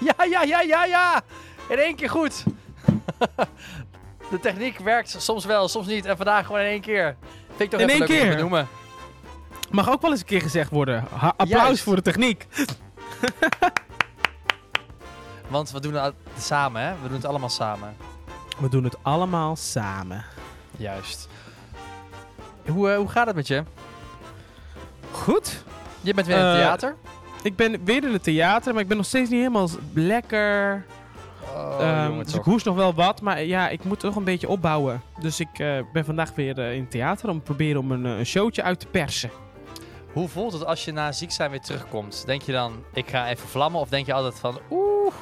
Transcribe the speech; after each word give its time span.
Ja, 0.16 0.24
ja, 0.24 0.42
ja, 0.42 0.60
ja, 0.60 0.84
ja. 0.84 1.22
In 1.68 1.78
één 1.78 1.96
keer 1.96 2.10
goed. 2.10 2.44
De 4.30 4.40
techniek 4.40 4.78
werkt 4.78 5.16
soms 5.22 5.44
wel, 5.44 5.68
soms 5.68 5.86
niet. 5.86 6.06
En 6.06 6.16
vandaag 6.16 6.46
gewoon 6.46 6.60
in 6.60 6.66
één 6.66 6.80
keer. 6.80 7.16
Vind 7.48 7.60
ik 7.60 7.70
toch 7.70 7.80
In 7.80 7.88
even 7.88 8.00
één 8.00 8.08
leuk 8.08 8.18
om 8.18 8.24
te 8.24 8.30
keer? 8.30 8.40
noemen. 8.40 8.68
Mag 9.70 9.90
ook 9.90 10.00
wel 10.02 10.10
eens 10.10 10.20
een 10.20 10.26
keer 10.26 10.40
gezegd 10.40 10.70
worden. 10.70 11.04
Ha- 11.16 11.34
applaus 11.36 11.48
Juist. 11.62 11.82
voor 11.82 11.96
de 11.96 12.02
techniek. 12.02 12.46
Want 15.48 15.70
we 15.70 15.80
doen 15.80 15.94
het 15.94 16.14
samen, 16.38 16.82
hè? 16.82 16.92
We 17.02 17.06
doen 17.08 17.16
het 17.16 17.24
allemaal 17.26 17.48
samen. 17.48 17.96
We 18.58 18.68
doen 18.68 18.84
het 18.84 18.96
allemaal 19.02 19.56
samen. 19.56 20.24
Juist. 20.76 21.28
Hoe, 22.68 22.90
eh, 22.90 22.96
hoe 22.96 23.08
gaat 23.08 23.26
het 23.26 23.36
met 23.36 23.46
je? 23.46 23.62
Goed. 25.10 25.64
Je 26.00 26.14
bent 26.14 26.26
weer 26.26 26.36
in 26.36 26.42
het 26.44 26.54
Eh, 26.54 26.60
theater. 26.60 26.96
Ik 27.42 27.56
ben 27.56 27.84
weer 27.84 28.04
in 28.04 28.12
het 28.12 28.22
theater, 28.22 28.72
maar 28.72 28.82
ik 28.82 28.88
ben 28.88 28.96
nog 28.96 29.06
steeds 29.06 29.30
niet 29.30 29.38
helemaal 29.38 29.68
lekker. 29.94 30.84
Oh, 31.54 31.76
Ehm, 31.80 32.18
dus 32.18 32.34
ik 32.34 32.42
hoest 32.42 32.64
nog 32.64 32.76
wel 32.76 32.94
wat, 32.94 33.20
maar 33.20 33.44
ja, 33.44 33.68
ik 33.68 33.84
moet 33.84 34.00
toch 34.00 34.16
een 34.16 34.24
beetje 34.24 34.48
opbouwen. 34.48 35.02
Dus 35.20 35.40
ik 35.40 35.58
eh, 35.58 35.78
ben 35.92 36.04
vandaag 36.04 36.34
weer 36.34 36.58
eh, 36.58 36.74
in 36.74 36.80
het 36.80 36.90
theater 36.90 37.28
om 37.28 37.36
te 37.36 37.42
proberen 37.44 37.80
om 37.80 37.90
een, 37.92 38.06
eh, 38.06 38.18
een 38.18 38.26
showtje 38.26 38.62
uit 38.62 38.80
te 38.80 38.86
persen. 38.86 39.30
Hoe 40.12 40.28
voelt 40.28 40.52
het 40.52 40.64
als 40.66 40.84
je 40.84 40.92
na 40.92 41.12
ziek 41.12 41.30
zijn 41.30 41.50
weer 41.50 41.60
terugkomt? 41.60 42.22
Denk 42.26 42.42
je 42.42 42.52
dan, 42.52 42.72
ik 42.92 43.08
ga 43.10 43.28
even 43.28 43.48
vlammen? 43.48 43.80
Of 43.80 43.88
denk 43.88 44.06
je 44.06 44.12
altijd 44.12 44.38
van, 44.38 44.60
oeh, 44.70 45.14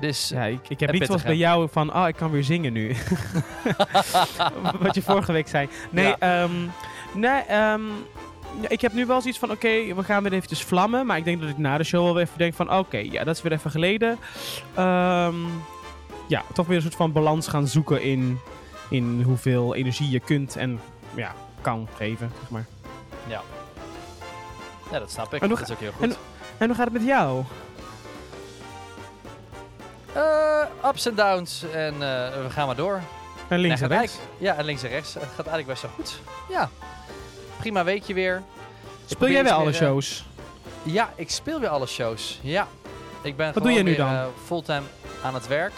dus... 0.00 0.28
Ja, 0.28 0.44
ik, 0.44 0.68
ik 0.68 0.80
heb 0.80 0.92
niet 0.92 1.06
zoals 1.06 1.22
bij 1.22 1.36
jou 1.36 1.68
van, 1.72 1.94
oh, 1.94 2.08
ik 2.08 2.16
kan 2.16 2.30
weer 2.30 2.44
zingen 2.44 2.72
nu. 2.72 2.94
Wat 4.82 4.94
je 4.94 5.02
vorige 5.02 5.32
week 5.32 5.48
zei. 5.48 5.68
Nee, 5.90 6.06
Ja. 6.06 6.18
ehm, 6.18 6.52
nee 7.14 7.42
ja, 7.48 7.78
ik 8.60 8.80
heb 8.80 8.92
nu 8.92 9.06
wel 9.06 9.20
zoiets 9.20 9.38
van, 9.38 9.50
oké, 9.50 9.94
we 9.94 10.02
gaan 10.04 10.22
weer 10.22 10.32
eventjes 10.32 10.62
vlammen. 10.64 11.06
Maar 11.06 11.16
ik 11.16 11.24
denk 11.24 11.40
dat 11.40 11.50
ik 11.50 11.58
na 11.58 11.78
de 11.78 11.84
show 11.84 12.04
wel 12.04 12.14
weer 12.14 12.22
even 12.22 12.38
denk 12.38 12.54
van, 12.54 12.72
oké, 12.72 12.96
ja, 12.98 13.24
dat 13.24 13.36
is 13.36 13.42
weer 13.42 13.52
even 13.52 13.70
geleden. 13.70 14.18
Ehm, 14.74 15.34
ja, 16.28 16.42
toch 16.54 16.66
weer 16.66 16.76
een 16.76 16.82
soort 16.82 16.94
van 16.94 17.12
balans 17.12 17.48
gaan 17.48 17.66
zoeken 17.66 18.02
in, 18.02 18.38
in 18.90 19.22
hoeveel 19.22 19.74
energie 19.74 20.10
je 20.10 20.20
kunt 20.20 20.56
en 20.56 20.80
ja, 21.14 21.34
kan 21.60 21.88
geven, 21.96 22.30
zeg 22.40 22.50
maar. 22.50 22.66
Ja, 24.92 24.98
dat 24.98 25.10
snap 25.10 25.34
ik. 25.34 25.42
En 25.42 25.48
dat 25.48 25.60
is 25.60 25.70
ook 25.70 25.78
heel 25.80 25.92
goed. 25.92 26.02
en- 26.10 26.16
En 26.58 26.66
hoe 26.66 26.76
gaat 26.76 26.84
het 26.84 26.92
met 26.94 27.04
jou? 27.04 27.44
Eh, 30.12 30.88
ups 30.90 31.06
en 31.06 31.14
downs 31.14 31.64
en 31.72 31.92
eh, 31.92 32.42
we 32.42 32.46
gaan 32.50 32.66
maar 32.66 32.76
door. 32.76 33.00
En 33.48 33.58
links 33.58 33.80
en 33.80 33.88
gaat 33.88 33.98
rechts? 33.98 34.18
Ja, 34.38 34.54
en 34.54 34.64
links 34.64 34.82
en 34.82 34.88
rechts. 34.88 35.14
Het 35.14 35.22
gaat 35.22 35.46
eigenlijk 35.46 35.66
best 35.66 35.82
wel 35.82 35.90
goed. 35.94 36.20
Ja, 36.48 36.70
prima 37.58 37.84
weekje 37.84 38.14
weer. 38.14 38.36
Ik 38.36 38.42
Speel 39.06 39.28
jij 39.30 39.42
weer 39.42 39.52
alle 39.52 39.64
weer, 39.64 39.74
eh, 39.74 39.80
shows? 39.80 40.24
Ja, 40.82 41.12
ik 41.16 41.30
speel 41.30 41.60
weer 41.60 41.68
alle 41.68 41.86
shows. 41.86 42.40
Ja. 42.42 42.68
Ik 43.22 43.36
ben 43.36 43.54
Wat 43.54 43.62
doe 43.62 43.72
jij 43.72 43.82
nu 43.82 43.88
weer, 43.88 43.98
dan? 43.98 44.12
eh, 44.12 44.26
fulltime 44.44 44.86
aan 45.22 45.34
het 45.34 45.46
werk. 45.46 45.72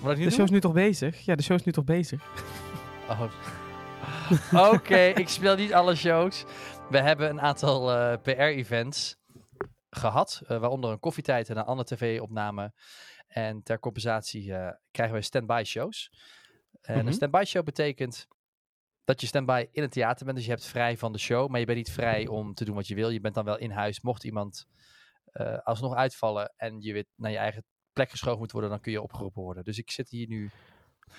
Wat 0.00 0.12
ik 0.12 0.18
nu 0.18 0.24
De 0.24 0.30
show 0.30 0.44
is 0.44 0.50
nu 0.50 0.60
toch 0.60 0.72
bezig? 0.72 1.20
Ja, 1.24 1.34
de 1.34 1.42
show 1.42 1.56
is 1.56 1.64
nu 1.64 1.72
toch 1.72 1.84
bezig? 1.84 2.22
Oh. 3.10 4.72
Oké, 4.72 4.96
ik 4.98 5.28
speel 5.28 5.56
niet 5.56 5.72
alle 5.74 5.94
shows. 5.94 6.44
We 6.90 7.00
hebben 7.00 7.28
een 7.30 7.40
aantal 7.40 7.92
eh, 7.92 8.16
PR-events 8.22 9.16
gehad, 9.90 10.40
eh, 10.46 10.58
waaronder 10.58 10.90
een 10.90 11.00
koffietijd 11.00 11.48
en 11.48 11.56
een 11.56 11.64
andere 11.64 11.96
tv-opname. 11.96 12.72
En 13.26 13.62
ter 13.62 13.78
compensatie 13.78 14.52
krijgen 14.90 15.16
we 15.16 15.22
stand-by 15.22 15.62
shows. 15.66 16.10
En 16.80 16.96
Mhm. 16.98 17.06
een 17.06 17.12
stand-by 17.12 17.42
show 17.46 17.64
betekent 17.64 18.26
dat 19.06 19.20
je 19.20 19.26
stand-by 19.26 19.66
in 19.72 19.82
het 19.82 19.90
theater 19.92 20.24
bent. 20.24 20.36
Dus 20.36 20.46
je 20.46 20.52
hebt 20.52 20.66
vrij 20.66 20.96
van 20.96 21.12
de 21.12 21.18
show, 21.18 21.48
maar 21.50 21.60
je 21.60 21.66
bent 21.66 21.78
niet 21.78 21.90
vrij 21.90 22.26
om 22.26 22.54
te 22.54 22.64
doen 22.64 22.74
wat 22.74 22.86
je 22.86 22.94
wil. 22.94 23.08
Je 23.10 23.20
bent 23.20 23.34
dan 23.34 23.44
wel 23.44 23.58
in 23.58 23.70
huis. 23.70 24.00
Mocht 24.00 24.24
iemand 24.24 24.66
eh, 25.24 25.58
alsnog 25.58 25.94
uitvallen 25.94 26.52
en 26.56 26.80
je 26.80 26.92
weer 26.92 27.04
naar 27.14 27.30
je 27.30 27.36
eigen 27.36 27.64
plek 27.92 28.10
geschoven 28.10 28.38
moet 28.38 28.52
worden, 28.52 28.70
dan 28.70 28.80
kun 28.80 28.92
je 28.92 29.02
opgeroepen 29.02 29.42
worden. 29.42 29.64
Dus 29.64 29.78
ik 29.78 29.90
zit 29.90 30.08
hier 30.08 30.28
nu 30.28 30.50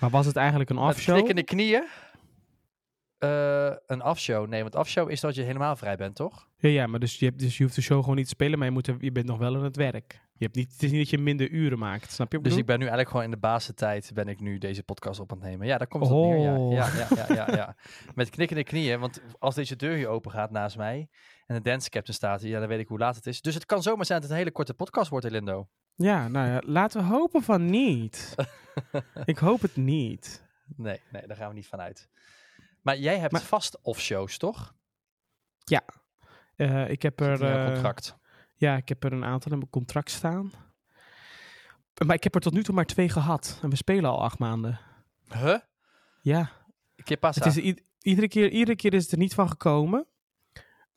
Maar 0.00 0.10
was 0.10 0.26
het 0.26 0.36
eigenlijk 0.36 0.70
een 0.70 0.76
met 0.76 0.84
offshow? 0.84 1.14
knikkende 1.14 1.44
knieën. 1.44 1.86
Eh, 3.18 3.72
een 3.86 4.00
afshow. 4.02 4.48
Nee, 4.48 4.62
want 4.62 4.76
afshow 4.76 5.10
is 5.10 5.20
dat 5.20 5.34
je 5.34 5.42
helemaal 5.42 5.76
vrij 5.76 5.96
bent, 5.96 6.14
toch? 6.16 6.48
Ja, 6.56 6.68
ja, 6.68 6.86
maar 6.86 7.00
dus 7.00 7.18
je, 7.18 7.24
hebt, 7.24 7.38
dus 7.38 7.56
je 7.56 7.62
hoeft 7.62 7.74
de 7.74 7.82
show 7.82 8.00
gewoon 8.00 8.16
niet 8.16 8.24
te 8.24 8.30
spelen, 8.30 8.58
maar 8.58 8.68
je, 8.68 8.72
moet 8.74 8.86
er- 8.86 8.96
je 9.04 9.12
bent 9.12 9.26
nog 9.26 9.38
wel 9.38 9.54
aan 9.56 9.64
het 9.64 9.76
werk. 9.76 10.20
Je 10.38 10.44
hebt 10.44 10.56
niet, 10.56 10.72
het 10.72 10.82
is 10.82 10.90
niet 10.90 11.00
dat 11.00 11.10
je 11.10 11.18
minder 11.18 11.50
uren 11.50 11.78
maakt, 11.78 12.12
snap 12.12 12.30
je 12.30 12.36
wat 12.36 12.44
Dus 12.44 12.54
ik 12.54 12.60
ik 12.60 12.66
ben 12.66 12.74
nu 12.78 12.80
eigenlijk 12.80 13.10
gewoon 13.10 13.24
in 13.24 13.30
de 13.30 13.46
basentijd 13.46 14.10
ben 14.14 14.28
ik 14.28 14.40
nu 14.40 14.58
deze 14.58 14.82
podcast 14.82 15.20
op 15.20 15.32
aan 15.32 15.38
het 15.40 15.48
nemen. 15.50 15.66
Ja, 15.66 15.78
daar 15.78 15.86
komt 15.86 16.04
het 16.04 16.12
op 16.12 16.30
neer. 16.30 16.38
Ja, 16.38 16.56
Oh. 16.56 16.72
ja, 16.72 16.88
ja, 16.94 17.08
ja, 17.16 17.34
ja, 17.34 17.54
ja. 17.56 17.76
Met 18.14 18.30
knikkende 18.30 18.64
knieën, 18.64 19.00
want 19.00 19.20
als 19.38 19.54
deze 19.54 19.76
deur 19.76 19.96
hier 19.96 20.08
open 20.08 20.30
gaat 20.30 20.50
naast 20.50 20.76
mij 20.76 21.08
en 21.46 21.54
de 21.56 21.62
dance 21.62 21.90
captain 21.90 22.16
staat 22.16 22.40
hier, 22.40 22.50
ja, 22.50 22.58
dan 22.58 22.68
weet 22.68 22.78
ik 22.80 22.88
hoe 22.88 22.98
laat 22.98 23.16
het 23.16 23.26
is. 23.26 23.40
Dus 23.40 23.54
het 23.54 23.66
kan 23.66 23.82
zomaar 23.82 24.04
zijn 24.06 24.20
dat 24.20 24.28
het 24.28 24.38
een 24.38 24.44
hele 24.44 24.56
korte 24.56 24.74
podcast 24.74 25.10
wordt, 25.10 25.26
Elindo. 25.26 25.68
Ja, 25.94 26.28
nou 26.28 26.48
ja, 26.48 26.62
laten 26.66 27.00
we 27.00 27.06
hopen 27.06 27.42
van 27.42 27.64
niet. 27.64 28.34
ik 29.24 29.38
hoop 29.38 29.60
het 29.60 29.76
niet. 29.76 30.44
Nee, 30.76 31.00
nee, 31.12 31.26
daar 31.26 31.36
gaan 31.36 31.48
we 31.48 31.54
niet 31.54 31.66
van 31.66 31.80
uit. 31.80 32.08
Maar 32.82 32.98
jij 32.98 33.18
hebt 33.18 33.32
Maar- 33.32 33.40
vast 33.40 33.78
off-shows, 33.82 34.38
toch? 34.38 34.74
Eh, 36.56 36.90
ik 36.90 37.02
heb 37.02 37.20
er... 37.20 37.38
jouw 37.38 37.66
eh, 37.66 37.72
contract. 37.72 38.16
Ja, 38.58 38.76
ik 38.76 38.88
heb 38.88 39.04
er 39.04 39.12
een 39.12 39.24
aantal 39.24 39.52
in 39.52 39.58
mijn 39.58 39.70
contract 39.70 40.10
staan. 40.10 40.52
Maar 42.06 42.16
ik 42.16 42.22
heb 42.24 42.34
er 42.34 42.40
tot 42.40 42.52
nu 42.52 42.62
toe 42.62 42.74
maar 42.74 42.84
twee 42.84 43.08
gehad. 43.08 43.58
En 43.62 43.70
we 43.70 43.76
spelen 43.76 44.10
al 44.10 44.22
acht 44.22 44.38
maanden. 44.38 44.80
Huh? 45.32 45.58
Ja, 46.22 46.50
Que 47.04 47.16
pasa? 47.16 47.44
het 47.44 47.56
is 47.56 47.74
iedere, 48.02 48.28
keer, 48.28 48.50
iedere 48.50 48.76
keer 48.76 48.94
is 48.94 49.02
het 49.02 49.12
er 49.12 49.18
niet 49.18 49.34
van 49.34 49.48
gekomen. 49.48 50.06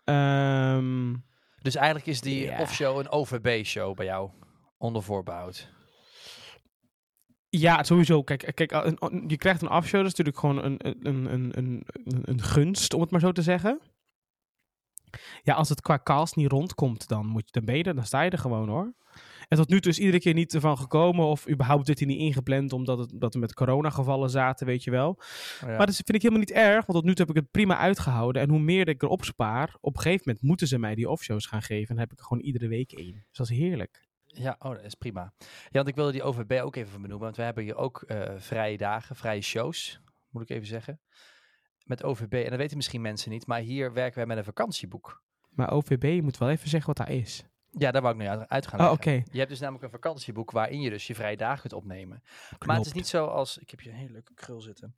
Ehm, 0.04 1.16
Dus 1.62 1.76
eigenlijk 1.76 2.06
is 2.08 2.22
die 2.22 2.44
Ja. 2.46 2.60
off-show 2.60 3.00
een 3.00 3.10
OVB-show 3.10 3.96
bij 3.96 4.06
jou, 4.06 4.30
onder 4.78 5.04
voorbehoud. 5.04 5.70
Ja, 7.50 7.84
sowieso. 7.84 8.24
Kijk, 8.24 8.52
kijk 8.56 8.72
een- 8.72 9.24
je 9.28 9.38
krijgt 9.38 9.62
een 9.62 9.68
afshow, 9.68 10.02
dat 10.04 10.12
is 10.12 10.18
natuurlijk 10.18 10.38
gewoon 10.38 10.64
een, 10.64 10.78
een, 11.08 11.34
een, 11.34 11.58
een, 11.58 11.84
een 12.24 12.42
gunst, 12.42 12.94
om 12.94 13.02
het 13.02 13.12
maar 13.12 13.20
zo 13.20 13.32
te 13.32 13.42
zeggen. 13.42 13.80
Ja, 15.44 15.54
als 15.54 15.70
het 15.70 15.82
qua 15.82 16.00
cast 16.04 16.36
niet 16.36 16.52
rondkomt, 16.52 17.08
dan, 17.08 17.26
moet 17.26 17.46
je, 17.46 17.52
dan 17.52 17.66
ben 17.66 17.78
je 17.78 17.84
er, 17.84 17.96
dan 17.96 18.06
sta 18.06 18.22
je 18.22 18.30
er 18.30 18.38
gewoon 18.38 18.70
hoor. 18.70 18.94
En 19.48 19.58
tot 19.58 19.70
nu 19.70 19.82
toe 19.82 19.92
is 19.92 20.00
iedere 20.00 20.20
keer 20.20 20.34
niet 20.34 20.54
ervan 20.54 20.78
gekomen, 20.78 21.26
of 21.26 21.50
überhaupt 21.50 21.88
werd 21.88 22.00
hij 22.00 22.08
niet 22.08 22.20
ingepland, 22.20 22.74
omdat 22.74 22.98
het, 22.98 23.14
dat 23.16 23.34
we 23.34 23.40
met 23.40 23.54
coronagevallen 23.54 24.30
zaten, 24.30 24.66
weet 24.66 24.84
je 24.84 24.92
wel. 24.92 25.20
Ja. 25.62 25.68
Maar 25.68 25.86
dat 25.86 25.96
vind 25.96 26.14
ik 26.14 26.22
helemaal 26.22 26.40
niet 26.40 26.52
erg, 26.52 26.86
want 26.86 26.98
tot 26.98 27.04
nu 27.04 27.16
toe 27.16 27.26
heb 27.26 27.36
ik 27.36 27.42
het 27.42 27.52
prima 27.52 27.78
uitgehouden. 27.78 28.42
En 28.42 28.50
hoe 28.50 28.60
meer 28.60 28.88
ik 28.88 29.04
erop 29.04 29.24
spaar, 29.24 29.76
op 29.82 29.96
een 29.96 30.02
gegeven 30.02 30.24
moment 30.26 30.44
moeten 30.44 30.68
ze 30.68 30.80
mij 30.80 30.96
die 30.96 31.10
offshows 31.10 31.46
gaan 31.46 31.62
geven. 31.62 31.88
En 31.90 31.96
dan 31.96 31.98
heb 31.98 32.12
ik 32.12 32.20
er 32.20 32.26
gewoon 32.26 32.44
iedere 32.44 32.68
week 32.68 32.92
één. 32.92 33.24
Dus 33.28 33.38
dat 33.38 33.50
is 33.50 33.58
heerlijk. 33.58 34.10
Ja, 34.26 34.56
oh, 34.60 34.72
dat 34.72 34.84
is 34.84 34.96
prima. 34.96 35.34
Ja, 35.38 35.48
want 35.72 35.88
ik 35.88 35.96
wilde 35.96 36.12
die 36.12 36.24
OVB 36.24 36.60
ook 36.64 36.76
even 36.76 37.02
benoemen, 37.02 37.26
want 37.26 37.36
we 37.36 37.44
hebben 37.44 37.64
hier 37.64 37.76
ook 37.76 38.02
eh, 38.02 38.34
vrije 38.38 38.78
dagen, 38.78 39.16
vrije 39.16 39.42
shows, 39.42 40.02
moet 40.30 40.42
ik 40.42 40.50
even 40.50 40.68
zeggen. 40.68 41.00
Met 41.84 42.04
OVB, 42.04 42.34
en 42.34 42.50
dat 42.50 42.60
weten 42.60 42.78
misschien 42.78 43.02
mensen 43.02 43.32
niet, 43.32 43.48
maar 43.48 43.60
hier 43.60 43.94
werken 43.94 44.18
wij 44.18 44.26
met 44.26 44.38
een 44.38 44.44
vakantieboek. 44.44 45.24
Maar 45.50 45.72
OVB, 45.72 46.04
je 46.04 46.22
moet 46.22 46.38
wel 46.38 46.50
even 46.50 46.70
zeggen 46.70 46.94
wat 46.96 47.08
dat 47.08 47.16
is. 47.16 47.46
Ja, 47.78 47.92
daar 47.92 48.02
wou 48.02 48.14
ik 48.14 48.22
nu 48.22 48.28
uit- 48.48 48.68
gaan 48.68 48.90
Oh. 48.92 48.98
Je 49.02 49.38
hebt 49.38 49.50
dus 49.50 49.60
namelijk 49.60 49.84
een 49.84 49.90
vakantieboek 49.90 50.52
waarin 50.52 50.82
je 50.82 50.90
dus 50.90 51.08
je 51.08 51.16
vrije 51.16 51.38
dagen 51.38 51.60
kunt 51.60 51.74
opnemen. 51.74 52.24
Maar 52.66 52.78
het 52.78 52.86
is 52.86 52.94
niet 52.94 53.08
zoals, 53.08 53.58
ik 53.58 53.70
heb 53.70 53.80
hier 53.80 53.92
een 53.92 53.98
hele 53.98 54.12
leuke 54.12 54.34
krul 54.34 54.62
zitten. 54.62 54.96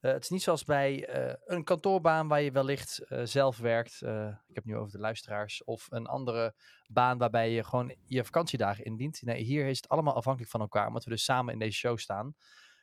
Eh, 0.00 0.12
het 0.12 0.22
is 0.22 0.28
niet 0.28 0.42
zoals 0.42 0.64
bij 0.64 1.06
eh, 1.06 1.34
een 1.44 1.64
kantoorbaan 1.64 2.28
waar 2.28 2.42
je 2.42 2.50
wellicht 2.50 2.98
eh, 2.98 3.20
zelf 3.24 3.58
werkt. 3.58 4.02
Ik 4.02 4.54
heb 4.54 4.64
het 4.64 4.64
nu 4.64 4.76
over 4.76 4.92
de 4.92 4.98
luisteraars. 4.98 5.64
Of 5.64 5.86
een 5.90 6.06
andere 6.06 6.54
baan 6.86 7.18
waarbij 7.18 7.50
je 7.50 7.64
gewoon 7.64 7.94
je 8.06 8.24
vakantiedagen 8.24 8.84
indient. 8.84 9.22
Nee, 9.22 9.42
hier 9.42 9.66
is 9.66 9.76
het 9.76 9.88
allemaal 9.88 10.14
afhankelijk 10.14 10.50
van 10.50 10.60
elkaar. 10.60 10.86
Omdat 10.86 11.04
we 11.04 11.10
dus 11.10 11.24
samen 11.24 11.52
in 11.52 11.58
deze 11.58 11.78
show 11.78 11.98
staan. 11.98 12.34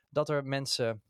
Dat 0.10 0.30
er 0.30 0.46
mensen, 0.46 1.02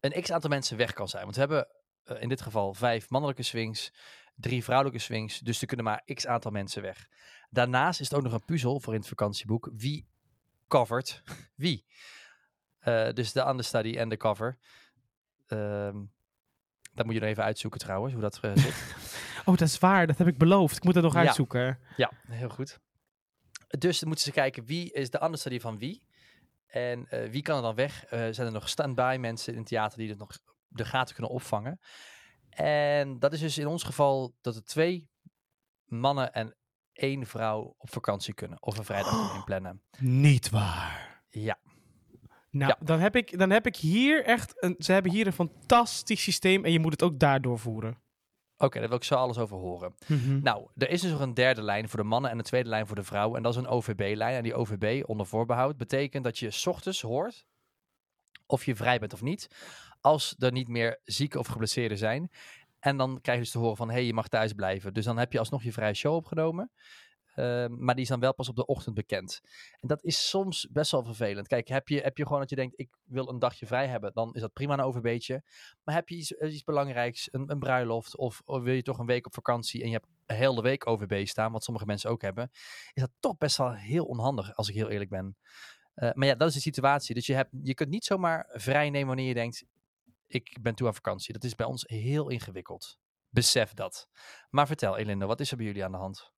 een 0.00 0.22
x 0.22 0.32
aantal 0.32 0.50
mensen 0.50 0.76
weg 0.76 0.92
kan 0.92 1.08
zijn. 1.08 1.22
Want 1.22 1.34
we 1.34 1.40
hebben 1.40 1.68
eh, 2.04 2.22
in 2.22 2.28
dit 2.28 2.40
geval 2.40 2.74
vijf 2.74 3.10
mannelijke 3.10 3.42
swings, 3.42 3.92
drie 4.34 4.64
vrouwelijke 4.64 4.98
swings. 5.00 5.38
Dus 5.38 5.60
er 5.60 5.66
kunnen 5.66 5.84
maar 5.86 6.02
x 6.14 6.26
aantal 6.26 6.50
mensen 6.50 6.82
weg. 6.82 7.08
Daarnaast 7.50 8.00
is 8.00 8.08
het 8.08 8.18
ook 8.18 8.24
nog 8.24 8.32
een 8.32 8.44
puzzel 8.44 8.80
voor 8.80 8.92
in 8.92 8.98
het 8.98 9.08
vakantieboek. 9.08 9.70
Wie 9.76 10.06
covert 10.68 11.22
wie? 11.54 11.84
Eh, 12.78 13.12
dus 13.12 13.32
de 13.32 13.46
understudy 13.48 13.96
en 13.96 14.08
de 14.08 14.16
cover. 14.16 14.58
Ehm 15.46 15.96
dat 16.94 17.04
moet 17.04 17.14
je 17.14 17.20
nog 17.20 17.28
even 17.30 17.44
uitzoeken 17.44 17.80
trouwens, 17.80 18.12
hoe 18.12 18.22
dat 18.22 18.38
eh, 18.40 18.50
zit. 18.54 18.74
Oh, 19.44 19.56
dat 19.56 19.68
is 19.68 19.78
waar. 19.78 20.06
Dat 20.06 20.18
heb 20.18 20.26
ik 20.26 20.38
beloofd. 20.38 20.76
Ik 20.76 20.84
moet 20.84 20.94
dat 20.94 21.02
nog 21.02 21.12
Ja. 21.14 21.18
uitzoeken. 21.20 21.78
ja, 21.96 22.10
heel 22.28 22.48
goed. 22.48 22.78
Dus 23.78 23.98
dan 23.98 24.08
moeten 24.08 24.26
ze 24.26 24.32
kijken 24.32 24.64
wie 24.64 24.92
is 24.92 25.10
de 25.10 25.22
understudy 25.22 25.60
van 25.60 25.78
wie. 25.78 26.06
En 26.66 27.06
eh, 27.08 27.30
wie 27.30 27.42
kan 27.42 27.56
er 27.56 27.62
dan 27.62 27.74
weg? 27.74 28.04
Eh, 28.04 28.18
zijn 28.30 28.46
er 28.46 28.52
nog 28.52 28.68
stand-by 28.68 29.16
mensen 29.20 29.52
in 29.52 29.58
het 29.58 29.68
theater 29.68 29.98
die 29.98 30.08
het 30.08 30.18
nog 30.18 30.38
de 30.68 30.84
gaten 30.84 31.14
kunnen 31.14 31.32
opvangen? 31.32 31.80
En 32.50 33.18
dat 33.18 33.32
is 33.32 33.40
dus 33.40 33.58
in 33.58 33.66
ons 33.66 33.82
geval 33.82 34.34
dat 34.40 34.56
er 34.56 34.64
twee 34.64 35.08
mannen 35.84 36.32
en 36.32 36.56
één 36.92 37.26
vrouw 37.26 37.74
op 37.78 37.92
vakantie 37.92 38.34
kunnen. 38.34 38.62
Of 38.62 38.78
een 38.78 38.84
vrijdag 38.84 39.10
kunnen 39.10 39.34
inplannen. 39.34 39.82
Niet 39.98 40.50
waar. 40.50 41.24
Ja, 41.28 41.58
Nou, 42.50 42.74
Ja. 42.78 42.84
dan, 42.86 43.00
heb 43.00 43.16
ik, 43.16 43.38
dan 43.38 43.50
heb 43.50 43.66
ik 43.66 43.76
hier 43.76 44.24
echt... 44.24 44.62
Een, 44.62 44.74
ze 44.78 44.92
hebben 44.92 45.12
hier 45.12 45.26
een 45.26 45.32
fantastisch 45.32 46.22
systeem 46.22 46.64
en 46.64 46.72
je 46.72 46.78
moet 46.78 46.92
het 46.92 47.02
ook 47.02 47.18
daar 47.18 47.40
doorvoeren. 47.40 48.02
Oké, 48.58 48.78
daar 48.78 48.88
wil 48.88 48.96
ik 48.96 49.04
zo 49.04 49.14
alles 49.14 49.38
over 49.38 49.56
horen. 49.56 49.94
Mhm. 50.06 50.40
Nou, 50.42 50.68
er 50.76 50.90
is 50.90 51.00
dus 51.00 51.10
nog 51.10 51.20
een 51.20 51.34
derde 51.34 51.62
lijn 51.62 51.88
voor 51.88 51.98
de 51.98 52.04
mannen 52.04 52.30
en 52.30 52.38
een 52.38 52.44
tweede 52.44 52.68
lijn 52.68 52.86
voor 52.86 52.96
de 52.96 53.02
vrouwen. 53.02 53.36
En 53.36 53.42
dat 53.42 53.52
is 53.52 53.58
een 53.58 53.66
OVB-lijn. 53.66 54.36
En 54.36 54.42
die 54.42 54.54
OVB, 54.54 55.02
onder 55.06 55.26
voorbehoud, 55.26 55.76
betekent 55.76 56.24
dat 56.24 56.38
je 56.38 56.50
's 56.50 56.66
ochtends 56.66 57.00
hoort 57.00 57.46
of 58.46 58.64
je 58.64 58.76
vrij 58.76 58.98
bent 58.98 59.12
of 59.12 59.22
niet. 59.22 59.48
Als 60.00 60.34
er 60.38 60.52
niet 60.52 60.68
meer 60.68 61.00
zieken 61.04 61.40
of 61.40 61.46
geblesseerden 61.46 61.98
zijn. 61.98 62.30
En 62.78 62.96
dan 62.96 63.20
krijg 63.20 63.38
je 63.38 63.44
dus 63.44 63.52
te 63.52 63.58
horen 63.58 63.76
van, 63.76 63.88
hé, 63.88 63.94
hey, 63.94 64.04
je 64.04 64.14
mag 64.14 64.28
thuis 64.28 64.52
blijven. 64.52 64.94
Dus 64.94 65.04
dan 65.04 65.18
heb 65.18 65.32
je 65.32 65.38
alsnog 65.38 65.62
je 65.62 65.72
vrije 65.72 65.94
show 65.94 66.14
opgenomen. 66.14 66.70
Ehm, 67.36 67.84
maar 67.84 67.94
die 67.94 68.04
is 68.04 68.10
dan 68.10 68.20
wel 68.20 68.34
pas 68.34 68.48
op 68.48 68.56
de 68.56 68.66
ochtend 68.66 68.94
bekend. 68.94 69.40
En 69.80 69.88
dat 69.88 70.04
is 70.04 70.28
soms 70.28 70.68
best 70.70 70.90
wel 70.90 71.04
vervelend. 71.04 71.46
Kijk, 71.46 71.68
heb 71.68 71.88
je, 71.88 72.00
heb 72.00 72.16
je 72.18 72.22
gewoon 72.26 72.40
dat 72.40 72.50
je 72.50 72.56
denkt, 72.56 72.78
ik 72.78 72.88
wil 73.04 73.28
een 73.28 73.38
dagje 73.38 73.66
vrij 73.66 73.86
hebben, 73.86 74.10
dan 74.14 74.34
is 74.34 74.40
dat 74.40 74.52
prima 74.52 74.72
een 74.72 74.80
overbeetje. 74.80 75.42
Maar 75.84 75.94
heb 75.94 76.08
je 76.08 76.16
iets, 76.16 76.36
eh, 76.36 76.52
iets 76.52 76.64
belangrijks, 76.64 77.28
een, 77.32 77.50
een 77.50 77.58
bruiloft, 77.58 78.16
of, 78.16 78.42
of 78.44 78.62
wil 78.62 78.74
je 78.74 78.82
toch 78.82 78.98
een 78.98 79.06
week 79.06 79.26
op 79.26 79.34
vakantie 79.34 79.80
en 79.80 79.86
je 79.86 79.94
hebt 79.94 80.06
een 80.26 80.36
hele 80.36 80.62
week 80.62 80.86
OVB 80.86 81.26
staan, 81.26 81.52
wat 81.52 81.64
sommige 81.64 81.86
mensen 81.86 82.10
ook 82.10 82.22
hebben, 82.22 82.50
is 82.92 83.02
dat 83.02 83.10
toch 83.20 83.36
best 83.36 83.56
wel 83.56 83.72
heel 83.72 84.04
onhandig, 84.04 84.56
als 84.56 84.68
ik 84.68 84.74
heel 84.74 84.88
eerlijk 84.88 85.10
ben. 85.10 85.36
Eh, 85.94 86.10
maar 86.12 86.26
ja, 86.28 86.34
dat 86.34 86.48
is 86.48 86.54
de 86.54 86.60
situatie. 86.60 87.14
Dus 87.14 87.26
je, 87.26 87.34
hebt, 87.34 87.50
je 87.62 87.74
kunt 87.74 87.90
niet 87.90 88.04
zomaar 88.04 88.48
vrij 88.52 88.90
nemen 88.90 89.06
wanneer 89.06 89.28
je 89.28 89.34
denkt, 89.34 89.64
ik 90.26 90.58
ben 90.60 90.74
toe 90.74 90.86
aan 90.86 90.94
vakantie. 90.94 91.32
Dat 91.32 91.44
is 91.44 91.54
bij 91.54 91.66
ons 91.66 91.84
heel 91.86 92.28
ingewikkeld. 92.28 92.98
Besef 93.28 93.72
dat. 93.74 94.08
Maar 94.50 94.66
vertel, 94.66 94.96
Elinda, 94.96 95.26
wat 95.26 95.40
is 95.40 95.50
er 95.50 95.56
bij 95.56 95.66
jullie 95.66 95.84
aan 95.84 95.92
de 95.92 95.98
hand? 95.98 96.32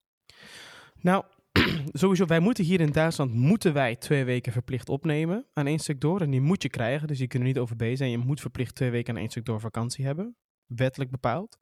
Nou, 1.01 1.23
sowieso, 1.91 2.25
wij 2.25 2.39
moeten 2.39 2.63
hier 2.63 2.79
in 2.79 2.91
Duitsland 2.91 3.33
moeten 3.33 3.73
wij 3.73 3.95
twee 3.95 4.23
weken 4.23 4.51
verplicht 4.51 4.89
opnemen 4.89 5.45
aan 5.53 5.67
één 5.67 5.79
stuk 5.79 6.01
door. 6.01 6.21
En 6.21 6.29
die 6.29 6.41
moet 6.41 6.63
je 6.63 6.69
krijgen, 6.69 7.07
dus 7.07 7.17
die 7.17 7.27
kunnen 7.27 7.47
niet 7.47 7.59
OVB 7.59 7.95
zijn. 7.95 8.09
Je 8.09 8.17
moet 8.17 8.41
verplicht 8.41 8.75
twee 8.75 8.89
weken 8.89 9.13
aan 9.13 9.19
één 9.19 9.29
stuk 9.29 9.45
door 9.45 9.59
vakantie 9.59 10.05
hebben. 10.05 10.35
Wettelijk 10.65 11.11
bepaald. 11.11 11.59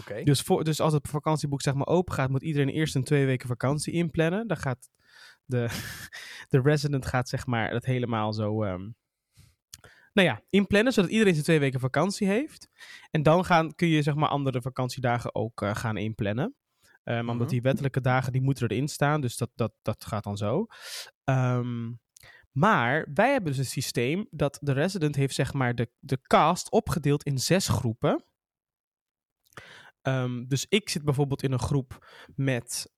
Oké. 0.00 0.22
Dus, 0.22 0.40
voor, 0.40 0.64
dus 0.64 0.80
als 0.80 0.92
het 0.92 1.08
vakantieboek 1.08 1.62
zeg 1.62 1.74
maar 1.74 1.86
open 1.86 2.14
gaat, 2.14 2.30
moet 2.30 2.42
iedereen 2.42 2.68
eerst 2.68 2.94
een 2.94 3.04
twee 3.04 3.26
weken 3.26 3.48
vakantie 3.48 3.92
inplannen. 3.92 4.46
Dan 4.46 4.56
gaat 4.56 4.90
de, 5.44 5.68
de 6.48 6.60
resident 6.60 7.06
gaat 7.06 7.28
zeg 7.28 7.46
maar 7.46 7.70
het 7.70 7.84
helemaal 7.84 8.32
zo... 8.32 8.62
ehm, 8.62 8.90
nou 10.12 10.28
ja, 10.28 10.42
inplannen, 10.50 10.92
zodat 10.92 11.10
iedereen 11.10 11.32
zijn 11.32 11.44
twee 11.44 11.58
weken 11.58 11.80
vakantie 11.80 12.26
heeft. 12.26 12.68
En 13.10 13.22
dan 13.22 13.44
gaan, 13.44 13.74
kun 13.74 13.88
je 13.88 14.02
zeg 14.02 14.14
maar 14.14 14.28
andere 14.28 14.62
vakantiedagen 14.62 15.34
ook 15.34 15.62
eh, 15.62 15.74
gaan 15.74 15.96
inplannen. 15.96 16.54
Ehm, 17.04 17.18
Omdat 17.28 17.36
Mhm. 17.46 17.48
die 17.48 17.62
wettelijke 17.62 18.00
dagen, 18.00 18.32
die 18.32 18.42
moeten 18.42 18.68
erin 18.70 18.88
staan. 18.88 19.20
Dus 19.20 19.36
dat, 19.36 19.50
dat, 19.54 19.72
dat 19.82 20.04
gaat 20.04 20.24
dan 20.24 20.36
zo. 20.36 20.66
Ehm, 21.24 21.92
maar 22.52 23.08
wij 23.14 23.32
hebben 23.32 23.50
dus 23.50 23.58
een 23.58 23.66
systeem 23.70 24.26
dat 24.30 24.58
de 24.60 24.72
resident 24.72 25.16
heeft 25.16 25.34
zeg 25.34 25.52
maar 25.52 25.74
de, 25.74 25.90
de 25.98 26.20
cast 26.22 26.70
opgedeeld 26.70 27.22
in 27.22 27.38
zes 27.38 27.68
groepen. 27.68 28.24
Ehm, 30.02 30.44
dus 30.46 30.66
ik 30.68 30.88
zit 30.88 31.04
bijvoorbeeld 31.04 31.42
in 31.42 31.52
een 31.52 31.58
groep 31.58 32.06
met. 32.36 32.92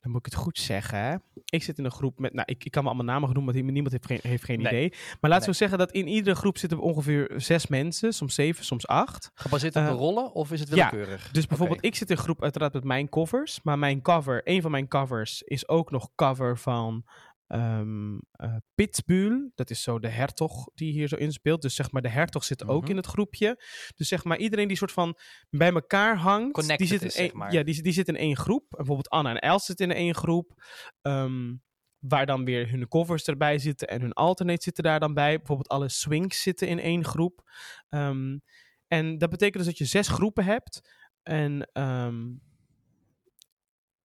Dan 0.00 0.10
moet 0.10 0.26
ik 0.26 0.32
het 0.32 0.40
goed 0.40 0.58
zeggen. 0.58 0.98
Hè? 0.98 1.14
Ik 1.44 1.62
zit 1.62 1.78
in 1.78 1.84
een 1.84 1.90
groep 1.90 2.18
met. 2.18 2.32
Nou, 2.32 2.46
ik, 2.50 2.64
ik 2.64 2.70
kan 2.70 2.82
me 2.82 2.88
allemaal 2.88 3.06
namen 3.06 3.24
gaan 3.28 3.34
noemen, 3.44 3.64
maar 3.64 3.72
niemand 3.72 3.92
heeft 3.92 4.06
geen, 4.06 4.30
heeft 4.30 4.44
geen 4.44 4.58
Nee. 4.60 4.72
idee. 4.72 4.88
Maar 5.20 5.30
laten 5.30 5.38
Nee. 5.44 5.48
we 5.50 5.56
zeggen 5.56 5.78
dat 5.78 5.92
in 5.92 6.08
iedere 6.08 6.36
groep 6.36 6.58
zitten 6.58 6.78
ongeveer 6.78 7.32
zes 7.36 7.66
mensen, 7.66 8.12
soms 8.12 8.34
zeven, 8.34 8.64
soms 8.64 8.86
acht. 8.86 9.30
Gebaseerd 9.34 9.76
op 9.76 9.82
Eh, 9.82 9.88
de 9.88 9.94
rollen 9.94 10.32
of 10.32 10.52
is 10.52 10.60
het 10.60 10.68
ja, 10.68 10.74
willekeurig? 10.90 11.30
Dus 11.30 11.46
bijvoorbeeld, 11.46 11.84
ik 11.84 11.94
zit 11.94 12.10
in 12.10 12.16
een 12.16 12.22
groep 12.22 12.42
uiteraard 12.42 12.72
met 12.72 12.84
mijn 12.84 13.08
covers. 13.08 13.60
Maar 13.62 13.78
mijn 13.78 14.02
cover, 14.02 14.40
een 14.44 14.62
van 14.62 14.70
mijn 14.70 14.88
covers, 14.88 15.42
is 15.42 15.68
ook 15.68 15.90
nog 15.90 16.08
cover 16.14 16.58
van 16.58 17.04
eh, 17.52 18.56
Pitbull. 18.74 19.50
Dat 19.54 19.70
is 19.70 19.82
zo 19.82 19.98
de 19.98 20.08
hertog 20.08 20.64
die 20.74 20.92
hier 20.92 21.08
zo 21.08 21.16
inspeelt. 21.16 21.62
Dus 21.62 21.74
zeg 21.74 21.90
maar, 21.90 22.02
de 22.02 22.08
hertog 22.08 22.44
zit 22.44 22.64
ook 22.66 22.82
Mhm. 22.82 22.90
in 22.90 22.96
het 22.96 23.06
groepje. 23.06 23.64
Dus 23.96 24.08
zeg 24.08 24.24
maar, 24.24 24.38
iedereen 24.38 24.68
die 24.68 24.76
soort 24.76 24.92
van 24.92 25.18
bij 25.50 25.72
elkaar 25.72 26.16
hangt. 26.16 26.52
Connected 26.52 26.78
die 26.78 26.86
zit 26.88 27.00
in 27.00 27.06
is, 27.06 27.14
één, 27.16 27.26
zeg 27.26 27.36
maar. 27.36 27.52
Ja, 27.52 27.62
die, 27.62 27.82
die 27.82 27.92
zit 27.92 28.08
in 28.08 28.16
één 28.16 28.36
groep. 28.36 28.64
Bijvoorbeeld 28.68 29.08
Anna 29.08 29.30
en 29.30 29.38
Els 29.40 29.64
zitten 29.64 29.90
in 29.90 29.96
één 29.96 30.14
groep. 30.14 30.62
Ehm, 31.02 31.54
waar 31.98 32.26
dan 32.26 32.44
weer 32.44 32.70
hun 32.70 32.88
covers 32.88 33.24
erbij 33.24 33.58
zitten 33.58 33.88
en 33.88 34.00
hun 34.00 34.12
alternate 34.12 34.62
zitten 34.62 34.84
daar 34.84 35.00
dan 35.00 35.14
bij. 35.14 35.36
Bijvoorbeeld 35.36 35.68
alle 35.68 35.88
swings 35.88 36.42
zitten 36.42 36.68
in 36.68 36.78
één 36.80 37.04
groep. 37.04 37.42
Ehm, 37.88 38.38
en 38.86 39.18
dat 39.18 39.30
betekent 39.30 39.56
dus 39.56 39.66
dat 39.66 39.78
je 39.78 39.84
zes 39.84 40.08
groepen 40.08 40.44
hebt. 40.44 40.80
En 41.22 41.70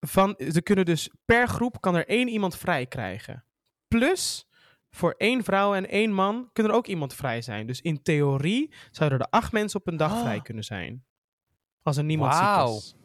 van, 0.07 0.38
er 0.38 0.63
kunnen 0.63 0.86
dus 0.86 1.10
per 1.25 1.48
groep 1.48 1.81
kan 1.81 1.96
er 1.96 2.07
één 2.07 2.28
iemand 2.28 2.57
vrij 2.57 2.86
krijgen. 2.86 3.46
Plus, 3.88 4.48
voor 4.90 5.13
één 5.18 5.44
vrouw 5.44 5.74
en 5.75 5.90
één 5.90 6.12
man 6.13 6.50
kunnen 6.54 6.72
er 6.72 6.78
ook 6.78 6.88
iemand 6.88 7.13
vrij 7.13 7.42
zijn. 7.42 7.68
Dus 7.68 7.81
in 7.81 8.02
theorie 8.02 8.74
zouden 8.92 9.19
er 9.19 9.28
acht 9.30 9.52
mensen 9.52 9.80
op 9.80 9.88
een 9.88 9.98
dag 9.98 10.12
Ah. 10.12 10.22
vrij 10.22 10.42
kunnen 10.42 10.63
zijn. 10.63 11.06
Als 11.81 11.98
er 11.98 12.04
niemand 12.04 12.34
ziek 12.34 12.44
is. 12.78 12.96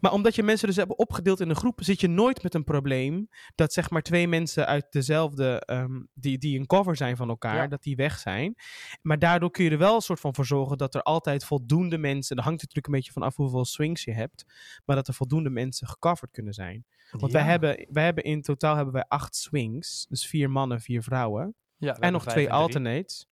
Maar 0.00 0.12
omdat 0.12 0.34
je 0.34 0.42
mensen 0.42 0.66
dus 0.68 0.76
hebben 0.76 0.98
opgedeeld 0.98 1.40
in 1.40 1.48
een 1.50 1.56
groep, 1.56 1.80
zit 1.82 2.00
je 2.00 2.08
nooit 2.08 2.42
met 2.42 2.54
een 2.54 2.64
probleem 2.64 3.28
dat 3.54 3.72
zeg 3.72 3.90
maar 3.90 4.02
twee 4.02 4.28
mensen 4.28 4.66
uit 4.66 4.86
dezelfde, 4.90 5.60
ehm, 5.60 6.00
die, 6.14 6.38
die 6.38 6.58
een 6.58 6.66
cover 6.66 6.96
zijn 6.96 7.16
van 7.16 7.28
elkaar, 7.28 7.56
Ja. 7.56 7.66
dat 7.66 7.82
die 7.82 7.96
weg 7.96 8.18
zijn. 8.18 8.54
Maar 9.02 9.18
daardoor 9.18 9.50
kun 9.50 9.64
je 9.64 9.70
er 9.70 9.78
wel 9.78 9.94
een 9.94 10.00
soort 10.00 10.20
van 10.20 10.34
voor 10.34 10.46
zorgen 10.46 10.78
dat 10.78 10.94
er 10.94 11.02
altijd 11.02 11.44
voldoende 11.44 11.98
mensen, 11.98 12.36
daar 12.36 12.44
hangt 12.44 12.60
natuurlijk 12.60 12.86
een 12.86 13.00
beetje 13.00 13.12
van 13.12 13.22
af 13.22 13.36
hoeveel 13.36 13.64
swings 13.64 14.04
je 14.04 14.12
hebt, 14.12 14.44
maar 14.84 14.96
dat 14.96 15.08
er 15.08 15.14
voldoende 15.14 15.50
mensen 15.50 15.86
gecoverd 15.86 16.30
kunnen 16.30 16.54
zijn. 16.54 16.84
Want 17.10 17.32
wij, 17.32 17.42
hebben, 17.42 17.86
wij 17.90 18.04
hebben 18.04 18.24
in 18.24 18.42
totaal 18.42 18.76
hebben 18.76 18.94
wij 18.94 19.04
acht 19.08 19.36
swings, 19.36 20.06
dus 20.08 20.26
vier 20.26 20.50
mannen, 20.50 20.80
vier 20.80 21.02
vrouwen. 21.02 21.54
Ja, 21.76 21.96
En 21.98 22.12
nog 22.12 22.26
twee 22.26 22.46
en 22.46 22.52
alternates. 22.52 23.26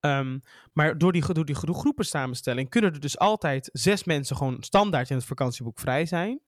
Ehm, 0.00 0.38
maar 0.72 0.98
door 0.98 1.12
die, 1.12 1.32
door 1.32 1.44
die 1.44 1.54
gro- 1.54 1.72
groepensamenstelling 1.72 2.68
kunnen 2.70 2.92
er 2.92 3.00
dus 3.00 3.18
altijd 3.18 3.68
zes 3.72 4.04
mensen 4.04 4.36
gewoon 4.36 4.56
standaard 4.60 5.10
in 5.10 5.16
het 5.16 5.24
vakantieboek 5.24 5.78
vrij 5.80 6.06
zijn. 6.06 6.40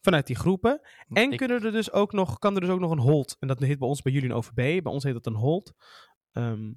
Vanuit 0.00 0.26
die 0.26 0.36
groepen. 0.36 0.80
En 1.08 1.30
Ik- 1.32 1.38
kunnen 1.38 1.62
er 1.64 1.72
dus 1.72 1.92
ook 1.92 2.12
nog, 2.12 2.38
kan 2.38 2.54
er 2.54 2.60
dus 2.60 2.70
ook 2.70 2.80
nog 2.80 2.90
een 2.90 2.98
hold. 2.98 3.36
En 3.40 3.48
dat 3.48 3.60
heet 3.60 3.78
bij 3.78 3.88
ons 3.88 4.02
bij 4.02 4.12
jullie 4.12 4.28
een 4.28 4.34
OVB. 4.34 4.54
Bij 4.82 4.92
ons 4.92 5.04
heet 5.04 5.12
dat 5.12 5.26
een 5.26 5.34
hold. 5.34 5.72
Ehm, 6.32 6.72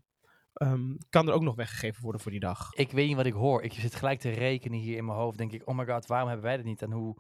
ehm, 0.54 0.81
kan 1.10 1.27
er 1.27 1.33
ook 1.33 1.42
nog 1.42 1.56
weggegeven 1.56 2.01
worden 2.04 2.21
voor 2.21 2.31
die 2.31 2.39
dag. 2.39 2.74
Ik 2.74 2.92
weet 2.92 3.07
niet 3.07 3.16
wat 3.16 3.25
ik 3.25 3.33
hoor. 3.33 3.62
Ik 3.63 3.74
zit 3.74 3.95
gelijk 3.95 4.19
te 4.19 4.30
rekenen 4.30 4.80
hier 4.80 4.98
in 4.98 5.06
mijn 5.06 5.18
hoofd. 5.18 5.38
Denk 5.38 5.51
ik, 5.51 5.62
oh 5.69 5.77
my 5.77 5.86
god, 5.86 6.06
waarom 6.06 6.27
hebben 6.27 6.45
wij 6.45 6.56
dat 6.57 6.66
niet? 6.66 6.81
En 6.81 6.92
hoe, 6.92 7.16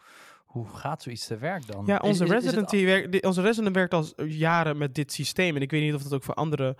hoe 0.45 0.67
gaat 0.69 1.01
zoiets 1.03 1.27
te 1.27 1.37
werk 1.37 1.67
dan? 1.67 1.85
Ja, 1.85 1.97
onze, 1.97 2.23
is- 2.23 2.29
resident, 2.29 2.71
werkt, 2.71 3.25
onze 3.25 3.41
resident 3.41 3.75
werkt 3.75 3.93
al 3.93 4.23
jaren 4.23 4.77
met 4.77 4.95
dit 4.95 5.11
systeem. 5.13 5.55
En 5.55 5.61
ik 5.61 5.71
weet 5.71 5.81
niet 5.81 5.93
of 5.93 6.03
dat 6.03 6.13
ook 6.13 6.23
voor 6.23 6.33
andere. 6.33 6.77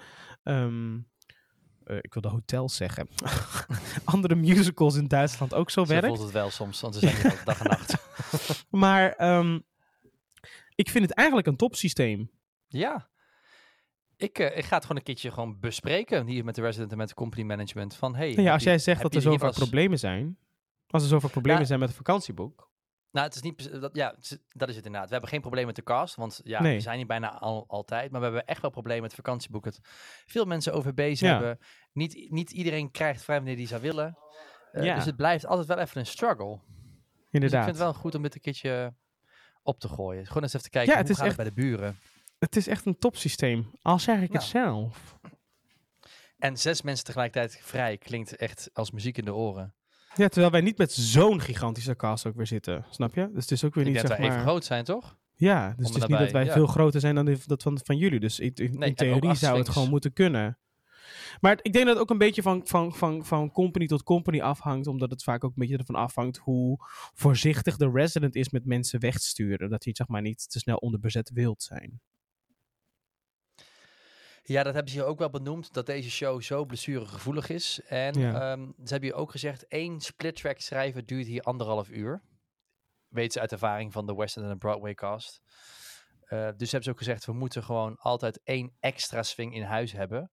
Eh, 1.90 1.98
ik 2.02 2.14
wilde 2.14 2.28
hotels 2.28 2.76
zeggen. 2.76 3.08
andere 4.06 4.36
musicals 4.36 4.96
in 4.96 5.08
Duitsland 5.08 5.54
ook 5.54 5.70
zo 5.70 5.84
Zo 5.86 5.92
werkt. 5.92 6.08
voelt 6.08 6.20
het 6.20 6.32
wel 6.32 6.50
soms, 6.50 6.82
want 6.82 6.96
ze 6.96 7.00
zijn 7.10 7.36
dag 7.46 7.60
en 7.60 7.70
nacht. 7.70 7.96
Maar 8.70 9.12
ehm, 9.12 9.60
ik 10.76 10.90
vind 10.90 11.06
het 11.06 11.14
eigenlijk 11.14 11.48
een 11.48 11.56
topsysteem. 11.56 12.32
Ja. 12.68 13.10
Ik, 14.18 14.40
eh, 14.40 14.58
ik 14.58 14.66
ga 14.66 14.76
het 14.76 14.82
gewoon 14.86 14.98
een 14.98 15.04
keertje 15.04 15.32
gewoon 15.32 15.60
bespreken 15.60 16.28
hier 16.28 16.44
met 16.46 16.56
de 16.56 16.62
resident 16.62 16.92
en 16.92 16.98
met 16.98 17.08
de 17.08 17.14
company 17.14 17.44
management. 17.44 17.96
Van, 17.96 18.16
hey, 18.16 18.32
ja, 18.34 18.54
als 18.54 18.64
je- 18.64 18.70
jij 18.70 18.78
zegt 18.80 19.02
dat 19.02 19.16
er 19.16 19.22
zoveel 19.22 19.52
problemen 19.52 20.00
zijn. 20.00 20.38
Als 20.88 21.04
er 21.04 21.10
zoveel 21.10 21.30
problemen 21.30 21.62
Ja. 21.62 21.68
zijn 21.68 21.80
met 21.80 21.88
het 21.88 21.98
vakantieboek. 21.98 22.69
Nou, 23.12 23.26
het 23.26 23.36
is 23.36 23.42
niet, 23.42 23.82
dat, 23.82 23.96
ja, 23.96 24.16
is- 24.20 24.38
dat 24.48 24.70
is 24.70 24.76
het 24.76 24.86
inderdaad. 24.86 25.06
We 25.08 25.12
hebben 25.14 25.30
geen 25.30 25.42
probleem 25.42 25.66
met 25.66 25.76
de 25.76 25.84
cast, 25.84 26.16
want 26.16 26.42
ja, 26.44 26.62
Nee. 26.62 26.76
we 26.76 26.82
zijn 26.82 26.98
hier 26.98 27.06
bijna 27.08 27.40
al, 27.40 27.64
altijd. 27.68 28.12
Maar 28.12 28.20
we 28.20 28.26
hebben 28.26 28.46
echt 28.46 28.62
wel 28.62 28.72
problemen 28.72 29.04
met 29.04 29.14
vakantieboeken. 29.14 29.74
Veel 30.26 30.46
mensen 30.46 30.74
OVB's 30.74 31.20
Ja. 31.20 31.32
hebben. 31.32 31.60
Niet, 31.94 32.32
niet 32.32 32.52
iedereen 32.52 32.92
krijgt 32.92 33.24
vrij 33.24 33.36
wanneer 33.38 33.56
die 33.56 33.68
zou 33.68 33.82
willen. 33.82 34.18
Eh, 34.72 34.84
Ja. 34.84 34.96
Dus 34.96 35.06
het 35.06 35.16
blijft 35.16 35.46
altijd 35.46 35.68
wel 35.68 35.78
even 35.80 36.00
een 36.00 36.06
struggle. 36.06 36.46
Dus 36.48 36.62
ik 37.28 37.32
Inderdaad. 37.32 37.64
vind 37.64 37.76
het 37.76 37.86
wel 37.86 37.94
goed 37.94 38.16
om 38.16 38.22
dit 38.22 38.36
een 38.36 38.42
keertje 38.42 38.94
op 39.64 39.80
te 39.80 39.88
gooien. 39.88 40.26
Gewoon 40.26 40.44
eens 40.44 40.54
even 40.54 40.66
te 40.66 40.70
kijken 40.72 40.92
Ja, 40.94 40.98
het 40.98 41.08
hoe 41.08 41.16
is 41.16 41.22
gaat 41.22 41.28
echt- 41.32 41.38
het 41.46 41.54
bij 41.56 41.64
de 41.66 41.70
buren. 41.78 42.00
Het 42.40 42.56
is 42.56 42.68
echt 42.68 42.86
een 42.86 42.98
topsysteem. 42.98 43.72
Al 43.82 44.00
zeg 44.00 44.16
ik 44.16 44.22
het 44.22 44.32
Nou. 44.32 44.46
zelf. 44.46 45.18
En 46.38 46.58
zes 46.58 46.82
mensen 46.82 47.06
tegelijkertijd 47.06 47.60
vrij 47.64 47.98
klinkt 47.98 48.36
echt 48.36 48.70
als 48.74 48.92
muziek 48.92 49.18
in 49.18 49.26
de 49.26 49.34
oren. 49.34 49.74
Ja, 50.20 50.28
terwijl 50.28 50.52
wij 50.52 50.62
niet 50.62 50.78
met 50.78 50.92
zo'n 50.92 51.42
gigantische 51.42 51.96
cast 51.96 52.26
ook 52.26 52.36
weer 52.36 52.48
zitten. 52.48 52.86
Snap 52.90 53.16
je? 53.16 53.30
Dus 53.34 53.42
het 53.42 53.52
is 53.52 53.64
ook 53.64 53.76
weer 53.76 53.86
Ik 53.86 53.92
niet 53.92 54.00
zeg 54.00 54.10
wij 54.10 54.20
maar... 54.20 54.30
even 54.30 54.42
groot 54.42 54.66
zijn, 54.66 54.84
toch? 54.84 55.18
Ja, 55.36 55.68
dus 55.68 55.88
Om 55.88 55.94
het 55.94 56.04
is 56.04 56.10
niet 56.10 56.20
dat 56.20 56.32
wij 56.32 56.46
ja. 56.46 56.54
veel 56.54 56.68
groter 56.68 57.00
zijn 57.00 57.16
dan 57.16 57.26
die- 57.26 57.38
dat 57.46 57.62
van, 57.62 57.80
van 57.84 57.98
jullie. 57.98 58.20
Dus 58.20 58.40
in, 58.40 58.54
in, 58.56 58.96
theorie 58.96 59.36
zou 59.36 59.58
het 59.58 59.70
gewoon 59.70 59.90
moeten 59.90 60.14
kunnen. 60.14 60.58
Maar 61.40 61.60
ik 61.62 61.74
denk 61.74 61.86
dat 61.86 61.94
het 61.94 62.04
ook 62.04 62.10
een 62.10 62.18
beetje 62.18 62.42
van, 62.42 62.62
van, 62.66 62.94
van, 62.96 63.26
van 63.26 63.52
company 63.52 63.88
tot 63.88 64.04
company 64.04 64.42
afhangt. 64.42 64.88
Omdat 64.88 65.12
het 65.12 65.24
vaak 65.24 65.44
ook 65.44 65.50
een 65.50 65.62
beetje 65.62 65.78
ervan 65.78 65.96
afhangt 65.96 66.38
hoe 66.38 66.78
voorzichtig 67.14 67.78
de 67.78 67.90
resident 67.94 68.36
is 68.36 68.50
met 68.50 68.66
mensen 68.66 69.00
wegsturen. 69.00 69.70
Dat 69.70 69.84
hij 69.84 69.96
zeg 69.96 70.08
maar 70.08 70.22
niet 70.22 70.50
te 70.50 70.60
snel 70.60 70.78
onderbezet 70.78 71.32
wilt 71.34 71.64
zijn. 71.64 72.02
Ja, 74.44 74.64
dat 74.64 74.74
hebben 74.74 74.92
ze 74.92 75.00
hier 75.00 75.08
ook 75.08 75.20
wel 75.20 75.30
benoemd, 75.30 75.74
dat 75.74 75.86
deze 75.86 76.10
show 76.10 76.42
zo 76.42 76.66
blessuregevoelig 76.66 77.50
is. 77.50 77.82
En 77.88 78.20
Ja. 78.20 78.52
ehm, 78.52 78.62
ze 78.66 78.90
hebben 78.92 79.10
hier 79.10 79.18
ook 79.18 79.32
gezegd, 79.32 79.68
één 79.68 80.00
split 80.02 80.36
track 80.36 80.60
schrijven 80.60 81.06
duurt 81.06 81.26
hier 81.28 81.42
anderhalf 81.42 81.90
uur. 81.90 82.22
Weet 83.08 83.34
ze 83.34 83.40
uit 83.40 83.52
ervaring 83.52 83.92
van 83.94 84.06
de 84.06 84.16
West 84.16 84.38
End 84.38 84.46
en 84.46 84.52
de 84.52 84.58
Broadway 84.58 84.94
cast. 84.94 85.42
Eh, 86.26 86.50
dus 86.58 86.72
hebben 86.72 86.84
ze 86.84 86.90
ook 86.90 86.98
gezegd, 86.98 87.26
we 87.26 87.34
moeten 87.34 87.64
gewoon 87.64 87.96
altijd 87.98 88.40
één 88.44 88.76
extra 88.80 89.24
swing 89.24 89.56
in 89.56 89.64
huis 89.64 89.92
hebben. 89.92 90.32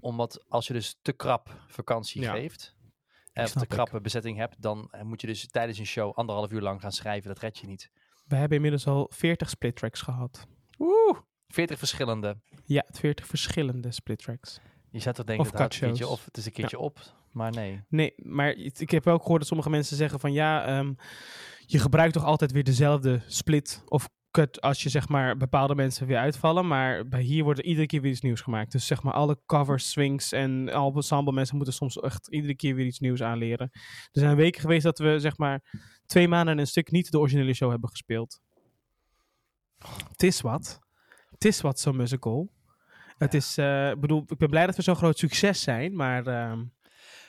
Omdat 0.00 0.44
als 0.48 0.66
je 0.66 0.72
dus 0.72 0.98
te 1.02 1.12
krap 1.12 1.60
vakantie 1.66 2.22
Ja. 2.22 2.32
geeft, 2.32 2.74
of 3.34 3.48
snap 3.48 3.48
te 3.52 3.62
ik. 3.62 3.68
krappe 3.68 4.00
bezetting 4.00 4.36
hebt, 4.38 4.62
dan 4.62 4.88
eh, 4.90 5.02
moet 5.02 5.20
je 5.20 5.26
dus 5.26 5.46
tijdens 5.48 5.78
een 5.78 5.86
show 5.86 6.14
anderhalf 6.14 6.50
uur 6.52 6.60
lang 6.60 6.80
gaan 6.80 6.92
schrijven. 6.92 7.28
Dat 7.28 7.38
red 7.38 7.58
je 7.58 7.66
niet. 7.66 7.90
We 8.24 8.36
hebben 8.36 8.56
inmiddels 8.56 8.86
al 8.86 9.10
40 9.14 9.50
split 9.50 9.76
tracks 9.76 10.00
gehad. 10.00 10.46
Oeh, 10.78 11.18
40 11.48 11.78
verschillende. 11.78 12.36
Ja, 12.64 12.84
40 12.90 13.26
verschillende 13.26 13.92
split 13.92 14.18
tracks. 14.18 14.60
Je 14.90 15.00
zou 15.00 15.14
toch 15.14 15.24
denken 15.26 15.44
Of 15.44 15.50
dat 15.50 15.60
het 15.60 15.74
een 15.74 15.88
keertje 15.88 16.08
of 16.08 16.24
het 16.24 16.36
is 16.36 16.46
een 16.46 16.52
keertje 16.52 16.78
op, 16.78 16.98
maar 17.32 17.52
nee. 17.52 17.82
Nee, 17.88 18.12
maar 18.16 18.50
ik 18.56 18.90
heb 18.90 19.06
ook 19.06 19.20
gehoord 19.20 19.38
dat 19.38 19.48
sommige 19.48 19.70
mensen 19.70 19.96
zeggen 19.96 20.20
van 20.20 20.32
ja, 20.32 20.66
ehm, 20.66 20.92
je 21.66 21.78
gebruikt 21.78 22.12
toch 22.12 22.24
altijd 22.24 22.52
weer 22.52 22.64
dezelfde 22.64 23.22
split 23.26 23.82
of 23.88 24.08
cut 24.30 24.60
als 24.60 24.82
je 24.82 24.88
zeg 24.88 25.08
maar 25.08 25.36
bepaalde 25.36 25.74
mensen 25.74 26.06
weer 26.06 26.18
uitvallen. 26.18 26.66
Maar 26.66 27.08
bij 27.08 27.22
hier 27.22 27.44
wordt 27.44 27.58
er 27.58 27.64
iedere 27.64 27.86
keer 27.86 28.00
weer 28.00 28.10
iets 28.10 28.20
nieuws 28.20 28.40
gemaakt. 28.40 28.72
Dus 28.72 28.86
zeg 28.86 29.02
maar 29.02 29.12
alle 29.12 29.38
covers, 29.46 29.90
swings 29.90 30.32
en 30.32 30.72
al 30.72 30.94
ensemble 30.94 31.32
mensen 31.32 31.56
moeten 31.56 31.74
soms 31.74 31.96
echt 31.96 32.28
iedere 32.28 32.56
keer 32.56 32.74
weer 32.74 32.86
iets 32.86 32.98
nieuws 32.98 33.22
aanleren. 33.22 33.70
Er 34.12 34.20
zijn 34.20 34.36
weken 34.36 34.60
geweest 34.60 34.82
dat 34.82 34.98
we 34.98 35.20
zeg 35.20 35.36
maar 35.36 35.62
twee 36.06 36.28
maanden 36.28 36.54
en 36.54 36.60
een 36.60 36.66
stuk 36.66 36.90
niet 36.90 37.10
de 37.10 37.18
originele 37.18 37.54
show 37.54 37.70
hebben 37.70 37.88
gespeeld. 37.88 38.40
Het 40.10 40.22
is 40.22 40.40
wat. 40.40 40.85
Het 41.36 41.44
is 41.44 41.60
wat 41.60 41.80
zo'n 41.80 41.96
musical. 41.96 42.50
Het 43.18 43.34
is, 43.34 43.58
eh, 43.58 43.90
ik 43.90 44.00
bedoel, 44.00 44.24
ik 44.26 44.38
ben 44.38 44.50
blij 44.50 44.66
dat 44.66 44.76
we 44.76 44.82
zo'n 44.82 44.96
groot 44.96 45.18
succes 45.18 45.62
zijn, 45.62 45.96
maar 45.96 46.26
ehm, 46.26 46.64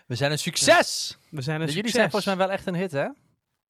We 0.07 0.15
zijn 0.15 0.31
een 0.31 0.39
succes! 0.39 1.17
we 1.29 1.41
zijn 1.41 1.61
een 1.61 1.67
Jullie 1.67 1.73
succes. 1.73 1.91
zijn 1.95 2.09
volgens 2.09 2.35
mij 2.35 2.47
wel 2.47 2.51
echt 2.55 2.65
een 2.65 2.75
hit, 2.75 2.91
hè? 2.91 3.07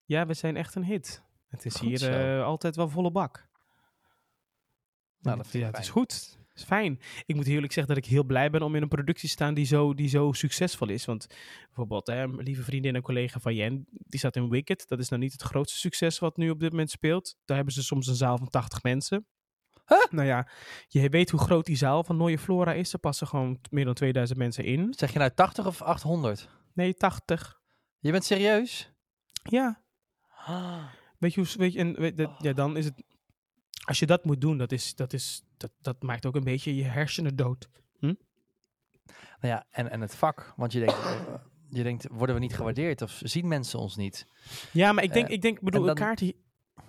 Ja, 0.06 0.25
we 0.25 0.34
zijn 0.34 0.58
echt 0.58 0.75
een 0.75 0.84
hit. 0.84 1.24
Het 1.48 1.65
is 1.65 1.75
Goed 1.75 1.88
hier 1.88 2.38
eh, 2.38 2.44
altijd 2.44 2.75
wel 2.75 2.89
volle 2.89 3.12
bak. 3.12 3.48
Nou, 5.20 5.38
dat 5.38 5.48
vind 5.48 5.63
ja, 5.63 5.70
het 5.70 5.79
is 5.79 5.89
goed. 5.89 6.38
Het 6.48 6.58
is 6.58 6.63
fijn. 6.63 7.00
Ik 7.25 7.36
moet 7.36 7.48
eerlijk 7.48 7.74
zeggen 7.74 7.96
dat 7.96 8.03
ik 8.03 8.10
heel 8.10 8.24
blij 8.24 8.50
ben 8.50 8.62
om 8.62 8.75
in 8.75 8.82
een 8.82 8.88
productie 8.88 9.27
te 9.27 9.34
staan 9.34 9.53
die 9.53 9.65
zo, 9.65 9.94
die 9.94 10.08
zo 10.10 10.32
succesvol 10.32 10.89
is. 10.89 11.06
Want 11.06 11.27
bijvoorbeeld, 11.65 12.08
hè, 12.08 12.27
lieve 12.27 12.63
vriendin 12.63 12.96
en 12.96 13.01
collega 13.01 13.39
van 13.39 13.56
Jen, 13.56 13.88
die 13.89 14.20
staat 14.20 14.36
in 14.36 14.50
Wicked. 14.50 14.88
Dat 14.88 15.00
is 15.00 15.10
nou 15.10 15.22
niet 15.22 15.32
het 15.32 15.41
grootste 15.41 15.77
succes 15.77 16.20
wat 16.20 16.38
nu 16.38 16.50
op 16.50 16.60
dit 16.60 16.72
moment 16.72 16.89
speelt. 16.89 17.36
Daar 17.46 17.56
hebben 17.56 17.74
ze 17.74 17.84
soms 17.84 18.08
een 18.08 18.15
zaal 18.15 18.38
van 18.38 18.50
80 18.50 18.84
mensen. 18.84 19.25
Huh? 19.88 20.06
Nou 20.10 20.27
ja, 20.27 20.48
je 20.88 21.10
weet 21.10 21.29
hoe 21.29 21.39
groot 21.39 21.65
die 21.65 21.75
zaal 21.75 22.03
van 22.03 22.17
Nooie 22.17 22.39
Flora 22.39 22.74
is. 22.74 22.94
Er 22.94 23.00
passen 23.00 23.27
gewoon 23.27 23.60
meer 23.70 23.86
dan 23.86 23.94
2000 23.94 24.39
mensen 24.39 24.63
in. 24.63 24.94
Zeg 24.98 25.13
je 25.13 25.20
nou 25.20 25.32
80 25.34 25.65
of 25.65 25.82
800? 25.82 26.50
Nee, 26.74 26.94
80. 26.94 27.62
Je 28.00 28.12
bent 28.12 28.24
serieus? 28.25 28.91
Ja, 29.44 29.82
Weet 31.17 31.34
je, 31.34 31.41
hoe, 31.41 31.50
weet 31.58 31.74
je, 31.74 31.79
en 31.79 31.94
weet, 32.00 32.17
dat- 32.17 32.36
ja, 32.39 32.53
dan 32.53 32.77
is 32.77 32.86
het. 32.86 33.03
Als 33.86 34.00
je 34.00 34.06
dat 34.06 34.25
moet 34.25 34.41
doen, 34.41 34.58
dat, 34.58 34.72
is, 34.72 34.96
dat, 34.96 35.13
is, 35.13 35.44
dat, 35.58 35.72
dat 35.82 36.01
maakt 36.01 36.25
ook 36.25 36.36
een 36.36 36.44
beetje 36.44 36.75
je 36.75 36.84
hersenen 36.84 37.36
dood. 37.36 37.70
Nou 39.39 39.53
ja, 39.53 39.65
en, 39.70 39.91
en 39.91 40.01
het 40.01 40.15
vak. 40.15 40.53
Want 40.56 40.72
je 40.72 40.79
denkt, 40.79 40.94
eh, 41.06 41.34
je 41.70 41.84
denkt, 41.84 42.08
worden 42.12 42.36
we 42.36 42.41
niet 42.41 42.56
gewaardeerd 42.56 43.01
of 43.01 43.20
zien 43.24 43.48
mensen 43.48 43.79
ons 43.79 43.96
niet? 43.96 44.25
Ja, 44.72 44.91
maar 44.91 45.03
ik 45.03 45.13
denk, 45.13 45.27
Eh, 45.27 45.34
ik 45.34 45.41
denk 45.41 45.62
bedoel, 45.62 45.82
en 45.82 45.88
dan- 45.88 45.96
kaarten, 45.96 46.34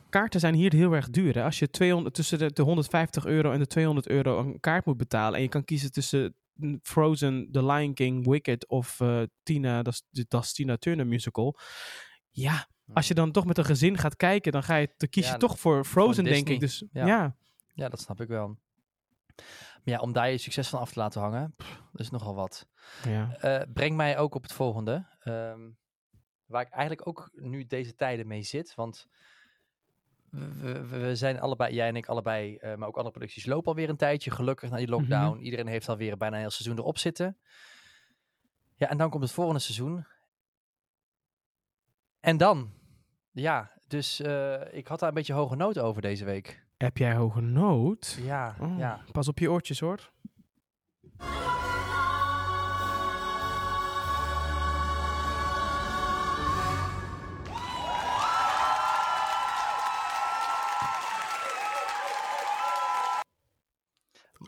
kaarten 0.09 0.41
zijn 0.41 0.55
hier 0.55 0.73
heel 0.73 0.93
erg 0.93 1.11
duur. 1.11 1.35
Hè? 1.35 1.45
Als 1.45 1.59
je 1.59 1.71
200, 1.71 2.15
tussen 2.15 2.39
de, 2.39 2.53
de 2.53 2.63
150 2.63 3.25
euro 3.27 3.53
en 3.53 3.59
de 3.59 3.67
200 3.67 4.09
euro 4.09 4.39
een 4.39 4.61
kaart 4.61 4.85
moet 4.85 4.97
betalen. 4.97 5.35
en 5.37 5.43
je 5.43 5.49
kan 5.49 5.65
kiezen 5.65 5.93
tussen 5.93 6.35
Frozen, 6.83 7.49
The 7.53 7.65
Lion 7.67 7.95
King, 7.95 8.27
Wicked 8.27 8.69
of 8.69 9.01
eh, 9.01 9.23
Tina, 9.43 9.83
dat 9.83 10.03
is 10.43 10.53
Tina 10.53 10.77
Turner 10.77 11.07
musical. 11.07 11.59
Ja, 12.31 12.69
als 12.93 13.09
je 13.09 13.15
dan 13.15 13.33
toch 13.33 13.45
met 13.45 13.59
een 13.59 13.65
gezin 13.65 13.99
gaat 13.99 14.17
kijken, 14.17 14.53
dan, 14.53 14.63
ga 14.63 14.77
je, 14.77 14.93
dan 14.97 15.09
kies 15.09 15.27
Ja, 15.27 15.33
je 15.33 15.39
toch 15.39 15.59
voor 15.59 15.85
Frozen, 15.85 16.25
denk 16.25 16.49
ik. 16.49 16.61
Dus 16.61 16.85
Ja. 16.93 17.07
ja. 17.07 17.37
Ja, 17.75 17.89
dat 17.89 18.01
snap 18.01 18.21
ik 18.21 18.29
wel. 18.29 18.49
Maar 19.37 19.95
ja, 19.95 19.99
om 19.99 20.13
daar 20.13 20.31
je 20.31 20.39
succes 20.39 20.69
van 20.69 20.81
af 20.81 20.93
te 20.93 20.99
laten 20.99 21.21
hangen, 21.21 21.55
pff, 21.57 21.83
dat 21.93 22.01
is 22.01 22.11
nogal 22.11 22.35
wat. 22.35 22.67
ja. 23.05 23.37
Eh, 23.37 23.73
breng 23.73 23.97
mij 23.97 24.19
ook 24.19 24.35
op 24.35 24.43
het 24.43 24.53
volgende. 24.53 25.07
ehm, 25.21 25.71
waar 26.47 26.63
ik 26.63 26.69
eigenlijk 26.71 27.09
ook 27.09 27.31
nu 27.33 27.67
deze 27.67 27.95
tijden 27.95 28.27
mee 28.27 28.43
zit. 28.43 28.75
Want 28.75 29.07
we, 30.31 31.11
zijn 31.17 31.41
allebei, 31.41 31.75
jij 31.75 31.89
en 31.89 31.97
ik 31.97 32.07
allebei, 32.07 32.57
eh, 32.57 32.75
maar 32.75 32.89
ook 32.89 32.97
andere 32.97 33.15
producties 33.15 33.47
lopen 33.47 33.69
alweer 33.69 33.89
een 33.89 33.97
tijdje. 33.97 34.31
Gelukkig 34.31 34.71
na 34.71 34.77
die 34.77 34.89
lockdown. 34.89 35.39
Iedereen 35.39 35.67
heeft 35.67 35.89
alweer 35.89 36.17
bijna 36.17 36.35
een 36.35 36.41
heel 36.41 36.51
seizoen 36.51 36.79
erop 36.79 36.99
zitten. 36.99 37.37
Ja, 38.75 38.89
en 38.89 38.97
dan 38.99 39.11
komt 39.11 39.23
het 39.23 39.33
volgende 39.33 39.61
seizoen. 39.61 40.07
En 42.21 42.37
dan? 42.37 42.73
Ja, 43.33 43.73
dus 43.87 44.21
eh, 44.21 44.75
ik 44.75 44.87
had 44.87 44.99
daar 44.99 45.09
een 45.09 45.15
beetje 45.15 45.33
hoge 45.33 45.57
nood 45.57 45.79
over 45.79 46.03
deze 46.03 46.25
week. 46.25 46.67
Heb 46.77 46.97
jij 46.97 47.15
hoge 47.15 47.41
nood? 47.41 48.19
Ja, 48.21 48.57
Oh, 48.61 48.79
ja. 48.79 49.01
Pas 49.13 49.29
op 49.29 49.39
je 49.39 49.51
oortjes 49.51 49.81
hoor. 49.81 50.11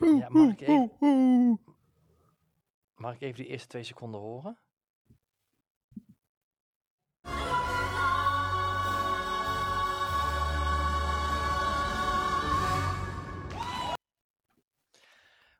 Ja 0.01 0.29
mag, 0.29 0.51
ik 0.51 0.61
even, 0.61 1.61
mag 2.95 3.15
ik 3.15 3.21
even 3.21 3.43
die 3.43 3.51
eerste 3.51 3.69
twee 3.69 3.83
seconden 3.83 4.21
horen? 4.21 4.59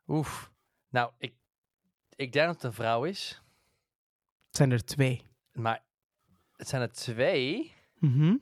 Oef. 0.07 0.51
Nou, 0.89 1.11
ik, 1.17 1.35
ik 2.15 2.31
denk 2.31 2.45
dat 2.45 2.55
het 2.55 2.63
een 2.63 2.73
vrouw 2.73 3.03
is. 3.03 3.41
Het 4.45 4.55
zijn 4.55 4.71
er 4.71 4.85
twee. 4.85 5.25
Maar 5.51 5.83
het 6.55 6.67
zijn 6.67 6.81
er 6.81 6.91
twee. 6.91 7.73
Mhm. 7.99 8.37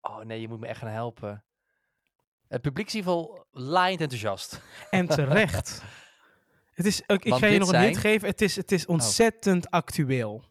Oh 0.00 0.18
nee, 0.18 0.40
je 0.40 0.48
moet 0.48 0.60
me 0.60 0.66
echt 0.66 0.78
gaan 0.78 0.90
helpen. 0.90 1.44
Het 2.48 2.62
publiek 2.62 2.86
is 2.86 2.94
in 2.94 2.98
ieder 2.98 3.12
geval 3.12 3.46
laaiend 3.50 4.00
enthousiast. 4.00 4.60
En 4.90 5.06
terecht. 5.06 5.82
het 6.78 6.86
is, 6.86 7.00
ik 7.00 7.34
ga 7.34 7.46
je 7.46 7.58
nog 7.58 7.72
een 7.72 7.80
hint 7.80 7.94
zijn- 7.94 7.96
geven. 7.96 8.28
Het 8.28 8.40
is, 8.40 8.56
het 8.56 8.72
is 8.72 8.86
ontzettend 8.86 9.70
actueel. 9.70 10.44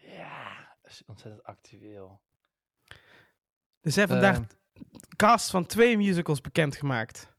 Ja, 0.00 0.76
dat 0.82 0.90
is 0.90 1.02
ontzettend 1.06 1.42
actueel. 1.42 2.20
Er 3.80 3.92
zijn 3.92 4.08
vandaag 4.08 4.36
Ehm. 4.36 4.44
cast 5.16 5.50
van 5.50 5.66
twee 5.66 5.96
musicals 5.96 6.40
bekendgemaakt. 6.40 7.36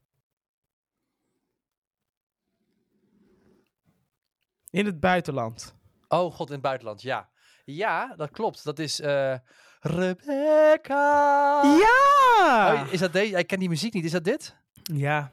In 4.70 4.86
het 4.86 5.00
buitenland. 5.00 5.74
Oh 6.08 6.34
god, 6.34 6.46
in 6.46 6.52
het 6.52 6.62
buitenland, 6.62 7.02
ja. 7.02 7.30
Ja, 7.64 8.14
dat 8.16 8.30
klopt. 8.30 8.64
Dat 8.64 8.78
is 8.78 9.00
eh 9.00 9.38
Rebecca. 9.80 11.62
Ja! 11.62 12.72
Oh, 12.74 12.92
is 12.92 12.98
dat 12.98 13.12
deze? 13.12 13.38
Ik 13.38 13.46
ken 13.46 13.58
die 13.58 13.68
muziek 13.68 13.92
niet. 13.92 14.04
Is 14.04 14.10
dat 14.10 14.24
dit? 14.24 14.56
ja. 14.82 15.32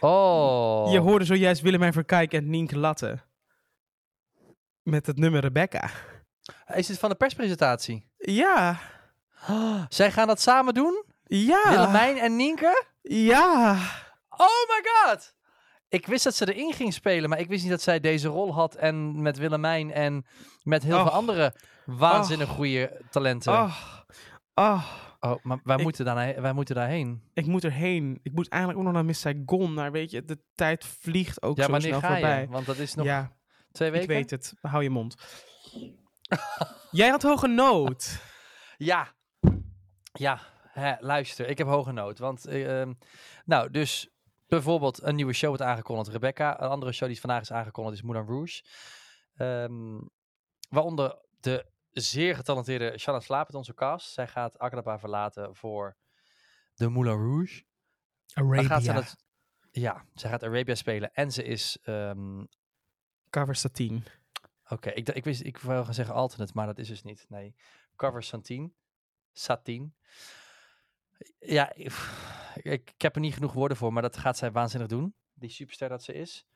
Oh. 0.00 0.92
Je 0.92 0.98
hoorde 0.98 1.24
zojuist 1.24 1.62
Willemijn 1.62 1.92
Verkijk 1.92 2.32
en 2.32 2.50
Nienke 2.50 2.78
Latte. 2.78 3.18
Met 4.82 5.06
het 5.06 5.18
nummer 5.18 5.40
Rebecca. 5.40 5.90
Is 6.74 6.86
dit 6.86 6.98
van 6.98 7.08
de 7.08 7.14
perspresentatie? 7.14 8.08
Ja. 8.16 8.78
Oh, 9.48 9.84
zij 9.88 10.10
gaan 10.12 10.26
dat 10.26 10.40
samen 10.40 10.74
doen? 10.74 11.04
Ja. 11.24 11.70
Willemijn 11.70 12.18
en 12.18 12.36
Nienke? 12.36 12.84
Ja. 13.02 13.72
Oh 14.28 14.68
my 14.68 14.82
god! 14.84 15.34
Ik 15.88 16.06
wist 16.06 16.24
dat 16.24 16.34
ze 16.34 16.54
erin 16.54 16.72
ging 16.72 16.92
spelen, 16.92 17.28
maar 17.28 17.38
ik 17.38 17.48
wist 17.48 17.62
niet 17.62 17.70
dat 17.70 17.82
zij 17.82 18.00
deze 18.00 18.28
rol 18.28 18.54
had. 18.54 18.74
En 18.74 19.22
met 19.22 19.38
Willemijn 19.38 19.92
en 19.92 20.26
met 20.62 20.82
heel 20.82 21.06
veel 21.06 21.18
Och. 21.18 21.52
Waanzinnig 21.86 22.48
goede 22.48 23.00
talenten. 23.10 23.52
Oh. 23.52 23.76
Oh. 24.54 24.84
Oh, 25.20 25.44
maar 25.44 25.60
wij, 25.64 25.76
Ik- 25.76 25.82
moeten 25.82 26.04
daarna, 26.04 26.40
wij 26.40 26.52
moeten 26.52 26.74
daarheen. 26.74 27.22
Ik 27.34 27.46
moet 27.46 27.64
erheen. 27.64 28.18
Ik 28.22 28.32
moet 28.32 28.48
eigenlijk 28.48 28.80
ook 28.80 28.86
nog 28.86 28.94
naar 28.96 29.04
Miss 29.04 29.20
Saigon. 29.20 29.74
Maar 29.74 29.92
weet 29.92 30.10
je, 30.10 30.24
de 30.24 30.38
tijd 30.54 30.84
vliegt 30.84 31.42
ook 31.42 31.56
Ja, 31.56 31.66
zo 31.66 31.78
snel 31.78 32.00
ga 32.00 32.10
voorbij. 32.12 32.40
je? 32.40 32.46
Want 32.48 32.66
dat 32.66 32.76
is 32.78 32.94
nog 32.94 33.06
Ja, 33.06 33.32
twee 33.72 33.90
weken. 33.90 34.08
ik 34.08 34.14
weet 34.16 34.30
het. 34.30 34.54
Hou 34.60 34.82
je 34.82 34.90
mond. 34.90 35.14
Jij 36.90 37.08
had 37.08 37.22
hoge 37.22 37.46
nood. 37.46 38.20
Ja. 38.76 39.14
Ja, 40.12 40.40
hè, 40.68 40.94
luister, 41.00 41.48
ik 41.48 41.58
heb 41.58 41.66
hoge 41.66 41.92
nood. 41.92 42.18
Want, 42.18 42.46
eh, 42.46 42.80
ehm, 42.80 42.92
nou, 43.44 43.70
dus 43.70 44.08
bijvoorbeeld 44.46 45.02
een 45.02 45.14
nieuwe 45.14 45.32
show 45.32 45.48
wordt 45.48 45.62
aangekondigd, 45.64 46.08
Rebecca. 46.08 46.60
Een 46.62 46.68
andere 46.68 46.92
show 46.92 47.08
die 47.08 47.20
vandaag 47.20 47.40
is 47.40 47.52
aangekondigd 47.52 47.96
is 47.96 48.02
Moulin 48.02 48.26
Rouge. 48.26 48.62
Ehm, 49.34 50.00
waaronder 50.68 51.18
de 51.40 51.66
zeer 51.94 52.36
getalenteerde 52.36 52.98
Shanna 52.98 53.20
Slaap 53.20 53.54
onze 53.54 53.74
cast. 53.74 54.12
Zij 54.12 54.28
gaat 54.28 54.58
Akadaba 54.58 54.98
verlaten 54.98 55.56
voor 55.56 55.96
de 56.74 56.88
Moulin 56.88 57.12
Rouge. 57.12 57.64
Dan 58.34 58.64
gaat 58.64 58.82
zij 58.82 58.94
dat, 58.94 59.16
ja, 59.70 60.06
zij 60.14 60.30
gaat 60.30 60.42
Arabia 60.42 60.74
spelen 60.74 61.12
en 61.12 61.32
ze 61.32 61.42
is... 61.44 61.78
ehm, 61.82 62.44
Cover 63.30 63.54
Satine. 63.56 64.02
Oké, 64.68 64.90
ik, 64.90 65.08
ik 65.08 65.24
wist, 65.24 65.40
ik 65.42 65.58
wou 65.58 65.84
gaan 65.84 65.94
zeggen 65.94 66.14
alternate, 66.14 66.52
maar 66.54 66.66
dat 66.66 66.78
is 66.78 66.88
dus 66.88 67.02
niet. 67.02 67.24
Nee, 67.28 67.54
cover 67.96 68.22
Satine. 68.22 68.70
Satine. 69.32 69.90
Ja, 71.38 71.72
ik, 71.74 71.92
ik 72.62 72.94
heb 72.96 73.14
er 73.14 73.20
niet 73.20 73.34
genoeg 73.34 73.52
woorden 73.52 73.76
voor, 73.76 73.92
maar 73.92 74.02
dat 74.02 74.16
gaat 74.16 74.36
zij 74.36 74.52
waanzinnig 74.52 74.88
doen. 74.88 75.14
Die 75.32 75.50
superster 75.50 75.88
dat 75.88 76.02
ze 76.02 76.12
is. 76.12 76.46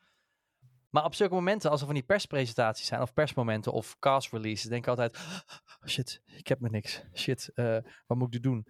Maar 0.90 1.04
op 1.04 1.14
zulke 1.14 1.34
momenten, 1.34 1.70
als 1.70 1.80
er 1.80 1.86
van 1.86 1.94
die 1.94 2.04
perspresentaties 2.04 2.86
zijn, 2.86 3.00
of 3.00 3.12
persmomenten, 3.12 3.72
of 3.72 3.98
cast 3.98 4.32
releases, 4.32 4.68
denk 4.68 4.82
ik 4.82 4.88
altijd, 4.88 5.16
"Oh, 5.16 5.86
shit, 5.86 6.22
ik 6.26 6.48
heb 6.48 6.60
me 6.60 6.68
niks. 6.68 7.02
Shit, 7.14 7.50
eh, 7.54 7.76
wat 8.06 8.18
moet 8.18 8.34
ik 8.34 8.42
doen? 8.42 8.66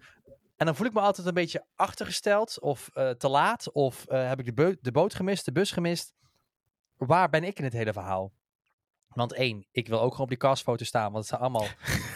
En 0.59 0.65
dan 0.65 0.75
voel 0.75 0.87
ik 0.87 0.93
me 0.93 0.99
altijd 0.99 1.27
een 1.27 1.33
beetje 1.33 1.65
achtergesteld, 1.75 2.59
of 2.59 2.89
eh, 2.93 3.09
te 3.09 3.29
laat, 3.29 3.71
of 3.71 4.05
eh, 4.05 4.27
heb 4.27 4.39
ik 4.39 4.55
de, 4.55 4.77
de 4.81 4.91
boot 4.91 5.13
gemist, 5.13 5.45
de 5.45 5.51
bus 5.51 5.71
gemist. 5.71 6.13
Waar 6.97 7.29
ben 7.29 7.43
ik 7.43 7.57
in 7.57 7.63
het 7.63 7.73
hele 7.73 7.93
verhaal? 7.93 8.33
Want 9.07 9.33
één, 9.33 9.67
ik 9.71 9.87
wil 9.87 9.99
ook 9.99 10.11
gewoon 10.11 10.21
op 10.21 10.29
die 10.29 10.37
castfoto 10.37 10.85
staan, 10.85 11.11
want 11.11 11.17
het 11.17 11.27
zijn 11.27 11.41
allemaal 11.41 11.67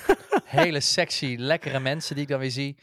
hele 0.62 0.80
sexy, 0.80 1.36
lekkere 1.40 1.80
mensen 1.80 2.16
die 2.16 2.24
ik 2.24 2.30
dan 2.30 2.40
weer 2.40 2.52
zie. 2.52 2.78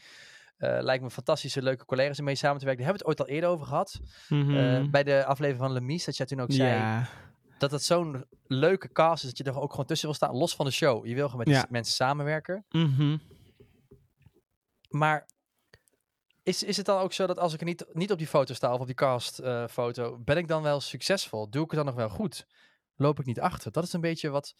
Eh, 0.61 0.77
lijkt 0.81 1.03
me 1.03 1.09
fantastische, 1.09 1.61
leuke 1.61 1.85
collega's 1.85 2.19
om 2.19 2.25
mee 2.25 2.35
samen 2.35 2.59
te 2.59 2.65
werken. 2.65 2.83
Daar 2.83 2.93
hebben 2.93 3.07
we 3.07 3.13
het 3.13 3.19
ooit 3.19 3.29
al 3.29 3.35
eerder 3.35 3.49
over 3.49 3.65
gehad. 3.65 3.99
Mhm. 4.29 4.57
Eh, 4.57 4.89
bij 4.89 5.03
de 5.03 5.25
aflevering 5.25 5.63
van 5.63 5.73
Lemies, 5.73 6.05
dat 6.05 6.17
jij 6.17 6.25
toen 6.25 6.39
ook 6.39 6.51
zei 6.51 6.69
ja. 6.69 7.07
dat 7.57 7.71
het 7.71 7.83
zo'n 7.83 8.25
leuke 8.47 8.91
cast 8.91 9.23
is 9.23 9.29
dat 9.29 9.37
je 9.37 9.43
er 9.53 9.59
ook 9.59 9.71
gewoon 9.71 9.85
tussen 9.85 10.07
wil 10.07 10.15
staan, 10.15 10.35
los 10.35 10.55
van 10.55 10.65
de 10.65 10.71
show. 10.71 11.05
Je 11.05 11.13
wil 11.15 11.23
gewoon 11.23 11.37
met 11.37 11.47
die 11.47 11.55
Ja. 11.55 11.65
mensen 11.69 11.93
samenwerken. 11.93 12.65
Mhm. 12.69 13.17
Maar 14.89 15.27
is, 16.43 16.63
is 16.63 16.77
het 16.77 16.85
dan 16.85 16.99
ook 16.99 17.13
zo 17.13 17.27
dat 17.27 17.39
als 17.39 17.53
ik 17.53 17.63
niet, 17.63 17.85
niet 17.93 18.11
op 18.11 18.17
die 18.17 18.27
foto 18.27 18.53
sta 18.53 18.73
of 18.73 18.79
op 18.79 18.85
die 18.85 18.95
castfoto, 18.95 19.67
foto, 19.67 20.19
ben 20.19 20.37
ik 20.37 20.47
dan 20.47 20.61
wel 20.61 20.79
succesvol? 20.79 21.49
Doe 21.49 21.63
ik 21.63 21.71
het 21.71 21.77
dan 21.77 21.85
nog 21.85 21.95
wel 21.95 22.09
goed? 22.09 22.45
Loop 22.95 23.19
ik 23.19 23.25
niet 23.25 23.39
achter? 23.39 23.71
Dat 23.71 23.83
is 23.83 23.93
een 23.93 24.01
beetje 24.01 24.29
wat 24.29 24.55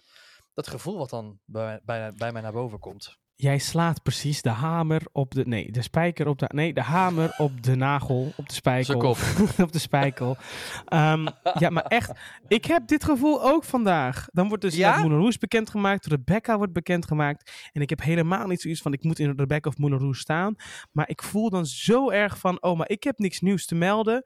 dat 0.54 0.68
gevoel 0.68 0.98
wat 0.98 1.10
dan 1.10 1.40
bij, 1.46 1.80
bij, 1.84 2.14
bij 2.14 2.32
mij 2.32 2.42
naar 2.42 2.52
boven 2.52 2.80
komt. 2.80 3.18
Jij 3.42 3.58
slaat 3.58 4.04
precies 4.04 4.42
de 4.42 4.50
hamer 4.50 5.02
op 5.12 5.34
de... 5.34 5.46
Nee, 5.46 5.72
de 5.72 5.82
spijker 5.82 6.28
op 6.28 6.40
de... 6.40 6.50
Nee, 6.54 6.74
de 6.74 6.82
hamer 6.82 7.36
op 7.38 7.64
de 7.64 7.76
nagel. 7.76 8.34
Op 8.36 8.48
de 8.48 8.54
spijkel. 8.54 9.16
op 9.66 9.72
de 9.72 9.80
spijkel. 9.80 10.38
Ehm, 10.86 11.28
ja, 11.54 11.70
maar 11.70 11.84
echt. 11.84 12.12
Ik 12.48 12.66
heb 12.66 12.88
dit 12.88 13.04
gevoel 13.04 13.44
ook 13.44 13.64
vandaag. 13.64 14.28
Dan 14.32 14.48
wordt 14.48 14.64
dus 14.64 14.76
Ja? 14.76 15.08
Moulin 15.08 15.34
bekendgemaakt. 15.40 16.06
Rebecca 16.06 16.58
wordt 16.58 16.74
bekendgemaakt. 16.74 17.70
En 17.72 17.82
ik 17.82 17.90
heb 17.90 18.02
helemaal 18.02 18.48
niet 18.48 18.62
zoiets 18.62 18.82
van... 18.82 18.94
Ik 18.94 19.04
moet 19.04 19.20
in 19.20 19.34
Rebecca 19.36 19.70
of 19.70 19.78
Moulin 19.78 20.00
Rouge 20.00 20.20
staan. 20.20 20.56
Maar 20.92 21.10
ik 21.10 21.24
voel 21.24 21.50
dan 21.50 21.66
zo 21.66 22.10
erg 22.10 22.38
van... 22.38 22.62
Oh, 22.64 22.78
maar 22.78 22.90
ik 22.90 23.04
heb 23.04 23.20
niks 23.20 23.40
nieuws 23.40 23.66
te 23.66 23.76
melden. 23.76 24.24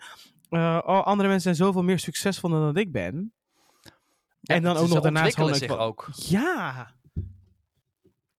Eh, 0.49 0.79
oh, 0.85 1.05
andere 1.05 1.29
mensen 1.29 1.55
zijn 1.55 1.67
zoveel 1.67 1.83
meer 1.83 1.99
succesvol 1.99 2.49
dan 2.49 2.61
dat 2.61 2.77
ik 2.77 2.91
ben. 2.91 3.33
Ja, 4.41 4.55
en 4.55 4.63
dan 4.63 4.77
ook 4.77 4.87
nog 4.87 5.01
daarnaast 5.01 5.35
gewoon... 5.35 5.55
zich 5.55 5.77
ook. 5.77 6.09
ja. 6.15 6.93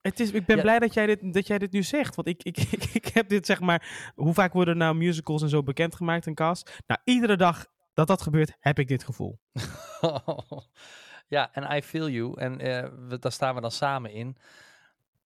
Het 0.06 0.20
is, 0.20 0.30
ik 0.30 0.46
ben 0.46 0.56
Ja. 0.56 0.62
blij 0.62 0.78
dat 0.78 0.94
jij, 0.94 1.06
dit, 1.06 1.32
dat 1.34 1.46
jij 1.46 1.58
dit 1.58 1.72
nu 1.72 1.82
zegt. 1.82 2.14
Want 2.14 2.28
ik, 2.28 2.42
ik, 2.42 2.58
ik, 2.72 2.84
ik 2.84 3.06
heb 3.06 3.28
dit 3.28 3.46
zeg 3.46 3.60
maar. 3.60 4.12
Hoe 4.14 4.34
vaak 4.34 4.52
worden 4.52 4.76
nou 4.76 4.94
musicals 4.94 5.42
en 5.42 5.48
zo 5.48 5.62
bekendgemaakt 5.62 6.26
en 6.26 6.34
cast? 6.34 6.82
Nou, 6.86 7.00
iedere 7.04 7.36
dag 7.36 7.66
dat 7.94 8.06
dat 8.06 8.22
gebeurt, 8.22 8.56
heb 8.60 8.78
ik 8.78 8.88
dit 8.88 9.04
gevoel. 9.04 9.40
ja, 11.28 11.52
en 11.52 11.76
I 11.76 11.82
feel 11.82 12.08
you. 12.08 12.40
En 12.40 12.60
eh, 12.60 12.90
we, 13.08 13.18
daar 13.18 13.32
staan 13.32 13.54
we 13.54 13.60
dan 13.60 13.70
samen 13.72 14.10
in. 14.12 14.36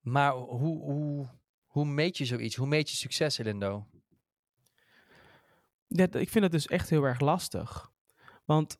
Maar 0.00 0.32
hoe, 0.32 0.82
hoe, 0.82 1.28
hoe 1.66 1.84
meet 1.84 2.18
je 2.18 2.24
zoiets? 2.24 2.56
Hoe 2.56 2.66
meet 2.66 2.90
je 2.90 2.96
succes, 2.96 3.38
Elindo? 3.38 3.86
Ja, 5.86 6.06
ik 6.10 6.28
vind 6.28 6.44
het 6.44 6.52
dus 6.52 6.66
echt 6.66 6.90
heel 6.90 7.04
erg 7.04 7.20
lastig. 7.20 7.90
Want. 8.44 8.78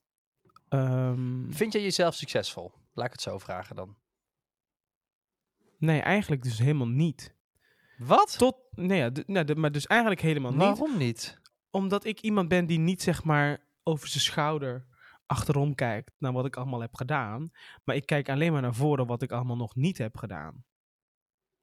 ehm, 0.69 1.50
Vind 1.50 1.73
jij 1.73 1.83
jezelf 1.83 2.14
succesvol? 2.14 2.73
Laat 2.95 3.07
ik 3.07 3.12
het 3.12 3.23
zo 3.23 3.38
vragen 3.38 3.76
dan. 3.76 3.97
Nee, 5.80 6.00
eigenlijk 6.00 6.42
dus 6.42 6.58
helemaal 6.58 6.88
niet. 6.88 7.34
Wat? 7.99 8.38
Tot. 8.38 8.56
Nee, 8.75 8.99
ja, 8.99 9.10
d- 9.12 9.26
nou, 9.28 9.54
maar 9.54 9.72
dus 9.72 9.87
eigenlijk 9.87 10.20
helemaal 10.20 10.50
niet. 10.50 10.60
Waarom 10.60 10.96
niet? 10.96 11.40
Omdat 11.70 12.04
ik 12.04 12.20
iemand 12.20 12.49
ben 12.49 12.66
die 12.66 12.78
niet 12.78 13.02
zeg 13.02 13.25
maar 13.25 13.58
over 13.82 14.08
zijn 14.08 14.22
schouder 14.22 14.87
achterom 15.26 15.75
kijkt 15.75 16.12
naar 16.19 16.32
wat 16.32 16.47
ik 16.47 16.56
allemaal 16.56 16.80
heb 16.80 16.95
gedaan. 16.95 17.50
Maar 17.84 17.97
ik 17.97 18.06
kijk 18.06 18.28
alleen 18.28 18.52
maar 18.52 18.62
naar 18.62 18.75
voren 18.75 19.06
wat 19.06 19.23
ik 19.23 19.32
allemaal 19.32 19.56
nog 19.56 19.75
niet 19.75 19.99
heb 19.99 20.16
gedaan. 20.16 20.64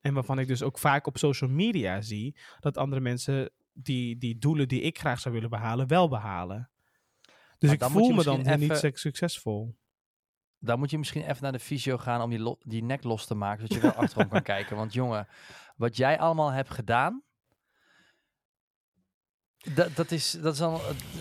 En 0.02 0.14
waarvan 0.14 0.40
ik 0.40 0.48
dus 0.48 0.62
ook 0.64 0.78
vaak 0.78 1.08
op 1.08 1.18
social 1.18 1.50
media 1.50 2.02
zie 2.02 2.38
dat 2.60 2.78
andere 2.78 3.02
mensen 3.02 3.52
die, 3.74 4.18
die 4.18 4.38
doelen 4.38 4.68
die 4.68 4.82
ik 4.82 5.00
graag 5.00 5.20
zou 5.20 5.34
willen 5.34 5.50
behalen, 5.50 5.88
wel 5.88 6.08
behalen. 6.10 6.70
Dus 7.58 7.70
Maar 7.70 7.74
ik 7.90 7.94
voel 7.94 8.10
me 8.10 8.24
dan 8.24 8.38
niet 8.38 8.48
even- 8.62 8.78
sec- 8.78 8.98
succesvol. 8.98 9.76
Dan 10.68 10.80
moet 10.80 10.90
je 10.90 10.98
misschien 10.98 11.22
even 11.24 11.44
naar 11.44 11.52
de 11.52 11.60
fysio 11.60 11.98
gaan 11.98 12.22
om 12.22 12.30
die, 12.30 12.56
die 12.60 12.84
nek 12.84 13.04
los 13.04 13.26
te 13.26 13.36
maken, 13.36 13.62
zodat 13.68 13.76
je 13.78 13.82
wel 13.82 14.04
achterom 14.04 14.28
kan 14.30 14.42
kijken. 14.56 14.76
Want 14.76 14.94
jongen, 14.94 15.28
wat 15.76 15.98
jij 15.98 16.20
allemaal 16.20 16.50
hebt 16.52 16.70
gedaan, 16.70 17.22
dat, 19.76 19.96
dat 19.96 20.12
is, 20.12 20.32
dat 20.32 20.54
is 20.54 20.62
al. 20.62 20.80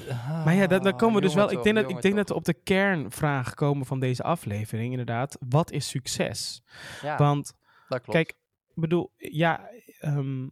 eh, 0.09 0.44
Maar 0.44 0.54
ja, 0.54 0.66
dan, 0.66 0.82
dan 0.82 0.96
komen 0.96 1.14
we 1.14 1.20
dus 1.26 1.35
wel. 1.35 1.50
Ik 1.52 1.62
denk, 1.62 1.76
dat, 1.76 1.90
ik 1.90 2.02
denk 2.02 2.16
dat 2.16 2.28
we 2.28 2.35
op 2.35 2.44
de 2.44 2.54
kernvraag 2.54 3.54
komen 3.54 3.87
van 3.87 4.00
deze 4.00 4.22
aflevering, 4.22 4.90
inderdaad. 4.90 5.37
Wat 5.48 5.70
is 5.70 5.88
succes? 5.88 6.62
Ja, 7.02 7.16
Want 7.16 7.52
dat 7.88 8.00
klopt. 8.00 8.18
Kijk, 8.18 8.28
ik 8.68 8.80
bedoel, 8.80 9.12
ja, 9.16 9.70
ehm, 10.00 10.44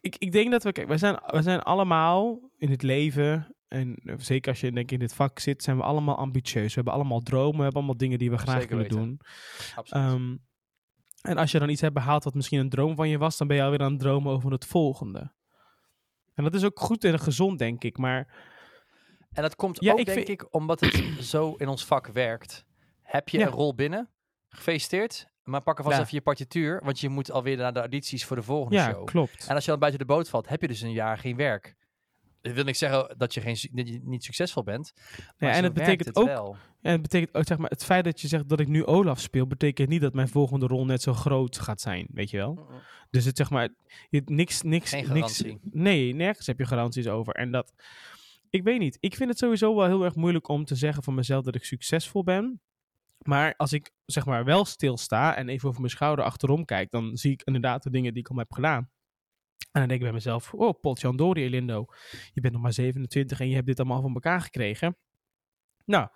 ik, 0.00 0.16
ik 0.16 0.32
denk 0.32 0.50
dat 0.50 0.62
we, 0.62 0.72
kijk, 0.72 0.88
wij 0.88 0.98
zijn, 0.98 1.18
wij 1.26 1.42
zijn 1.42 1.60
allemaal 1.62 2.50
in 2.56 2.70
het 2.70 2.82
leven, 2.82 3.55
en 3.68 3.94
eh, 4.04 4.14
zeker 4.18 4.50
als 4.50 4.60
je 4.60 4.72
denk 4.72 4.86
ik 4.86 4.92
in 4.92 4.98
dit 4.98 5.14
vak 5.14 5.38
zit, 5.38 5.62
zijn 5.62 5.76
we 5.76 5.82
allemaal 5.82 6.16
ambitieus. 6.16 6.68
We 6.68 6.74
hebben 6.74 6.92
allemaal 6.92 7.20
dromen, 7.20 7.56
we 7.56 7.62
hebben 7.62 7.74
allemaal 7.80 7.96
dingen 7.96 8.18
die 8.18 8.30
we 8.30 8.38
graag 8.38 8.60
Zeker 8.60 8.76
willen 8.76 8.92
weten. 8.92 9.06
doen. 9.06 9.20
Absoluut. 9.74 10.04
Ehm, 10.04 10.36
en 11.22 11.38
als 11.38 11.50
je 11.50 11.58
dan 11.58 11.68
iets 11.68 11.80
hebt 11.80 11.94
behaald 11.94 12.24
wat 12.24 12.34
misschien 12.34 12.58
een 12.60 12.68
droom 12.68 12.96
van 12.96 13.08
je 13.08 13.18
was, 13.18 13.36
dan 13.36 13.46
ben 13.46 13.56
je 13.56 13.62
alweer 13.62 13.80
aan 13.82 13.90
het 13.92 14.00
dromen 14.00 14.32
over 14.32 14.52
het 14.52 14.66
volgende. 14.66 15.32
En 16.34 16.44
dat 16.44 16.54
is 16.54 16.64
ook 16.64 16.80
goed 16.80 17.04
en 17.04 17.18
gezond, 17.18 17.58
denk 17.58 17.84
ik. 17.84 17.96
Maar 17.98 18.44
en 19.32 19.42
dat 19.42 19.56
komt 19.56 19.80
ja, 19.84 19.92
ook, 19.92 19.98
ik 19.98 20.04
denk 20.06 20.16
vind- 20.26 20.28
ik, 20.40 20.54
omdat 20.54 20.80
het 20.80 20.94
zo 21.32 21.54
in 21.54 21.68
ons 21.68 21.84
vak 21.84 22.06
werkt. 22.06 22.64
Heb 23.02 23.28
je 23.28 23.38
Ja. 23.38 23.46
een 23.46 23.52
rol 23.52 23.74
binnen? 23.74 24.10
Gefeliciteerd. 24.48 25.28
Maar 25.42 25.62
pak 25.62 25.78
alvast 25.78 25.96
Ja. 25.96 26.02
even 26.02 26.14
je 26.16 26.22
partituur, 26.22 26.80
want 26.84 27.00
je 27.00 27.08
moet 27.08 27.30
alweer 27.30 27.56
naar 27.56 27.72
de 27.72 27.78
audities 27.78 28.24
voor 28.24 28.36
de 28.36 28.42
volgende 28.42 28.76
ja, 28.76 28.90
show. 28.90 29.04
klopt. 29.04 29.46
En 29.48 29.54
als 29.54 29.64
je 29.64 29.70
dan 29.70 29.80
buiten 29.80 30.00
de 30.00 30.06
boot 30.06 30.28
valt, 30.28 30.48
heb 30.48 30.60
je 30.60 30.68
dus 30.68 30.80
een 30.80 30.92
jaar 30.92 31.18
geen 31.18 31.36
werk. 31.36 31.75
Dat 32.46 32.54
wil 32.54 32.64
niet 32.64 32.76
zeggen 32.76 33.14
dat 33.18 33.34
je, 33.34 33.40
geen, 33.40 33.56
dat 33.72 33.88
je 33.88 34.00
niet 34.02 34.24
succesvol 34.24 34.62
bent. 34.62 34.92
Maar 35.38 35.50
en 35.50 35.64
het 35.64 35.72
betekent 35.72 36.08
het 36.08 36.16
ook 36.16 36.26
wel. 36.26 36.56
En 36.82 36.92
het 36.92 37.02
betekent 37.02 37.34
ook, 37.34 37.46
zeg 37.46 37.58
maar, 37.58 37.70
het 37.70 37.84
feit 37.84 38.04
dat 38.04 38.20
je 38.20 38.28
zegt 38.28 38.48
dat 38.48 38.60
ik 38.60 38.68
nu 38.68 38.84
Olaf 38.84 39.20
speel, 39.20 39.46
betekent 39.46 39.88
niet 39.88 40.00
dat 40.00 40.14
mijn 40.14 40.28
volgende 40.28 40.66
rol 40.66 40.84
net 40.84 41.02
zo 41.02 41.12
groot 41.12 41.58
gaat 41.58 41.80
zijn, 41.80 42.06
weet 42.12 42.30
je 42.30 42.36
wel? 42.36 42.70
Dus 43.10 43.24
het 43.24 43.36
zeg 43.36 43.50
maar, 43.50 43.68
je, 44.08 44.22
niks, 44.24 44.62
niks, 44.62 44.90
Geen 44.90 45.12
niks. 45.12 45.42
Nee, 45.62 46.14
nergens 46.14 46.46
heb 46.46 46.58
je 46.58 46.66
garanties 46.66 47.08
over. 47.08 47.34
En 47.34 47.50
dat, 47.50 47.72
ik 48.50 48.62
weet 48.62 48.78
niet. 48.78 48.96
Ik 49.00 49.16
vind 49.16 49.28
het 49.28 49.38
sowieso 49.38 49.76
wel 49.76 49.86
heel 49.86 50.04
erg 50.04 50.14
moeilijk 50.14 50.48
om 50.48 50.64
te 50.64 50.74
zeggen 50.74 51.02
van 51.02 51.14
mezelf 51.14 51.44
dat 51.44 51.54
ik 51.54 51.64
succesvol 51.64 52.24
ben. 52.24 52.60
Maar 53.18 53.54
als 53.56 53.72
ik 53.72 53.90
zeg 54.04 54.26
maar 54.26 54.44
wel 54.44 54.64
stilsta 54.64 55.36
en 55.36 55.48
even 55.48 55.68
over 55.68 55.80
mijn 55.80 55.92
schouder 55.92 56.24
achterom 56.24 56.64
kijk, 56.64 56.90
dan 56.90 57.16
zie 57.16 57.32
ik 57.32 57.42
inderdaad 57.44 57.82
de 57.82 57.90
dingen 57.90 58.12
die 58.12 58.22
ik 58.22 58.28
al 58.28 58.36
heb 58.36 58.52
gedaan. 58.52 58.90
En 59.72 59.80
dan 59.82 59.88
denk 59.88 60.00
ik 60.00 60.06
bij 60.06 60.12
mezelf, 60.12 60.54
oh, 60.54 60.80
Potjandori 60.80 61.44
Elindo, 61.44 61.86
je 62.32 62.40
bent 62.40 62.52
nog 62.52 62.62
maar 62.62 62.72
27 62.72 63.40
en 63.40 63.48
je 63.48 63.54
hebt 63.54 63.66
dit 63.66 63.78
allemaal 63.78 64.00
van 64.00 64.14
elkaar 64.14 64.40
gekregen. 64.40 64.96
Nou, 65.84 66.08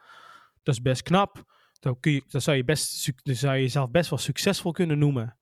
dat 0.63 0.75
is 0.75 0.81
best 0.81 1.03
knap. 1.03 1.45
Dan, 1.81 2.01
kun 2.01 2.13
je, 2.13 2.23
dan, 2.29 2.41
zou 2.41 2.57
je 2.57 2.65
best, 2.65 3.13
dan 3.23 3.35
zou 3.35 3.55
je 3.55 3.61
jezelf 3.61 3.91
best 3.91 4.11
wel 4.11 4.19
succesvol 4.19 4.73
kunnen 4.73 4.99
noemen. 4.99 5.39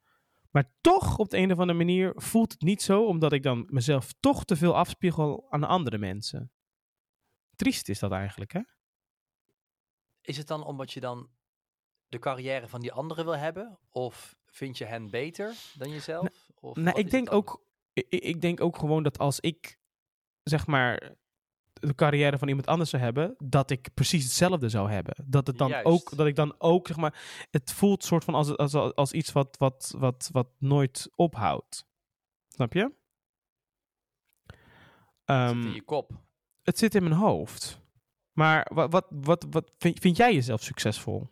Maar 0.51 0.73
toch, 0.81 1.19
op 1.19 1.31
de 1.31 1.37
een 1.37 1.53
of 1.53 1.59
andere 1.59 1.79
manier, 1.79 2.13
voelt 2.15 2.53
het 2.53 2.61
niet 2.61 2.83
zo, 2.83 3.05
omdat 3.05 3.33
ik 3.33 3.43
dan 3.43 3.67
mezelf 3.71 4.13
toch 4.21 4.45
te 4.45 4.57
veel 4.57 4.77
afspiegel 4.77 5.47
aan 5.51 5.65
andere 5.65 5.99
mensen. 5.99 6.53
Triest 7.57 7.89
is 7.89 7.99
dat 7.99 8.13
eigenlijk, 8.13 8.53
hè? 8.53 8.61
Is 10.23 10.37
het 10.37 10.47
dan 10.47 10.65
omdat 10.65 10.93
je 10.93 11.01
dan 11.01 11.29
de 12.09 12.19
carrière 12.19 12.69
van 12.69 12.81
die 12.81 12.93
anderen 12.93 13.25
wil 13.25 13.37
hebben? 13.37 13.79
Of 13.91 14.37
vind 14.47 14.79
je 14.79 14.85
hen 14.85 15.11
beter 15.11 15.55
dan 15.75 15.91
jezelf? 15.91 16.29
Of 16.55 16.77
Nou, 16.77 16.99
ik 16.99 17.11
denk 17.11 17.33
ook, 17.33 17.63
ik, 18.09 18.23
ik 18.23 18.41
denk 18.41 18.61
ook 18.61 18.79
gewoon 18.79 19.03
dat 19.03 19.19
als 19.19 19.41
ik, 19.41 19.79
zeg 20.43 20.67
maar, 20.67 21.17
de 21.73 21.95
carrière 21.95 22.39
van 22.39 22.49
iemand 22.49 22.67
anders 22.67 22.91
zou 22.91 23.03
hebben, 23.03 23.35
dat 23.45 23.71
ik 23.71 23.95
precies 23.95 24.25
hetzelfde 24.25 24.69
zou 24.69 24.91
hebben. 24.91 25.15
Dat 25.27 25.47
het 25.47 25.59
dan 25.59 25.69
Juist. 25.69 25.87
ook, 25.87 26.17
dat 26.17 26.27
ik 26.27 26.37
dan 26.37 26.55
ook, 26.59 26.87
zeg 26.87 26.97
maar, 26.97 27.47
het 27.51 27.73
voelt 27.73 28.05
soort 28.05 28.25
van 28.25 28.35
als, 28.35 28.57
als, 28.57 28.75
als 28.75 29.13
iets 29.13 29.33
wat, 29.33 29.57
wat, 29.59 29.95
wat, 29.99 30.29
wat 30.33 30.49
nooit 30.59 31.11
ophoudt. 31.15 31.87
Snap 32.49 32.73
je? 32.73 32.83
Het 32.83 32.93
zit 35.49 35.57
Ehm, 35.57 35.63
in 35.67 35.73
je 35.73 35.83
kop. 35.83 36.11
het 36.63 36.79
zit 36.79 36.95
in 36.95 37.03
mijn 37.03 37.15
hoofd. 37.15 37.81
Maar 38.33 38.71
wat, 38.75 38.91
wat, 38.91 39.07
wat, 39.11 39.47
wat 39.51 39.73
vind, 39.79 39.99
vind 40.01 40.17
jij 40.17 40.35
jezelf 40.35 40.63
succesvol? 40.63 41.29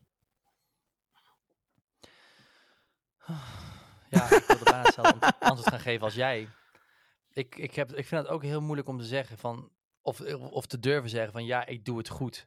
Ja, 4.10 4.24
ik 4.24 4.44
wilde 4.46 4.64
bijna 4.64 4.82
hetzelfde 4.82 5.20
ant- 5.20 5.40
antwoord 5.40 5.68
gaan 5.68 5.80
geven 5.80 6.04
als 6.04 6.14
jij. 6.14 6.48
Ik, 7.32 7.56
ik, 7.56 7.74
heb, 7.74 7.92
ik 7.92 8.06
vind 8.06 8.22
het 8.22 8.30
ook 8.30 8.42
heel 8.42 8.60
moeilijk 8.60 8.88
om 8.88 8.98
te 8.98 9.04
zeggen 9.04 9.38
van, 9.38 9.70
of, 10.00 10.20
of 10.50 10.66
te 10.66 10.78
durven 10.78 11.10
zeggen 11.10 11.32
van 11.32 11.44
ja, 11.44 11.66
ik 11.66 11.84
doe 11.84 11.98
het 11.98 12.08
goed. 12.08 12.46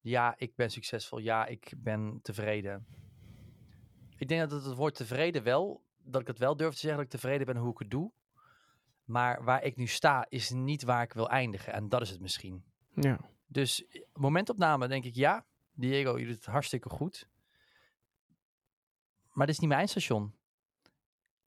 Ja, 0.00 0.34
ik 0.36 0.54
ben 0.54 0.70
succesvol. 0.70 1.18
Ja, 1.18 1.46
ik 1.46 1.72
ben 1.76 2.18
tevreden. 2.22 2.86
Ik 4.16 4.28
denk 4.28 4.50
dat 4.50 4.64
het, 4.64 4.74
woord 4.74 4.94
tevreden 4.94 5.42
wel, 5.42 5.84
dat 5.98 6.20
ik 6.20 6.26
het 6.26 6.38
wel 6.38 6.56
durf 6.56 6.72
te 6.72 6.80
zeggen 6.80 6.96
dat 6.96 7.06
ik 7.06 7.20
tevreden 7.20 7.46
ben 7.46 7.56
hoe 7.56 7.72
ik 7.72 7.78
het 7.78 7.90
doe. 7.90 8.12
Maar 9.04 9.44
waar 9.44 9.62
ik 9.62 9.76
nu 9.76 9.86
sta 9.86 10.26
is 10.28 10.50
niet 10.50 10.82
waar 10.82 11.02
ik 11.02 11.12
wil 11.12 11.28
eindigen. 11.28 11.72
En 11.72 11.88
dat 11.88 12.00
is 12.00 12.10
het 12.10 12.20
misschien. 12.20 12.64
Ja. 12.94 13.18
Dus 13.46 13.84
momentopname 14.12 14.88
denk 14.88 15.04
ik 15.04 15.14
ja. 15.14 15.46
Diego, 15.72 16.18
je 16.18 16.26
doet 16.26 16.34
het 16.34 16.46
hartstikke 16.46 16.88
goed. 16.88 17.28
Maar 19.32 19.46
dit 19.46 19.54
is 19.54 19.60
niet 19.60 19.68
mijn 19.68 19.80
eindstation. 19.80 20.34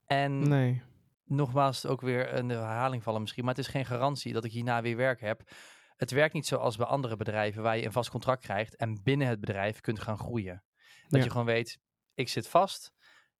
En 0.06 0.48
Nee. 0.50 0.82
nogmaals 1.26 1.86
ook 1.86 2.02
weer 2.02 2.34
een 2.34 2.50
herhaling 2.50 3.04
vallen 3.04 3.22
misschien, 3.22 3.46
maar 3.46 3.56
het 3.56 3.66
is 3.66 3.72
geen 3.72 3.86
garantie 3.86 4.34
dat 4.34 4.44
ik 4.46 4.52
hierna 4.52 4.82
weer 4.82 4.98
werk 4.98 5.22
heb. 5.22 5.42
Het 5.96 6.12
werkt 6.12 6.34
niet 6.34 6.48
zoals 6.48 6.76
bij 6.78 6.86
andere 6.86 7.16
bedrijven 7.16 7.64
waar 7.64 7.78
je 7.78 7.86
een 7.86 7.92
vast 7.92 8.10
contract 8.10 8.42
krijgt 8.44 8.76
en 8.76 9.00
binnen 9.04 9.28
het 9.28 9.40
bedrijf 9.40 9.80
kunt 9.82 10.00
gaan 10.00 10.18
groeien. 10.18 10.64
Dat 11.08 11.20
Ja. 11.20 11.26
je 11.26 11.32
gewoon 11.32 11.46
weet, 11.46 11.80
ik 12.14 12.30
zit 12.30 12.48
vast, 12.48 12.92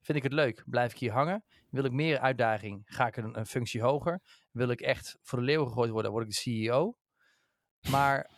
vind 0.02 0.18
ik 0.18 0.24
het 0.24 0.34
leuk, 0.34 0.64
blijf 0.66 0.92
ik 0.92 0.98
hier 1.00 1.12
hangen. 1.12 1.44
Wil 1.70 1.84
ik 1.84 1.92
meer 1.92 2.20
uitdaging, 2.20 2.82
ga 2.86 3.08
ik 3.08 3.18
een, 3.18 3.38
een 3.40 3.46
functie 3.46 3.82
hoger. 3.82 4.22
Wil 4.52 4.70
ik 4.70 4.82
echt 4.82 5.18
voor 5.22 5.40
de 5.40 5.46
leeuw 5.46 5.66
gegooid 5.66 5.90
worden, 5.92 6.12
word 6.12 6.24
ik 6.26 6.30
de 6.30 6.36
CEO. 6.36 6.98
Maar 7.90 8.30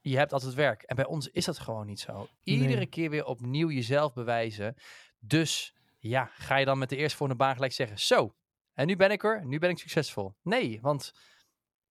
je 0.00 0.16
hebt 0.16 0.32
altijd 0.32 0.54
werk. 0.54 0.82
En 0.82 0.96
bij 0.96 1.06
ons 1.06 1.28
is 1.28 1.44
dat 1.44 1.58
gewoon 1.58 1.86
niet 1.86 2.00
zo. 2.00 2.28
Iedere 2.42 2.74
Nee. 2.76 2.86
keer 2.86 3.10
weer 3.10 3.24
opnieuw 3.24 3.70
jezelf 3.70 4.12
bewijzen. 4.12 4.74
Dus 5.18 5.74
ja, 6.08 6.30
ga 6.32 6.56
je 6.56 6.64
dan 6.64 6.78
met 6.78 6.88
de 6.88 6.96
eerstvolgende 6.96 7.42
baan 7.44 7.54
gelijk 7.54 7.72
zeggen, 7.72 7.98
zo, 7.98 8.34
en 8.72 8.86
nu 8.86 8.96
ben 8.96 9.10
ik 9.10 9.24
er, 9.24 9.46
nu 9.46 9.58
ben 9.58 9.70
ik 9.70 9.78
succesvol. 9.78 10.34
Nee, 10.42 10.80
want 10.80 11.12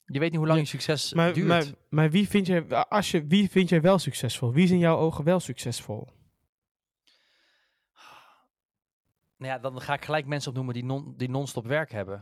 je 0.06 0.20
weet 0.20 0.30
niet 0.30 0.40
hoe 0.40 0.48
lang 0.48 0.60
je 0.60 0.66
succes 0.66 1.14
Maar, 1.14 1.34
duurt. 1.34 1.48
maar, 1.48 1.66
maar 1.90 2.10
wie, 2.10 2.28
vind 2.28 2.48
jij, 2.48 2.68
als 2.70 3.12
je, 3.12 3.26
wie 3.26 3.50
vind 3.50 3.70
jij 3.70 3.82
wel 3.82 4.00
succesvol? 4.00 4.54
Wie 4.54 4.64
is 4.64 4.72
in 4.72 4.78
jouw 4.80 4.98
ogen 4.98 5.24
wel 5.24 5.40
succesvol? 5.40 6.08
Nou 9.38 9.52
ja, 9.52 9.60
dan 9.60 9.82
ga 9.82 9.94
ik 9.94 10.06
gelijk 10.06 10.26
mensen 10.26 10.50
opnoemen 10.50 10.74
die, 10.74 10.84
non, 10.86 11.14
die 11.18 11.30
non-stop 11.30 11.66
werk 11.66 11.92
hebben. 11.92 12.18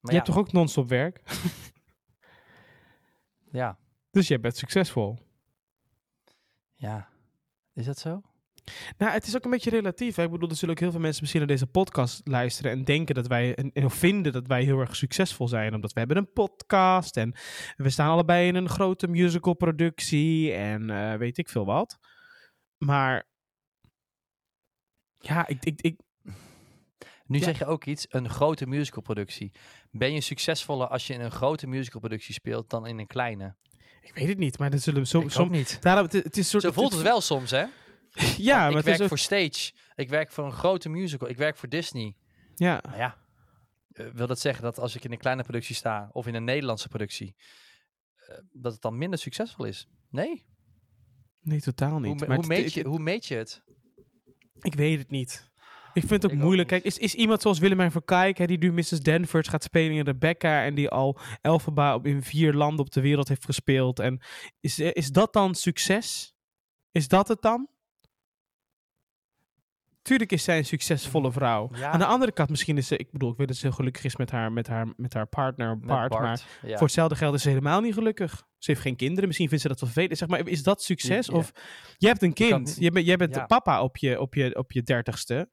Maar 0.00 0.14
je 0.14 0.18
ja, 0.18 0.24
hebt 0.24 0.26
toch 0.26 0.38
ook 0.38 0.52
non-stop 0.52 0.88
werk? 0.88 1.20
ja, 3.50 3.78
Dus 4.10 4.28
jij 4.28 4.40
bent 4.40 4.56
succesvol. 4.56 5.18
ja. 6.74 7.08
Is 7.72 7.86
dat 7.86 7.98
zo? 7.98 8.22
Nou, 8.98 9.12
het 9.12 9.26
is 9.26 9.36
ook 9.36 9.44
een 9.44 9.50
beetje 9.50 9.70
relatief. 9.70 10.16
Hè? 10.16 10.22
Ik 10.22 10.30
bedoel, 10.30 10.48
er 10.48 10.56
zullen 10.56 10.74
ook 10.74 10.80
heel 10.80 10.90
veel 10.90 11.00
mensen 11.00 11.20
misschien 11.20 11.40
naar 11.40 11.50
deze 11.50 11.66
podcast 11.66 12.20
luisteren 12.24 12.70
en 12.70 12.84
denken 12.84 13.14
dat 13.14 13.26
wij, 13.26 13.54
en, 13.54 13.90
vinden 13.90 14.32
dat 14.32 14.46
wij 14.46 14.62
heel 14.62 14.80
erg 14.80 14.96
succesvol 14.96 15.48
zijn. 15.48 15.74
Omdat 15.74 15.92
we 15.92 15.98
hebben 15.98 16.16
een 16.16 16.32
podcast 16.32 17.16
en 17.16 17.34
we 17.76 17.90
staan 17.90 18.10
allebei 18.10 18.46
in 18.46 18.54
een 18.54 18.68
grote 18.68 19.08
musicalproductie 19.08 20.52
en 20.52 20.90
eh, 20.90 21.14
weet 21.18 21.38
ik 21.38 21.48
veel 21.48 21.64
wat. 21.64 21.98
Maar 22.78 23.28
ja, 25.18 25.46
ik, 25.46 25.64
ik, 25.64 25.80
ik, 25.80 26.00
Nu 27.26 27.38
Ja. 27.38 27.44
zeg 27.44 27.58
je 27.58 27.66
ook 27.66 27.84
iets, 27.84 28.06
een 28.08 28.28
grote 28.30 28.66
musicalproductie. 28.66 29.52
Ben 29.90 30.12
je 30.12 30.20
succesvoller 30.20 30.88
als 30.88 31.06
je 31.06 31.14
in 31.14 31.20
een 31.20 31.30
grote 31.30 31.66
musicalproductie 31.66 32.34
speelt 32.34 32.70
dan 32.70 32.86
in 32.86 32.98
een 32.98 33.06
kleine? 33.06 33.56
ik 34.00 34.14
weet 34.14 34.28
het 34.28 34.38
niet, 34.38 34.58
maar 34.58 34.70
dat 34.70 34.80
zullen 34.80 35.06
som, 35.06 35.22
ik 35.22 35.30
som, 35.30 35.44
ook 35.44 35.50
niet. 35.50 35.82
daarom, 35.82 36.04
het, 36.04 36.12
het 36.12 36.36
is 36.36 36.48
soort, 36.48 36.62
Zo 36.62 36.72
voelt 36.72 36.92
het 36.92 37.02
wel 37.02 37.20
soms, 37.20 37.50
hè? 37.50 37.64
Ja, 38.38 38.58
maar 38.58 38.70
ik 38.70 38.76
het 38.76 38.84
werk 38.84 39.00
ook, 39.00 39.08
voor 39.08 39.18
stage. 39.18 39.72
Ik 39.94 40.08
werk 40.08 40.30
voor 40.32 40.44
een 40.44 40.52
grote 40.52 40.88
musical. 40.88 41.28
Ik 41.28 41.36
werk 41.36 41.56
voor 41.56 41.68
Disney. 41.68 42.16
ja, 42.54 42.80
Nou 42.86 42.96
ja, 42.96 43.16
eh, 43.92 44.06
wil 44.12 44.26
dat 44.26 44.40
zeggen 44.40 44.62
dat 44.62 44.78
als 44.78 44.94
ik 44.96 45.04
in 45.04 45.12
een 45.12 45.18
kleine 45.18 45.42
productie 45.42 45.74
sta 45.74 46.08
of 46.12 46.26
in 46.26 46.34
een 46.34 46.44
Nederlandse 46.44 46.88
productie, 46.88 47.34
eh, 48.16 48.38
dat 48.52 48.72
het 48.72 48.82
dan 48.82 48.98
minder 48.98 49.18
succesvol 49.18 49.64
is? 49.64 49.88
Nee. 50.10 50.44
nee, 51.40 51.60
totaal 51.60 51.90
Hoe, 51.90 52.00
niet. 52.00 52.20
me- 52.20 52.26
Maar 52.26 52.36
hoe, 52.36 52.44
het- 52.44 52.54
meet 52.54 52.64
het- 52.64 52.72
je, 52.74 52.84
hoe 52.86 52.98
meet 52.98 53.26
je 53.26 53.34
het? 53.34 53.62
Ik 54.60 54.74
weet 54.74 54.98
het 54.98 55.10
niet. 55.10 55.50
Ik 55.94 56.02
vind 56.06 56.22
het 56.22 56.24
ook 56.24 56.38
Ik 56.38 56.42
moeilijk. 56.44 56.68
Kijk, 56.68 56.84
is, 56.84 56.98
is 56.98 57.14
iemand 57.14 57.42
zoals 57.42 57.58
Willemijn 57.58 57.90
Verkijk, 57.90 58.38
hè, 58.38 58.46
die 58.46 58.58
nu 58.58 58.72
Mrs. 58.72 58.90
Danvers 59.00 59.48
gaat 59.48 59.62
spelen 59.62 59.96
in 59.96 60.04
Rebecca 60.04 60.64
en 60.64 60.74
die 60.74 60.88
al 60.88 61.18
Elphaba 61.40 61.94
op 61.94 62.06
in 62.06 62.22
vier 62.22 62.52
landen 62.52 62.84
op 62.84 62.90
de 62.92 63.00
wereld 63.00 63.28
heeft 63.28 63.44
gespeeld. 63.44 63.98
En 63.98 64.20
is, 64.60 64.78
eh, 64.78 64.90
is 64.92 65.08
dat 65.10 65.32
dan 65.32 65.54
succes? 65.54 66.34
Is 66.90 67.08
dat 67.08 67.28
het 67.28 67.42
dan? 67.42 67.68
Tuurlijk 70.06 70.32
is 70.32 70.44
zij 70.44 70.58
een 70.58 70.64
succesvolle 70.64 71.32
vrouw. 71.32 71.70
Ja. 71.74 71.90
Aan 71.90 71.98
de 71.98 72.04
andere 72.06 72.32
kant, 72.32 72.48
misschien 72.50 72.76
is 72.76 72.86
ze, 72.86 72.96
ik 72.96 73.10
bedoel, 73.10 73.30
ik 73.30 73.36
weet 73.36 73.48
dat 73.48 73.56
ze 73.56 73.66
heel 73.66 73.74
gelukkig 73.76 74.04
is 74.04 74.16
met 74.16 74.30
haar, 74.30 74.52
met 74.52 74.66
haar, 74.66 74.86
met 74.96 75.14
haar 75.14 75.26
partner 75.26 75.78
Bart, 75.78 76.12
maar 76.12 76.40
ja. 76.62 76.72
voor 76.76 76.86
hetzelfde 76.86 77.16
geld 77.16 77.34
is 77.34 77.42
ze 77.42 77.48
helemaal 77.48 77.80
niet 77.80 77.94
gelukkig. 77.94 78.46
Ze 78.58 78.70
heeft 78.70 78.82
geen 78.82 78.96
kinderen, 78.96 79.26
misschien 79.26 79.48
vindt 79.48 79.62
ze 79.62 79.68
dat 79.68 79.80
wel 79.80 79.88
vervelend. 79.90 80.18
Zeg 80.18 80.28
maar, 80.28 80.48
is 80.48 80.62
dat 80.62 80.82
succes? 80.82 81.26
Ja. 81.26 81.34
Of 81.34 81.52
je 81.96 82.06
hebt 82.06 82.22
een 82.22 82.32
kind, 82.32 82.66
niet- 82.66 82.76
je 82.78 82.90
bent, 82.90 83.06
jij 83.06 83.16
bent 83.16 83.34
Ja. 83.34 83.46
papa 83.46 83.82
op 83.82 83.96
je, 83.96 84.20
op 84.20 84.34
je, 84.34 84.56
op 84.58 84.72
je 84.72 84.82
dertigste. 84.82 85.50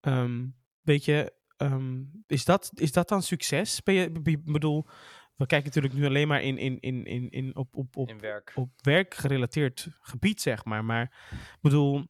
Ehm, 0.00 0.46
weet 0.80 1.04
je, 1.04 1.32
ehm, 1.56 2.02
is, 2.26 2.44
dat, 2.44 2.70
is 2.74 2.92
dat 2.92 3.08
dan 3.08 3.22
succes? 3.22 3.82
Ben 3.82 3.94
je, 3.94 4.10
ik 4.22 4.52
bedoel, 4.52 4.86
we 5.36 5.46
kijken 5.46 5.66
natuurlijk 5.66 5.94
nu 5.94 6.06
alleen 6.06 6.28
maar 6.28 6.42
in, 6.42 6.58
in, 6.58 6.80
in, 6.80 7.04
in, 7.04 7.30
in, 7.30 7.56
op, 7.56 7.76
op, 7.76 7.96
op, 7.96 8.08
in 8.08 8.20
werk. 8.20 8.52
op 8.54 8.70
werkgerelateerd 8.76 9.88
gebied, 10.00 10.40
zeg 10.40 10.64
maar. 10.64 10.84
Maar 10.84 11.02
ik 11.30 11.58
bedoel, 11.60 12.06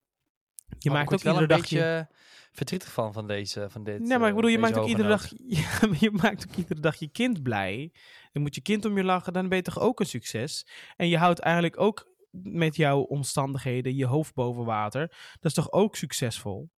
je 0.78 0.90
Maar 0.90 0.98
maakt 0.98 1.12
ook 1.12 1.18
iedere 1.22 1.46
dag 1.46 1.66
je... 1.66 1.76
beetje 1.76 2.08
verdrietig 2.52 2.92
van, 2.92 3.12
van, 3.12 3.26
deze, 3.26 3.70
van 3.70 3.84
dit. 3.84 3.98
Nee, 3.98 4.18
maar 4.18 4.28
ik 4.28 4.34
eh, 4.34 4.34
bedoel, 4.34 4.50
je 4.50 4.56
deze 4.58 4.70
maakt 4.72 4.82
ook 4.82 4.88
iedere 4.88 5.08
dag, 5.08 5.28
je 6.04 6.10
maakt 6.10 6.46
ook 6.48 6.56
iedere 6.56 6.80
dag 6.80 6.96
je 6.96 7.08
kind 7.08 7.42
blij. 7.42 7.92
Dan 8.32 8.42
moet 8.42 8.54
je 8.54 8.60
kind 8.60 8.84
om 8.84 8.96
je 8.96 9.04
lachen, 9.04 9.32
dan 9.32 9.48
ben 9.48 9.56
je 9.58 9.64
toch 9.64 9.78
ook 9.80 10.00
een 10.00 10.06
succes. 10.06 10.66
En 10.96 11.08
je 11.08 11.18
houdt 11.18 11.38
eigenlijk 11.38 11.80
ook 11.80 12.08
met 12.30 12.76
jouw 12.76 13.00
omstandigheden 13.00 13.96
je 13.96 14.06
hoofd 14.06 14.34
boven 14.34 14.64
water. 14.64 15.08
Dat 15.08 15.44
is 15.44 15.54
toch 15.54 15.72
ook 15.72 15.96
succesvol? 15.96 16.70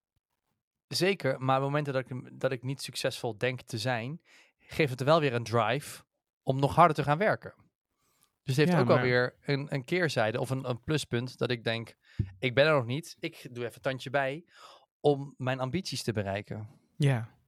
Zeker, 0.89 1.41
maar 1.41 1.57
op 1.57 1.63
momenten 1.63 1.93
dat 1.93 2.11
ik, 2.11 2.41
dat 2.41 2.53
ik 2.53 2.63
niet 2.63 2.83
succesvol 2.83 3.39
denk 3.39 3.61
te 3.61 3.79
zijn, 3.79 4.21
geeft 4.61 4.91
het 4.91 5.01
er 5.01 5.07
wel 5.07 5.21
weer 5.21 5.35
een 5.35 5.45
drive 5.45 6.03
om 6.43 6.59
nog 6.61 6.75
harder 6.75 6.97
te 6.97 7.03
gaan 7.03 7.19
werken. 7.19 7.55
Dus 8.43 8.57
het 8.57 8.57
heeft 8.57 8.73
Ja, 8.73 8.81
ook 8.81 8.87
maar- 8.87 8.97
alweer 8.97 9.37
een, 9.45 9.67
een 9.75 9.85
keerzijde 9.85 10.41
of 10.41 10.51
een, 10.51 10.69
een 10.69 10.83
pluspunt 10.83 11.39
dat 11.39 11.51
ik 11.51 11.65
denk, 11.65 11.97
ik 12.39 12.55
ben 12.55 12.67
er 12.67 12.75
nog 12.75 12.87
niet, 12.87 13.17
ik 13.21 13.49
doe 13.51 13.65
even 13.65 13.75
een 13.75 13.81
tandje 13.83 14.11
bij 14.11 14.45
om 15.01 15.35
mijn 15.37 15.61
ambities 15.61 16.03
te 16.03 16.13
bereiken. 16.13 16.69
Ja. 16.97 17.39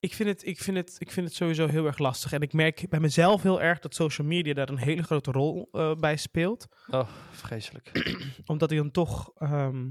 Ik 0.00 0.14
vind, 0.14 0.28
het, 0.28 0.46
ik, 0.46 0.58
vind 0.58 0.76
het, 0.76 0.96
ik 0.98 1.10
vind 1.10 1.26
het 1.26 1.34
sowieso 1.34 1.66
heel 1.66 1.86
erg 1.86 1.98
lastig. 1.98 2.32
En 2.32 2.40
ik 2.40 2.52
merk 2.52 2.88
bij 2.88 3.00
mezelf 3.00 3.42
heel 3.42 3.62
erg 3.62 3.78
dat 3.78 3.94
social 3.94 4.26
media 4.26 4.54
daar 4.54 4.68
een 4.68 4.78
hele 4.78 5.02
grote 5.02 5.30
rol 5.30 5.68
eh, 5.72 5.94
bij 5.94 6.16
speelt. 6.16 6.68
Oh, 6.90 7.08
vreselijk. 7.30 7.90
Omdat 8.46 8.70
hij 8.70 8.78
dan 8.78 8.90
toch. 8.90 9.32
ehm, 9.34 9.90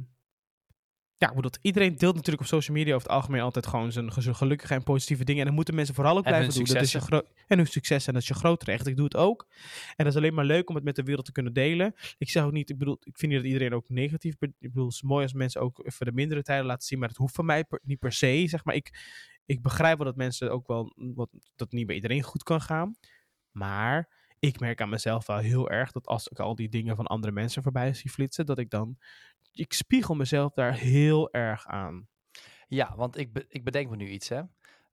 ja, 1.21 1.34
bedoel, 1.34 1.51
iedereen 1.62 1.95
deelt 1.95 2.15
natuurlijk 2.15 2.41
op 2.43 2.49
social 2.49 2.77
media 2.77 2.95
over 2.95 3.07
het 3.07 3.15
algemeen 3.17 3.41
altijd 3.41 3.67
gewoon 3.67 3.91
zijn, 3.91 4.12
gelukkige 4.12 4.73
en 4.73 4.84
positieve 4.84 5.23
dingen. 5.23 5.39
En 5.39 5.47
dan 5.47 5.55
moeten 5.55 5.75
mensen 5.75 5.95
vooral 5.95 6.17
ook 6.17 6.25
En 6.25 6.31
blijven 6.31 6.53
doen. 6.53 6.63
Dat 6.63 6.81
is 6.81 6.91
je 6.91 7.25
en 7.47 7.57
hun 7.57 7.67
succes 7.67 8.07
en 8.07 8.13
dat 8.13 8.21
is 8.21 8.27
je 8.27 8.34
groot 8.34 8.63
recht. 8.63 8.88
Ik 8.88 8.95
doe 8.95 9.05
het 9.05 9.15
ook. 9.15 9.47
En 9.95 10.05
dat 10.05 10.13
is 10.13 10.15
alleen 10.15 10.34
maar 10.34 10.45
leuk 10.45 10.69
om 10.69 10.75
het 10.75 10.84
met 10.84 10.95
de 10.95 11.03
wereld 11.03 11.25
te 11.25 11.31
kunnen 11.31 11.53
delen. 11.53 11.93
Ik 12.17 12.29
zeg 12.29 12.43
ook 12.43 12.51
niet, 12.51 12.69
ik 12.69 12.77
bedoel, 12.77 12.97
ik 13.03 13.17
vind 13.17 13.31
niet 13.31 13.41
dat 13.41 13.51
iedereen 13.51 13.73
ook 13.73 13.89
negatief. 13.89 14.34
Ik 14.39 14.53
bedoel, 14.60 14.86
het 14.86 14.93
is 14.93 15.01
mooi 15.01 15.23
als 15.23 15.34
mensen 15.34 15.62
ook 15.62 15.86
even 15.86 16.05
de 16.05 16.12
mindere 16.12 16.43
tijden 16.43 16.65
laten 16.65 16.88
zien. 16.88 16.99
Maar 16.99 17.10
het 17.10 17.17
hoeft 17.17 17.36
van 17.36 17.45
mij 17.45 17.63
per- 17.63 17.81
niet 17.84 17.99
per 17.99 18.13
se. 18.13 18.43
Zeg 18.47 18.63
maar, 18.63 18.75
ik, 18.75 18.99
ik 19.45 19.62
begrijp 19.62 19.97
wel 19.97 20.05
dat 20.05 20.15
mensen 20.15 20.51
ook 20.51 20.67
wel, 20.67 20.93
wat, 20.95 21.29
dat 21.55 21.71
niet 21.71 21.86
bij 21.86 21.95
iedereen 21.95 22.21
goed 22.21 22.43
kan 22.43 22.62
gaan. 22.62 22.95
Maar 23.51 24.10
ik 24.39 24.60
merk 24.60 24.81
aan 24.81 24.89
mezelf 24.89 25.27
wel 25.27 25.38
heel 25.38 25.69
erg 25.69 25.91
dat 25.91 26.05
als 26.05 26.27
ik 26.27 26.39
al 26.39 26.55
die 26.55 26.69
dingen 26.69 26.95
van 26.95 27.07
andere 27.07 27.34
mensen 27.34 27.63
voorbij 27.63 27.93
zie 27.93 28.10
flitsen, 28.10 28.45
dat 28.45 28.57
ik 28.60 28.69
dan, 28.69 28.97
ik 29.52 29.74
spiegel 29.74 30.16
mezelf 30.16 30.54
daar 30.54 30.74
heel 30.74 31.32
erg 31.34 31.68
aan. 31.68 32.08
Ja, 32.68 32.94
want 32.96 33.18
ik, 33.18 33.34
be- 33.34 33.46
ik 33.50 33.64
bedenk 33.64 33.90
me 33.90 33.96
nu 33.96 34.08
iets, 34.10 34.30
hè. 34.30 34.42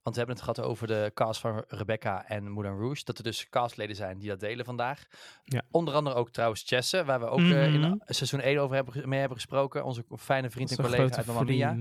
Want 0.02 0.20
we 0.20 0.26
hebben 0.26 0.44
het 0.44 0.56
gehad 0.56 0.70
over 0.70 0.86
de 0.86 1.10
cast 1.14 1.40
van 1.40 1.64
Rebecca 1.68 2.24
en 2.26 2.50
Moulin 2.52 2.76
Rouge. 2.78 3.04
Dat 3.04 3.18
er 3.18 3.24
dus 3.24 3.48
castleden 3.48 3.96
zijn 3.96 4.18
die 4.18 4.28
dat 4.28 4.40
delen 4.40 4.64
vandaag. 4.64 5.06
Ja. 5.44 5.62
Onder 5.70 5.94
andere 5.94 6.16
ook 6.16 6.30
trouwens 6.30 6.68
Jesse, 6.68 7.04
waar 7.04 7.20
we 7.20 7.26
ook 7.26 7.38
eh, 7.38 7.74
in 7.74 7.80
Mhm. 7.80 7.94
seizoen 8.04 8.40
1 8.40 8.58
over 8.58 8.74
hebben, 8.76 9.08
mee 9.08 9.18
hebben 9.18 9.36
gesproken. 9.38 9.84
Onze 9.84 10.04
fijne 10.16 10.50
vriend 10.50 10.70
en 10.70 10.76
collega 10.76 11.16
uit 11.16 11.26
Mamma. 11.26 11.74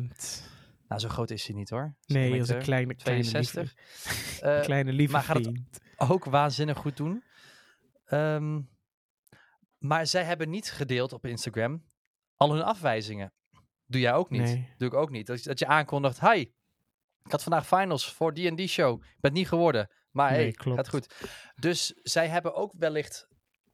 Nou, 0.88 1.02
zo 1.02 1.10
groot 1.10 1.30
is 1.30 1.48
hij 1.48 1.56
niet 1.56 1.70
hoor. 1.70 1.96
Nee, 2.06 2.32
dat 2.32 2.40
is 2.40 2.50
een 2.50 2.62
kleine, 2.62 2.96
kleine, 2.96 3.24
62. 3.24 3.74
lieve, 4.04 4.46
Eh, 4.58 4.62
kleine 4.62 4.92
lieve 4.92 5.12
maar 5.14 5.24
gaat 5.24 5.46
het- 5.46 5.82
ook 5.98 6.26
waanzinnig 6.26 6.78
goed 6.78 6.98
doen. 6.98 7.24
Ehm, 8.06 8.62
maar 9.78 10.08
zij 10.08 10.24
hebben 10.24 10.50
niet 10.50 10.72
gedeeld 10.72 11.14
op 11.14 11.26
Instagram 11.26 11.84
al 12.38 12.52
hun 12.54 12.64
afwijzingen. 12.64 13.34
Doe 13.86 14.02
jij 14.02 14.14
ook 14.14 14.30
niet. 14.30 14.42
Nee. 14.42 14.74
Doe 14.78 14.88
ik 14.88 14.94
ook 14.94 15.10
niet. 15.10 15.28
Dat, 15.28 15.44
je- 15.44 15.50
dat 15.50 15.60
je 15.60 15.68
aankondigt, 15.68 16.20
hi, 16.20 16.40
ik 17.24 17.32
had 17.32 17.44
vandaag 17.44 17.68
finals 17.68 18.14
voor 18.14 18.34
D&D 18.34 18.70
show. 18.70 18.94
Ik 18.96 19.02
ben 19.02 19.16
het 19.32 19.34
niet 19.34 19.48
geworden, 19.48 19.90
maar 20.12 20.32
Nee, 20.32 20.40
hey, 20.42 20.52
klopt. 20.52 20.78
gaat 20.78 20.90
goed. 20.90 21.14
Dus 21.56 21.94
zij 22.04 22.28
hebben 22.28 22.54
ook 22.56 22.74
wellicht 22.78 23.28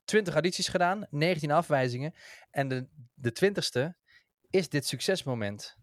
20 0.05 0.33
audities 0.33 0.67
gedaan, 0.67 1.05
19 1.09 1.51
afwijzingen. 1.51 2.13
En 2.51 2.67
de, 2.67 2.87
de 3.13 3.31
20ste 3.31 3.97
is 4.49 4.69
dit 4.69 4.85
succesmoment. 4.85 5.77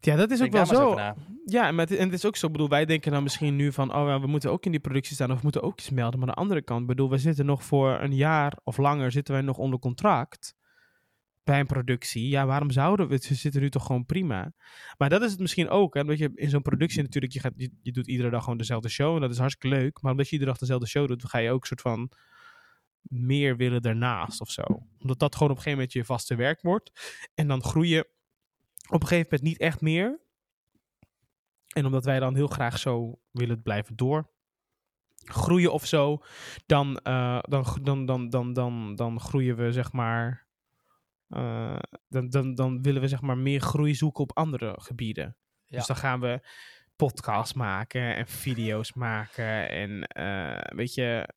Ja, 0.00 0.16
dat 0.16 0.30
is 0.30 0.42
ook 0.42 0.50
wel 0.52 0.66
zo. 0.66 0.94
Ja, 1.44 1.66
en 1.66 1.78
het 1.78 2.12
is 2.12 2.24
ook 2.24 2.36
zo, 2.36 2.46
ik 2.46 2.52
bedoel, 2.52 2.68
wij 2.68 2.84
denken 2.84 3.12
dan 3.12 3.22
misschien 3.22 3.56
nu 3.56 3.72
van, 3.72 3.94
oh 3.94 4.20
we 4.20 4.26
moeten 4.26 4.50
ook 4.50 4.64
in 4.64 4.70
die 4.70 4.80
productie 4.80 5.14
staan 5.14 5.30
of 5.30 5.36
we 5.36 5.42
moeten 5.42 5.62
ook 5.62 5.78
iets 5.78 5.90
melden. 5.90 6.18
Maar 6.18 6.28
aan 6.28 6.34
de 6.34 6.40
andere 6.40 6.62
kant, 6.62 6.86
bedoel, 6.86 7.10
we 7.10 7.18
zitten 7.18 7.46
nog 7.46 7.64
voor 7.64 8.00
een 8.00 8.14
jaar 8.14 8.56
of 8.64 8.76
langer 8.76 9.12
zitten 9.12 9.34
wij 9.34 9.42
nog 9.42 9.58
onder 9.58 9.78
contract. 9.78 10.54
Bij 11.44 11.60
een 11.60 11.66
productie. 11.66 12.28
Ja, 12.28 12.46
waarom 12.46 12.70
zouden 12.70 13.08
we? 13.08 13.16
Ze 13.16 13.34
zitten 13.34 13.60
nu 13.60 13.70
toch 13.70 13.86
gewoon 13.86 14.06
prima. 14.06 14.52
Maar 14.98 15.08
dat 15.08 15.22
is 15.22 15.30
het 15.30 15.40
misschien 15.40 15.68
ook. 15.68 15.94
Hè? 15.94 16.00
Omdat 16.00 16.18
je 16.18 16.30
in 16.34 16.50
zo'n 16.50 16.62
productie 16.62 17.02
natuurlijk, 17.02 17.32
je, 17.32 17.40
gaat, 17.40 17.52
je, 17.56 17.72
je 17.82 17.92
doet 17.92 18.08
iedere 18.08 18.30
dag 18.30 18.42
gewoon 18.42 18.58
dezelfde 18.58 18.88
show. 18.88 19.14
En 19.14 19.20
dat 19.20 19.30
is 19.30 19.38
hartstikke 19.38 19.76
leuk. 19.76 20.02
Maar 20.02 20.10
omdat 20.10 20.26
je 20.26 20.32
iedere 20.32 20.50
dag 20.50 20.60
dezelfde 20.60 20.86
show 20.86 21.08
doet, 21.08 21.24
ga 21.24 21.38
je 21.38 21.50
ook 21.50 21.60
een 21.60 21.66
soort 21.66 21.80
van 21.80 22.10
meer 23.02 23.56
willen 23.56 23.82
daarnaast 23.82 24.40
of 24.40 24.50
zo. 24.50 24.62
Omdat 24.98 25.18
dat 25.18 25.34
gewoon 25.34 25.50
op 25.50 25.56
een 25.56 25.62
gegeven 25.62 25.72
moment 25.72 25.92
je 25.92 26.04
vaste 26.04 26.34
werk 26.34 26.62
wordt. 26.62 27.18
En 27.34 27.48
dan 27.48 27.62
groei 27.62 27.88
je 27.88 28.08
op 28.88 29.02
een 29.02 29.08
gegeven 29.08 29.28
moment 29.30 29.42
niet 29.42 29.58
echt 29.58 29.80
meer. 29.80 30.20
En 31.74 31.86
omdat 31.86 32.04
wij 32.04 32.20
dan 32.20 32.34
heel 32.34 32.46
graag 32.46 32.78
zo 32.78 33.20
willen 33.30 33.62
blijven 33.62 33.96
door 33.96 34.30
groeien 35.24 35.72
of 35.72 35.86
zo, 35.86 36.22
dan, 36.66 37.00
uh, 37.04 37.38
dan, 37.40 37.64
dan, 37.82 38.06
dan, 38.06 38.30
dan, 38.30 38.52
dan, 38.52 38.94
dan 38.94 39.20
groeien 39.20 39.56
we 39.56 39.72
zeg 39.72 39.92
maar. 39.92 40.46
Uh, 41.36 41.78
dan, 42.08 42.28
dan, 42.28 42.54
dan 42.54 42.82
willen 42.82 43.00
we 43.00 43.08
zeg 43.08 43.20
maar 43.20 43.38
meer 43.38 43.60
groei 43.60 43.94
zoeken 43.94 44.22
op 44.22 44.36
andere 44.36 44.74
gebieden. 44.80 45.36
Ja. 45.64 45.76
Dus 45.76 45.86
dan 45.86 45.96
gaan 45.96 46.20
we 46.20 46.40
podcasts 46.96 47.52
maken 47.52 48.16
en 48.16 48.26
video's 48.26 48.92
maken 48.92 49.68
en 49.68 50.08
uh, 50.18 50.76
weet 50.76 50.94
je. 50.94 51.28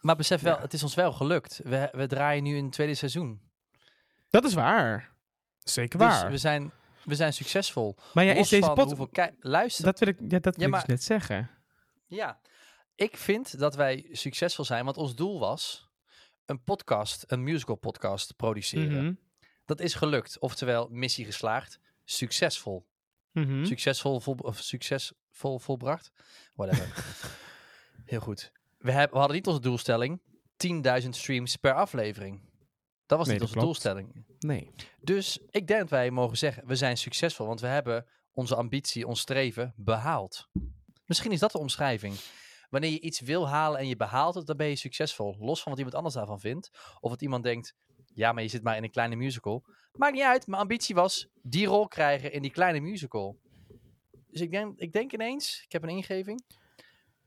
maar 0.00 0.16
besef 0.16 0.40
wel, 0.40 0.56
ja. 0.56 0.60
het 0.60 0.72
is 0.72 0.82
ons 0.82 0.94
wel 0.94 1.12
gelukt. 1.12 1.60
We, 1.64 1.88
we 1.92 2.06
draaien 2.06 2.42
nu 2.42 2.56
in 2.56 2.64
het 2.64 2.72
tweede 2.72 2.94
seizoen. 2.94 3.40
Dat 4.30 4.44
is 4.44 4.54
waar. 4.54 5.14
Zeker 5.58 5.98
waar. 5.98 6.22
Dus 6.22 6.30
we 6.30 6.38
zijn, 6.38 6.72
we 7.04 7.14
zijn 7.14 7.32
succesvol. 7.32 7.96
Maar 8.14 8.24
ja, 8.24 8.32
is 8.32 8.48
deze 8.48 8.70
podcast... 8.72 9.32
Luister. 9.38 9.84
Dat 9.84 9.98
wil 9.98 10.08
ik, 10.08 10.16
ja, 10.28 10.38
dat 10.38 10.56
wil 10.56 10.64
ja, 10.64 10.70
maar, 10.70 10.80
ik 10.80 10.86
dus 10.86 10.94
net 10.94 11.04
zeggen. 11.04 11.50
Ja, 12.06 12.40
ik 12.94 13.16
vind 13.16 13.58
dat 13.58 13.74
wij 13.74 14.08
succesvol 14.12 14.64
zijn, 14.64 14.84
want 14.84 14.96
ons 14.96 15.14
doel 15.14 15.38
was 15.38 15.91
een 16.46 16.62
podcast, 16.62 17.24
een 17.26 17.42
musical 17.42 17.76
podcast 17.76 18.36
produceren. 18.36 18.92
Mm 18.92 18.98
-hmm. 18.98 19.18
Dat 19.64 19.80
is 19.80 19.94
gelukt. 19.94 20.38
Oftewel, 20.38 20.88
missie 20.90 21.24
geslaagd, 21.24 21.80
succesvol. 22.04 22.86
Mm 23.32 23.44
-hmm. 23.44 23.64
Succesvol, 23.64 24.20
vol, 24.20 24.34
of 24.34 24.58
succesvol 24.58 25.58
volbracht. 25.58 26.12
Whatever. 26.54 27.04
Heel 28.04 28.20
goed. 28.20 28.52
We, 28.78 28.92
hebben, 28.92 29.12
we 29.12 29.18
hadden 29.18 29.36
niet 29.36 29.46
onze 29.46 29.60
doelstelling 29.60 30.20
10.000 31.02 31.08
streams 31.08 31.56
per 31.56 31.74
aflevering. 31.74 32.50
Dat 33.06 33.18
was 33.18 33.26
nee, 33.26 33.36
niet 33.36 33.42
onze 33.42 33.58
klopt. 33.58 33.66
doelstelling. 33.66 34.24
Nee. 34.38 34.70
Dus 35.00 35.38
ik 35.50 35.66
denk 35.66 35.80
dat 35.80 35.90
wij 35.90 36.10
mogen 36.10 36.38
zeggen, 36.38 36.66
we 36.66 36.76
zijn 36.76 36.96
succesvol, 36.96 37.46
want 37.46 37.60
we 37.60 37.66
hebben 37.66 38.06
onze 38.32 38.56
ambitie, 38.56 39.06
ons 39.06 39.20
streven 39.20 39.74
behaald. 39.76 40.48
Misschien 41.06 41.32
is 41.32 41.40
dat 41.40 41.52
de 41.52 41.58
omschrijving. 41.58 42.14
Wanneer 42.72 42.90
je 42.90 43.00
iets 43.00 43.20
wil 43.20 43.48
halen 43.48 43.78
en 43.78 43.86
je 43.86 43.96
behaalt 43.96 44.34
het, 44.34 44.46
dan 44.46 44.56
ben 44.56 44.66
je 44.66 44.76
succesvol. 44.76 45.36
Los 45.38 45.62
van 45.62 45.70
wat 45.70 45.76
iemand 45.76 45.96
anders 45.96 46.14
daarvan 46.14 46.40
vindt. 46.40 46.70
Of 47.00 47.10
wat 47.10 47.22
iemand 47.22 47.44
denkt, 47.44 47.74
ja, 48.14 48.32
maar 48.32 48.42
je 48.42 48.48
zit 48.48 48.62
maar 48.62 48.76
in 48.76 48.82
een 48.82 48.90
kleine 48.90 49.16
musical. 49.16 49.64
Maakt 49.92 50.12
niet 50.12 50.22
uit, 50.22 50.46
mijn 50.46 50.60
ambitie 50.62 50.94
was 50.94 51.28
die 51.42 51.66
rol 51.66 51.88
krijgen 51.88 52.32
in 52.32 52.42
die 52.42 52.50
kleine 52.50 52.80
musical. 52.80 53.38
Dus 54.26 54.40
ik 54.40 54.50
denk, 54.50 54.78
ik 54.78 54.92
denk 54.92 55.12
ineens, 55.12 55.62
ik 55.64 55.72
heb 55.72 55.82
een 55.82 55.88
ingeving, 55.88 56.44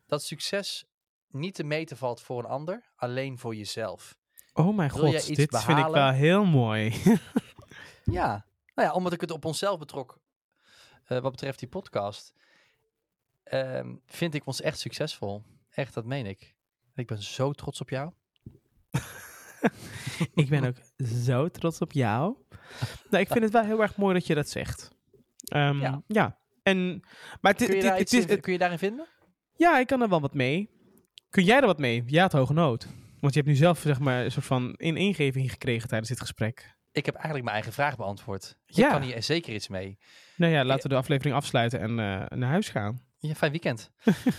dat 0.06 0.24
succes 0.24 0.86
niet 1.28 1.56
te 1.56 1.64
meten 1.64 1.98
valt 1.98 2.22
voor 2.22 2.40
een 2.40 2.50
ander, 2.50 2.92
alleen 2.96 3.38
voor 3.38 3.56
jezelf. 3.56 4.18
Oh 4.54 4.76
mijn 4.76 4.92
Wil 4.92 5.00
god, 5.00 5.36
dit 5.36 5.58
vind 5.64 5.80
ik 5.80 5.88
wel 5.88 6.12
heel 6.12 6.46
mooi. 6.46 7.02
Ja, 8.04 8.46
nou 8.76 8.88
ja, 8.88 8.94
omdat 8.94 9.14
ik 9.14 9.22
het 9.22 9.32
op 9.32 9.46
onszelf 9.46 9.80
betrok, 9.80 10.20
eh, 11.04 11.20
wat 11.20 11.32
betreft 11.32 11.60
die 11.60 11.68
podcast, 11.68 12.34
ehm, 13.46 13.96
vind 14.06 14.34
ik 14.34 14.46
ons 14.46 14.62
echt 14.62 14.80
succesvol. 14.80 15.44
Echt, 15.70 15.94
dat 15.94 16.06
meen 16.06 16.26
ik. 16.26 16.56
Ik 16.96 17.08
ben 17.08 17.24
zo 17.24 17.52
trots 17.52 17.82
op 17.82 17.90
jou. 17.90 18.12
ik 20.34 20.50
ben 20.50 20.66
ook 20.66 20.76
zo 21.08 21.50
trots 21.50 21.82
op 21.82 21.92
jou. 21.92 22.36
Nou, 23.10 23.24
ik 23.24 23.28
vind 23.28 23.44
het 23.44 23.54
wel 23.54 23.64
heel 23.64 23.82
erg 23.82 23.96
mooi 23.98 24.14
dat 24.14 24.28
je 24.28 24.36
dat 24.36 24.50
zegt. 24.50 24.90
Ehm, 25.46 25.80
Ja. 25.80 26.02
ja. 26.08 26.40
En, 26.64 27.04
maar 27.42 27.54
Kun 27.54 27.68
je, 27.68 27.74
het- 27.74 27.82
daar 27.82 28.00
iets 28.00 28.14
in- 28.14 28.40
kun 28.42 28.54
je 28.54 28.60
daarin 28.60 28.78
vinden? 28.78 29.08
ja, 29.56 29.80
ik 29.80 29.88
kan 29.88 30.02
er 30.02 30.10
wel 30.10 30.22
wat 30.22 30.34
mee. 30.34 30.70
Kun 31.30 31.44
jij 31.44 31.60
er 31.60 31.66
wat 31.66 31.80
mee? 31.80 32.04
Ja, 32.06 32.24
het 32.24 32.32
hoge 32.32 32.54
nood. 32.54 32.88
Want 33.20 33.34
je 33.34 33.40
hebt 33.40 33.52
nu 33.52 33.56
zelf 33.60 33.80
zeg 33.80 34.00
maar 34.00 34.24
een 34.26 34.32
soort 34.32 34.46
van 34.46 34.74
in 34.74 34.98
ingeving 34.98 35.52
gekregen 35.52 35.88
tijdens 35.88 36.10
dit 36.10 36.20
gesprek. 36.20 36.74
Ik 36.92 37.06
heb 37.06 37.14
eigenlijk 37.16 37.44
mijn 37.44 37.56
eigen 37.56 37.74
vraag 37.74 37.96
beantwoord. 37.96 38.58
Ik 38.66 38.76
Ja. 38.76 38.90
kan 38.90 39.02
hier 39.02 39.24
zeker 39.24 39.54
iets 39.54 39.68
mee. 39.68 39.98
Nou 40.38 40.52
ja, 40.52 40.64
laten 40.66 40.84
we 40.84 40.90
de 40.90 40.96
aflevering 40.96 41.36
afsluiten 41.36 41.80
en 41.80 41.90
eh, 41.90 42.38
naar 42.38 42.50
huis 42.50 42.70
gaan. 42.70 43.05
Ja, 43.18 43.36
fijn 43.36 43.52
weekend. 43.52 43.92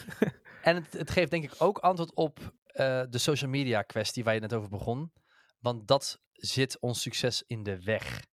en 0.62 0.75
het, 0.75 0.93
het 0.93 1.11
geeft 1.11 1.31
denk 1.31 1.45
ik 1.45 1.55
ook 1.59 1.79
antwoord 1.79 2.15
op 2.15 2.55
eh, 2.67 3.03
de 3.11 3.19
social 3.19 3.51
media 3.51 3.83
kwestie 3.83 4.25
waar 4.25 4.35
je 4.35 4.41
net 4.41 4.55
over 4.55 4.69
begon. 4.69 5.12
Want 5.59 5.89
dat 5.89 6.21
zit 6.33 6.81
ons 6.81 7.03
succes 7.03 7.43
in 7.47 7.62
de 7.62 7.83
weg. 7.83 8.25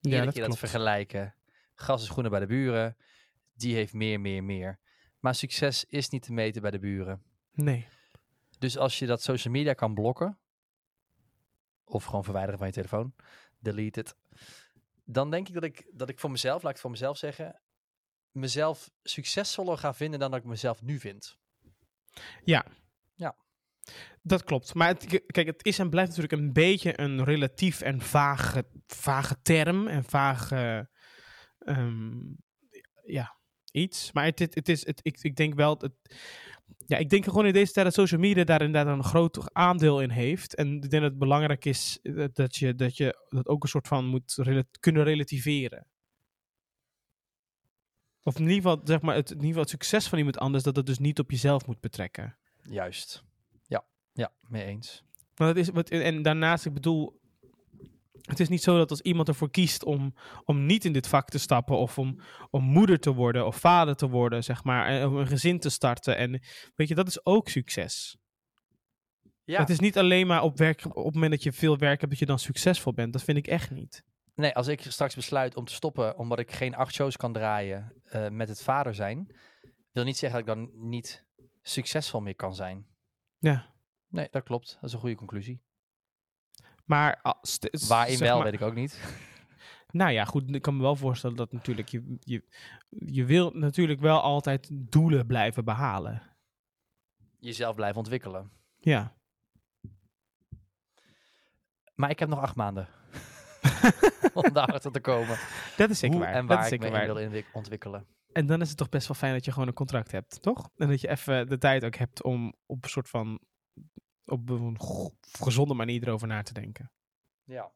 Dat 0.00 0.12
keer 0.12 0.24
dat 0.24 0.34
klopt. 0.34 0.58
vergelijken. 0.58 1.34
Gas 1.74 2.02
is 2.02 2.08
groener 2.08 2.30
bij 2.30 2.40
de 2.40 2.46
buren. 2.46 2.96
Die 3.54 3.74
heeft 3.74 3.92
meer, 3.92 4.20
meer, 4.20 4.44
meer. 4.44 4.80
Maar 5.18 5.34
succes 5.34 5.84
is 5.84 6.08
niet 6.08 6.22
te 6.22 6.32
meten 6.32 6.62
bij 6.62 6.70
de 6.70 6.78
buren. 6.78 7.22
Nee. 7.52 7.86
Dus 8.58 8.78
als 8.78 8.98
je 8.98 9.06
dat 9.06 9.22
social 9.22 9.52
media 9.52 9.72
kan 9.72 9.94
blokken, 9.94 10.38
of 11.84 12.04
gewoon 12.04 12.24
verwijderen 12.24 12.58
van 12.58 12.66
je 12.66 12.72
telefoon, 12.72 13.14
delete 13.58 13.98
het, 14.00 14.16
dan 15.04 15.30
denk 15.30 15.48
ik 15.48 15.54
dat 15.54 15.62
ik, 15.62 15.90
dat 15.92 16.08
ik 16.08 16.18
voor 16.18 16.30
mezelf, 16.30 16.54
laat 16.54 16.62
ik 16.62 16.68
het 16.68 16.80
voor 16.80 16.90
mezelf 16.90 17.16
zeggen, 17.16 17.60
mezelf 18.34 18.90
succesvoller 19.02 19.78
ga 19.78 19.94
vinden 19.94 20.20
dan 20.20 20.30
dat 20.30 20.40
ik 20.40 20.46
mezelf 20.46 20.82
nu 20.82 20.98
vind. 20.98 21.38
Dat 24.22 24.44
klopt. 24.44 24.74
Maar 24.74 24.88
het, 24.88 25.22
kijk, 25.26 25.46
het 25.46 25.66
is 25.66 25.78
en 25.78 25.90
blijft 25.90 26.16
natuurlijk 26.16 26.42
een 26.42 26.52
beetje 26.52 27.00
een 27.00 27.24
relatief 27.24 27.80
en 27.80 28.00
vage, 28.00 28.66
vage 28.86 29.36
term 29.42 29.86
en 29.86 30.04
vage 30.04 30.88
ehm, 31.58 32.12
ja, 33.04 33.36
iets. 33.72 34.12
Maar 34.12 34.24
het, 34.24 34.38
het, 34.38 34.54
het 34.54 34.68
is, 34.68 34.86
het, 34.86 35.00
ik, 35.02 35.18
ik 35.20 35.36
denk 35.36 35.54
wel, 35.54 35.76
het, 35.78 35.92
ja, 36.86 36.96
ik 36.96 37.10
denk 37.10 37.24
gewoon 37.24 37.46
in 37.46 37.52
deze 37.52 37.72
tijd 37.72 37.86
dat 37.86 37.94
social 37.94 38.20
media 38.20 38.44
daar 38.44 38.62
inderdaad 38.62 38.96
een 38.96 39.04
groot 39.04 39.54
aandeel 39.54 40.00
in 40.00 40.10
heeft. 40.10 40.54
En 40.54 40.74
ik 40.74 40.90
denk 40.90 41.02
dat 41.02 41.10
het 41.10 41.18
belangrijk 41.18 41.64
is 41.64 41.98
eh, 42.02 42.24
dat 42.32 42.56
je 42.56 42.74
dat, 42.74 42.96
je 42.96 43.26
dat 43.28 43.48
ook 43.48 43.62
een 43.62 43.68
soort 43.68 43.88
van 43.88 44.06
moet 44.06 44.38
kunnen 44.80 45.04
relativeren. 45.04 45.86
Of 48.24 48.38
in 48.38 48.48
ieder 48.48 48.56
geval, 48.56 48.80
zeg 48.84 49.00
maar, 49.00 49.14
het, 49.14 49.30
in 49.30 49.34
ieder 49.34 49.48
geval 49.48 49.62
het 49.62 49.70
succes 49.70 50.08
van 50.08 50.18
iemand 50.18 50.38
anders, 50.38 50.64
dat 50.64 50.76
het 50.76 50.86
dus 50.86 50.98
niet 50.98 51.18
op 51.18 51.30
jezelf 51.30 51.66
moet 51.66 51.80
betrekken. 51.80 52.36
Juist. 52.62 53.24
Ja, 53.66 53.84
ja, 54.12 54.32
mee 54.48 54.64
eens. 54.64 55.04
Want 55.34 55.56
het 55.56 55.66
is, 55.66 55.72
wat, 55.74 55.88
en 55.88 56.22
daarnaast, 56.22 56.66
ik 56.66 56.72
bedoel, 56.72 57.20
het 58.20 58.40
is 58.40 58.48
niet 58.48 58.62
zo 58.62 58.76
dat 58.76 58.90
als 58.90 59.00
iemand 59.00 59.28
ervoor 59.28 59.50
kiest 59.50 59.84
om, 59.84 60.14
om 60.44 60.66
niet 60.66 60.84
in 60.84 60.92
dit 60.92 61.08
vak 61.08 61.28
te 61.28 61.38
stappen 61.38 61.76
of 61.76 61.98
om, 61.98 62.20
om 62.50 62.64
moeder 62.64 62.98
te 62.98 63.14
worden 63.14 63.46
of 63.46 63.56
vader 63.56 63.94
te 63.94 64.08
worden, 64.08 64.44
zeg 64.44 64.64
maar, 64.64 64.86
en 64.86 65.06
om 65.06 65.16
een 65.16 65.26
gezin 65.26 65.58
te 65.58 65.70
starten. 65.70 66.16
En 66.16 66.42
weet 66.74 66.88
je, 66.88 66.94
dat 66.94 67.08
is 67.08 67.26
ook 67.26 67.48
succes. 67.48 68.16
Ja, 69.44 69.60
Het 69.60 69.70
is 69.70 69.78
niet 69.78 69.98
alleen 69.98 70.26
maar 70.26 70.42
op, 70.42 70.58
werk, 70.58 70.96
op 70.96 71.04
het 71.04 71.14
moment 71.14 71.32
dat 71.32 71.42
je 71.42 71.52
veel 71.52 71.78
werk 71.78 71.98
hebt 72.00 72.10
dat 72.10 72.20
je 72.20 72.26
dan 72.26 72.38
succesvol 72.38 72.92
bent. 72.92 73.12
Dat 73.12 73.22
vind 73.22 73.38
ik 73.38 73.46
echt 73.46 73.70
niet. 73.70 74.04
Nee, 74.34 74.54
als 74.54 74.66
ik 74.66 74.80
straks 74.80 75.14
besluit 75.14 75.56
om 75.56 75.64
te 75.64 75.72
stoppen 75.72 76.18
omdat 76.18 76.38
ik 76.38 76.52
geen 76.52 76.74
acht 76.74 76.94
shows 76.94 77.16
kan 77.16 77.32
draaien 77.32 77.92
eh, 78.04 78.28
met 78.28 78.48
het 78.48 78.62
vader 78.62 78.94
zijn, 78.94 79.36
wil 79.92 80.04
niet 80.04 80.16
zeggen 80.16 80.44
dat 80.44 80.48
ik 80.56 80.62
dan 80.62 80.88
niet 80.88 81.24
succesvol 81.62 82.20
meer 82.20 82.36
kan 82.36 82.54
zijn. 82.54 82.86
Ja. 83.38 83.72
Nee, 84.08 84.28
dat 84.30 84.42
klopt. 84.42 84.74
Dat 84.74 84.84
is 84.84 84.92
een 84.92 85.00
goede 85.00 85.14
conclusie. 85.14 85.62
Maar 86.84 87.20
als, 87.22 87.58
Waarin 87.88 88.18
wel, 88.18 88.34
maar- 88.36 88.44
weet 88.44 88.54
ik 88.60 88.62
ook 88.62 88.74
niet. 88.74 89.00
Nou 89.90 90.10
ja, 90.10 90.24
goed, 90.24 90.54
ik 90.54 90.62
kan 90.62 90.76
me 90.76 90.82
wel 90.82 90.96
voorstellen 90.96 91.36
dat 91.36 91.52
natuurlijk 91.52 91.88
je, 91.88 92.16
je, 92.20 92.44
je 92.88 93.24
wil 93.24 93.50
natuurlijk 93.50 94.00
wel 94.00 94.20
altijd 94.20 94.68
doelen 94.72 95.26
blijven 95.26 95.64
behalen. 95.64 96.22
Jezelf 97.38 97.74
blijven 97.76 97.98
ontwikkelen. 97.98 98.50
Ja. 98.78 99.16
Maar 101.94 102.10
ik 102.10 102.18
heb 102.18 102.28
nog 102.28 102.38
acht 102.38 102.56
maanden. 102.56 102.88
om 104.34 104.52
daarachter 104.52 104.92
te 104.92 105.00
komen. 105.00 105.38
Dat 105.76 105.90
is 105.90 105.98
zeker 105.98 106.18
waar. 106.18 106.32
en 106.32 106.46
dat 106.46 106.56
waar 106.56 106.66
is 106.66 106.72
ik 106.72 106.80
me 106.80 106.86
zeker 106.86 107.00
in 107.02 107.14
waar. 107.14 107.30
wil 107.30 107.42
ontwikkelen. 107.52 108.06
En 108.32 108.46
dan 108.46 108.60
is 108.60 108.68
het 108.68 108.76
toch 108.76 108.88
best 108.88 109.06
wel 109.08 109.16
fijn 109.16 109.32
dat 109.32 109.44
je 109.44 109.52
gewoon 109.52 109.68
een 109.68 109.74
contract 109.74 110.10
hebt, 110.12 110.42
toch? 110.42 110.70
En 110.76 110.88
dat 110.88 111.00
je 111.00 111.08
even 111.08 111.48
de 111.48 111.58
tijd 111.58 111.84
ook 111.84 111.94
hebt 111.94 112.22
om 112.22 112.54
op 112.66 112.84
een 112.84 112.90
soort 112.90 113.08
van 113.08 113.38
op 114.24 114.48
een 114.50 114.76
gezonde 115.40 115.74
manier 115.74 116.02
erover 116.02 116.26
na 116.28 116.42
te 116.42 116.52
denken. 116.52 116.90
Ja. 117.44 117.72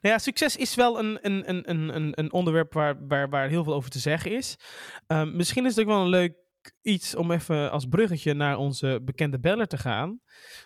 Nou 0.00 0.14
ja, 0.14 0.18
succes 0.18 0.56
is 0.56 0.74
wel 0.74 0.98
een, 0.98 1.18
een, 1.26 1.48
een, 1.48 1.70
een, 1.70 1.94
een- 1.96 2.12
een 2.18 2.32
onderwerp 2.32 2.72
waar, 2.72 3.06
waar, 3.06 3.28
waar 3.28 3.48
heel 3.48 3.64
veel 3.64 3.74
over 3.74 3.90
te 3.90 3.98
zeggen 3.98 4.30
is. 4.36 4.56
Ehm, 5.06 5.36
misschien 5.36 5.64
is 5.64 5.70
het 5.76 5.80
ook 5.84 5.90
wel 5.92 6.00
een 6.02 6.08
leuk 6.08 6.34
iets 6.82 7.14
om 7.14 7.30
even 7.30 7.70
als 7.70 7.86
bruggetje 7.86 8.34
naar 8.34 8.56
onze 8.56 9.00
bekende 9.04 9.40
beller 9.40 9.66
te 9.66 9.78
gaan. 9.78 10.20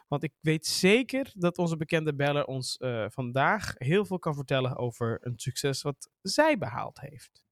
Want 0.08 0.22
ik 0.22 0.32
weet 0.40 0.66
zeker 0.66 1.32
dat 1.34 1.58
onze 1.58 1.76
bekende 1.76 2.14
beller 2.14 2.44
ons 2.44 2.76
eh, 2.76 3.04
vandaag 3.08 3.74
heel 3.76 4.04
veel 4.04 4.18
kan 4.18 4.34
vertellen 4.34 4.76
over 4.76 5.18
een 5.20 5.38
succes 5.38 5.82
wat 5.82 6.10
zij 6.22 6.58
behaald 6.58 7.00
heeft. 7.00 7.44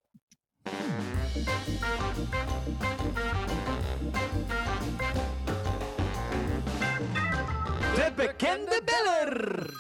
De 7.95 8.13
bekende 8.17 8.83
beller! 8.85 9.71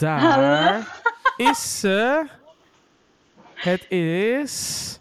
Daar 0.00 1.02
is 1.36 1.80
ze. 1.80 2.28
Het 3.54 3.90
is. 3.90 4.99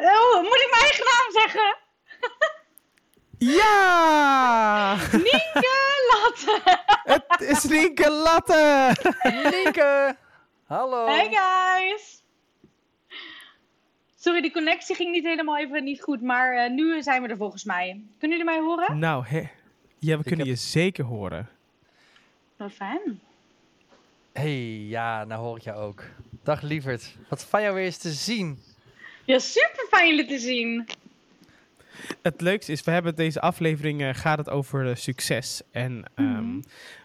Oh, 0.00 0.42
moet 0.42 0.60
ik 0.60 0.68
mijn 0.70 0.82
eigen 0.82 1.04
naam 1.04 1.30
zeggen? 1.42 1.76
Ja! 3.38 4.94
Nienke 5.12 5.76
Latte! 6.12 6.60
Het 7.04 7.40
is 7.40 7.64
Nienke 7.64 8.10
Latte! 8.10 8.92
Nienke! 9.52 10.16
Hallo! 10.66 11.06
Hey 11.06 11.28
guys! 11.30 12.22
Sorry, 14.14 14.40
de 14.40 14.50
connectie 14.50 14.94
ging 14.96 15.10
niet 15.12 15.24
helemaal 15.24 15.58
even 15.58 15.84
niet 15.84 16.02
goed, 16.02 16.22
maar 16.22 16.52
eh, 16.56 16.70
nu 16.70 17.02
zijn 17.02 17.22
we 17.22 17.28
er 17.28 17.36
volgens 17.36 17.64
mij. 17.64 18.00
Kunnen 18.18 18.38
jullie 18.38 18.52
mij 18.54 18.60
horen? 18.64 18.98
Nou, 18.98 19.24
hè. 19.26 19.38
Ja, 19.98 20.12
we 20.14 20.18
Ik 20.18 20.24
kunnen 20.26 20.46
heb- 20.46 20.54
je 20.56 20.62
zeker 20.62 21.04
horen. 21.04 21.48
Wel 22.56 22.68
fijn. 22.68 23.20
Hey, 24.32 24.58
ja, 24.88 25.24
nou 25.24 25.42
hoor 25.42 25.56
ik 25.56 25.62
jou 25.62 25.78
ook. 25.78 26.02
Dag 26.42 26.60
lieverd. 26.62 27.16
Wat 27.28 27.44
fijn 27.44 27.62
jou 27.62 27.74
weer 27.74 27.84
eens 27.84 27.98
te 27.98 28.10
zien. 28.10 28.62
Ja, 29.28 29.38
super 29.38 29.86
fijn 29.90 30.08
jullie 30.08 30.26
te 30.26 30.38
zien. 30.38 30.86
Het 32.22 32.40
leukste 32.40 32.72
is, 32.72 32.82
we 32.84 32.90
hebben 32.90 33.14
deze 33.14 33.40
aflevering, 33.40 34.02
eh, 34.02 34.14
gaat 34.14 34.38
het 34.38 34.50
over 34.50 34.88
eh, 34.88 34.94
succes. 34.94 35.62
En 35.70 36.02
ehm, 36.14 36.26
Mhm. 36.28 36.60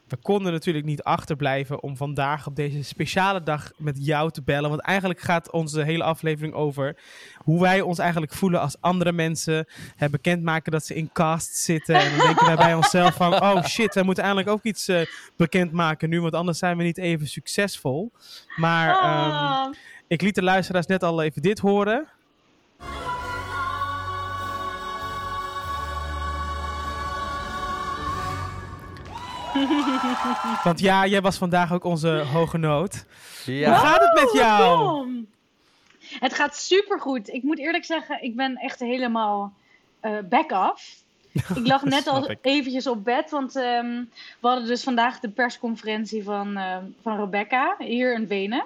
we 0.07 0.15
konden 0.15 0.51
natuurlijk 0.51 0.85
niet 0.85 1.03
achterblijven 1.03 1.83
om 1.83 1.97
vandaag 1.97 2.47
op 2.47 2.55
deze 2.55 2.83
speciale 2.83 3.43
dag 3.43 3.71
met 3.77 4.05
jou 4.05 4.31
te 4.31 4.41
bellen. 4.41 4.69
Want 4.69 4.81
eigenlijk 4.81 5.19
gaat 5.19 5.51
onze 5.51 5.81
hele 5.83 6.03
aflevering 6.03 6.53
over 6.53 6.95
hoe 7.37 7.61
wij 7.61 7.81
ons 7.81 7.99
eigenlijk 7.99 8.33
voelen 8.33 8.59
als 8.59 8.75
andere 8.79 9.11
mensen 9.11 9.65
hè, 9.95 10.09
bekendmaken 10.09 10.71
dat 10.71 10.85
ze 10.85 10.95
in 10.95 11.09
cast 11.13 11.55
zitten. 11.55 11.95
En 11.95 12.17
dan 12.17 12.25
denken 12.25 12.45
wij 12.45 12.55
bij 12.55 12.73
onszelf 12.73 13.15
van, 13.15 13.33
oh 13.41 13.63
shit, 13.65 13.93
wij 13.93 14.03
moeten 14.03 14.23
eigenlijk 14.23 14.55
ook 14.55 14.63
iets 14.63 14.87
eh, 14.87 15.01
bekendmaken 15.37 16.09
nu, 16.09 16.21
want 16.21 16.33
anders 16.33 16.57
zijn 16.57 16.77
we 16.77 16.83
niet 16.83 16.97
even 16.97 17.27
succesvol. 17.27 18.11
Maar 18.55 18.89
ehm, 18.89 19.31
Ah, 19.31 19.73
ik 20.13 20.21
liet 20.21 20.35
de 20.35 20.43
luisteraars 20.43 20.85
net 20.85 21.03
al 21.03 21.21
even 21.21 21.41
dit 21.41 21.59
horen. 21.59 22.07
Want 30.63 30.79
ja, 30.79 31.05
jij 31.05 31.21
was 31.21 31.37
vandaag 31.37 31.73
ook 31.73 31.83
onze 31.83 32.09
hoge 32.33 32.57
noot. 32.57 33.05
Hoe 33.45 33.53
Ja, 33.55 33.77
gaat 33.77 34.01
het 34.01 34.21
met 34.23 34.31
jou? 34.33 34.59
welkom. 34.77 35.27
Het 36.19 36.33
gaat 36.33 36.55
super 36.55 36.99
goed. 36.99 37.29
Ik 37.29 37.43
moet 37.43 37.59
eerlijk 37.59 37.85
zeggen, 37.85 38.23
ik 38.23 38.35
ben 38.35 38.55
echt 38.57 38.79
helemaal 38.79 39.53
eh 39.99 40.11
back 40.29 40.51
off. 40.51 41.01
Ik 41.55 41.67
lag 41.67 41.83
net 41.83 42.07
al 42.07 42.29
ik. 42.31 42.37
eventjes 42.41 42.87
op 42.87 43.03
bed, 43.03 43.29
want 43.29 43.55
ehm, 43.55 44.03
we 44.39 44.47
hadden 44.47 44.65
dus 44.67 44.83
vandaag 44.83 45.19
de 45.19 45.29
persconferentie 45.29 46.23
van, 46.23 46.57
ehm, 46.57 46.83
van 47.01 47.17
Rebecca 47.19 47.75
hier 47.79 48.13
in 48.13 48.27
Wenen. 48.27 48.65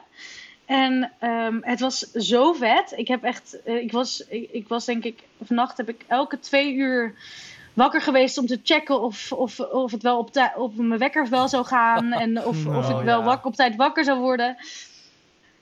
En 0.68 1.12
ehm, 1.20 1.58
het 1.62 1.80
was 1.80 2.00
zo 2.12 2.54
vet. 2.54 2.94
Ik 2.96 3.08
heb 3.08 3.24
echt, 3.24 3.64
eh, 3.64 3.76
ik, 3.76 3.92
was, 3.92 4.24
ik, 4.28 4.50
ik 4.52 4.68
was 4.68 4.86
denk 4.86 5.04
ik, 5.04 5.20
vannacht 5.44 5.78
heb 5.78 5.90
ik 5.90 6.04
elke 6.08 6.40
twee 6.40 6.74
uur 6.74 7.14
wakker 7.74 8.02
geweest 8.02 8.38
om 8.38 8.46
te 8.46 8.60
checken 8.64 9.02
of, 9.02 9.32
of, 9.32 9.60
of 9.60 9.92
het 9.92 10.02
wel 10.02 10.18
op, 10.18 10.32
tij- 10.32 10.56
op 10.56 10.76
mijn 10.76 11.00
wekker 11.00 11.30
wel 11.30 11.48
zou 11.48 11.66
gaan 11.66 12.12
en 12.24 12.38
of, 12.46 12.66
of 12.66 12.90
Oh, 12.90 13.00
ik 13.00 13.06
wel 13.06 13.24
ja. 13.24 13.40
op 13.44 13.56
tijd 13.56 13.76
wakker 13.76 14.04
zou 14.04 14.20
worden. 14.20 14.58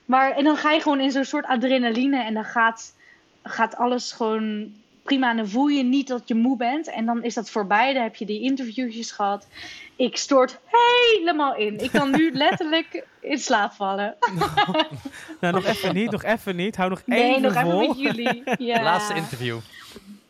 Maar 0.04 0.30
en 0.30 0.44
dan 0.44 0.56
ga 0.56 0.70
je 0.72 0.80
gewoon 0.80 1.00
in 1.00 1.10
zo'n 1.10 1.24
soort 1.24 1.46
adrenaline 1.46 2.22
en 2.22 2.34
dan 2.34 2.44
gaat, 2.44 2.94
gaat 3.42 3.76
alles 3.76 4.12
gewoon 4.12 4.72
prima. 5.02 5.30
En 5.30 5.36
dan 5.36 5.48
voel 5.48 5.66
je 5.66 5.82
niet 5.82 6.08
dat 6.08 6.22
je 6.28 6.34
moe 6.34 6.56
bent. 6.56 6.90
En 6.90 7.06
dan 7.06 7.22
is 7.22 7.34
dat 7.34 7.50
voorbij. 7.50 7.92
Dan 7.92 8.02
heb 8.02 8.16
je 8.16 8.26
die 8.26 8.40
interviewtjes 8.40 9.10
gehad. 9.10 9.46
Ik 9.96 10.16
stort 10.16 10.58
helemaal 10.66 11.56
in. 11.56 11.78
Ik 11.78 11.90
kan 11.90 12.10
nu 12.10 12.32
letterlijk 12.44 13.06
in 13.20 13.38
slaap 13.38 13.72
vallen. 13.72 14.16
Nou, 15.40 15.54
nog 15.54 15.64
even 15.64 15.94
niet, 15.94 16.10
nog 16.10 16.22
even 16.24 16.56
niet. 16.56 16.76
Hou 16.76 16.90
nog 16.90 17.02
Nee, 17.06 17.28
even 17.30 17.42
nog 17.42 17.52
vol. 17.60 17.80
even 17.82 17.88
met 17.88 17.98
jullie. 17.98 18.42
Ja. 18.74 18.82
laatste 18.82 19.14
interview. 19.14 19.58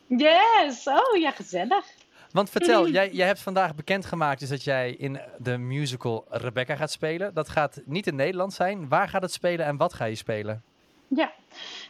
Yes. 0.07 0.87
Oh 0.87 1.17
ja, 1.21 1.31
gezellig. 1.31 1.85
Want 2.33 2.51
vertel, 2.51 2.89
jij, 2.89 3.11
jij 3.13 3.27
hebt 3.27 3.41
vandaag 3.41 3.75
bekendgemaakt 3.75 4.41
dus 4.41 4.49
dat 4.49 4.65
jij 4.65 4.91
in 4.93 5.21
de 5.39 5.57
musical 5.59 6.25
Rebecca 6.31 6.77
gaat 6.77 6.91
spelen. 6.91 7.35
Dat 7.35 7.49
gaat 7.49 7.81
niet 7.85 8.07
in 8.07 8.15
Nederland 8.17 8.53
zijn. 8.53 8.89
Waar 8.89 9.09
gaat 9.09 9.23
het 9.23 9.33
spelen 9.33 9.67
en 9.67 9.77
wat 9.77 9.95
ga 9.95 10.05
je 10.05 10.15
spelen? 10.15 10.63
Ja. 11.09 11.33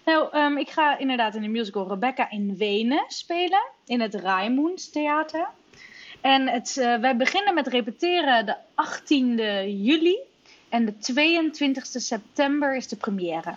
Nou, 0.05 0.29
ehm, 0.33 0.57
ik 0.57 0.71
ga 0.71 0.99
inderdaad 0.99 1.35
in 1.35 1.43
de 1.43 1.49
musical 1.49 1.89
Rebecca 1.89 2.31
in 2.31 2.57
Wenen 2.57 3.05
spelen. 3.09 3.63
In 3.87 4.01
het 4.01 4.15
Raimund 4.15 4.93
Theater. 4.93 5.49
En 6.27 6.49
het, 6.49 6.77
eh, 6.77 6.97
wij 6.97 7.17
beginnen 7.17 7.55
met 7.55 7.67
repeteren 7.67 8.47
de 8.47 8.57
18e 8.75 9.83
juli. 9.83 10.17
En 10.69 10.85
de 10.85 10.99
22e 10.99 12.01
september 12.01 12.77
is 12.77 12.89
de 12.89 12.97
première. 12.97 13.55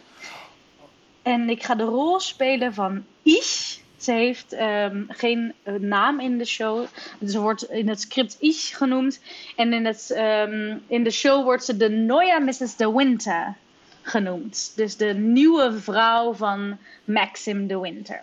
En 1.21 1.49
ik 1.49 1.63
ga 1.63 1.75
de 1.75 1.83
rol 1.83 2.19
spelen 2.19 2.73
van 2.73 3.05
Ich. 3.23 3.79
Ze 3.97 4.11
heeft 4.11 4.53
ehm, 4.53 5.03
geen 5.07 5.53
eh, 5.63 5.73
naam 5.73 6.19
in 6.19 6.37
de 6.37 6.45
show. 6.45 6.85
Dus 7.19 7.31
ze 7.31 7.39
wordt 7.39 7.63
in 7.63 7.89
het 7.89 8.01
script 8.01 8.37
Ich 8.39 8.77
genoemd. 8.77 9.21
En 9.55 9.73
in, 9.73 9.85
het, 9.85 10.11
ehm, 10.11 10.77
in 10.87 11.03
de 11.03 11.11
show 11.11 11.43
wordt 11.43 11.63
ze 11.63 11.77
de 11.77 11.89
Neue 11.89 12.39
Mrs. 12.39 12.75
de 12.75 12.91
Winter 12.91 13.55
genoemd. 14.01 14.73
Dus 14.75 14.97
de 14.97 15.13
nieuwe 15.13 15.79
vrouw 15.79 16.33
van 16.33 16.77
Maxim 17.03 17.67
de 17.67 17.79
Winter. 17.79 18.21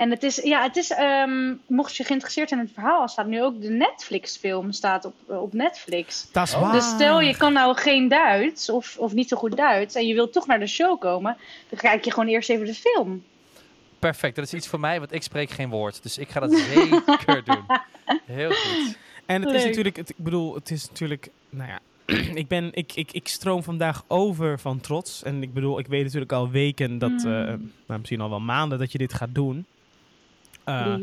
En 0.00 0.10
het 0.10 0.22
is, 0.22 0.36
ja, 0.36 0.62
het 0.62 0.76
is, 0.76 0.90
ehm, 0.90 1.54
mocht 1.66 1.96
je 1.96 2.04
geïnteresseerd 2.04 2.48
zijn 2.48 2.60
in 2.60 2.66
het 2.66 2.74
verhaal, 2.74 3.08
staat 3.08 3.26
nu 3.26 3.42
ook 3.42 3.60
de 3.62 3.68
Netflix-film 3.68 4.72
staat 4.72 5.04
op, 5.04 5.14
op 5.26 5.52
Netflix. 5.52 6.28
Dat 6.32 6.46
is 6.46 6.54
Oh. 6.54 6.60
waar. 6.60 6.72
Dus 6.72 6.88
stel 6.88 7.20
je 7.20 7.36
kan 7.36 7.52
nou 7.52 7.76
geen 7.76 8.08
Duits 8.08 8.70
of, 8.70 8.96
of 8.98 9.12
niet 9.12 9.28
zo 9.28 9.36
goed 9.36 9.56
Duits 9.56 9.94
en 9.94 10.06
je 10.06 10.14
wilt 10.14 10.32
toch 10.32 10.46
naar 10.46 10.58
de 10.58 10.66
show 10.66 11.00
komen, 11.00 11.36
dan 11.68 11.78
kijk 11.78 12.04
je 12.04 12.10
gewoon 12.10 12.28
eerst 12.28 12.50
even 12.50 12.66
de 12.66 12.74
film. 12.74 13.22
Perfect, 13.98 14.36
dat 14.36 14.44
is 14.44 14.54
iets 14.54 14.66
voor 14.68 14.80
mij, 14.80 14.98
want 14.98 15.12
ik 15.12 15.22
spreek 15.22 15.50
geen 15.50 15.68
woord. 15.70 16.02
Dus 16.02 16.18
ik 16.18 16.28
ga 16.28 16.40
dat 16.40 16.52
zeker 16.52 17.44
doen. 17.44 17.64
Heel 18.24 18.50
goed. 18.50 18.96
En 19.26 19.42
het 19.42 19.54
is 19.54 19.64
natuurlijk, 19.64 19.96
het, 19.96 20.10
ik 20.10 20.16
bedoel, 20.16 20.54
het 20.54 20.70
is 20.70 20.88
natuurlijk, 20.88 21.28
nou 21.50 21.68
ja, 21.70 21.78
ik, 22.42 22.48
ben, 22.48 22.68
ik, 22.72 22.92
ik, 22.94 23.12
ik 23.12 23.28
stroom 23.28 23.62
vandaag 23.62 24.04
over 24.06 24.58
van 24.58 24.80
trots. 24.80 25.22
En 25.22 25.42
ik 25.42 25.52
bedoel, 25.54 25.78
ik 25.78 25.86
weet 25.86 26.04
natuurlijk 26.04 26.32
al 26.32 26.50
weken 26.50 26.98
dat, 26.98 27.10
Mm. 27.10 27.18
eh, 27.18 27.54
nou, 27.86 27.98
misschien 27.98 28.20
al 28.20 28.30
wel 28.30 28.40
maanden 28.40 28.78
dat 28.78 28.92
je 28.92 28.98
dit 28.98 29.14
gaat 29.14 29.34
doen. 29.34 29.66
Eh, 30.64 30.94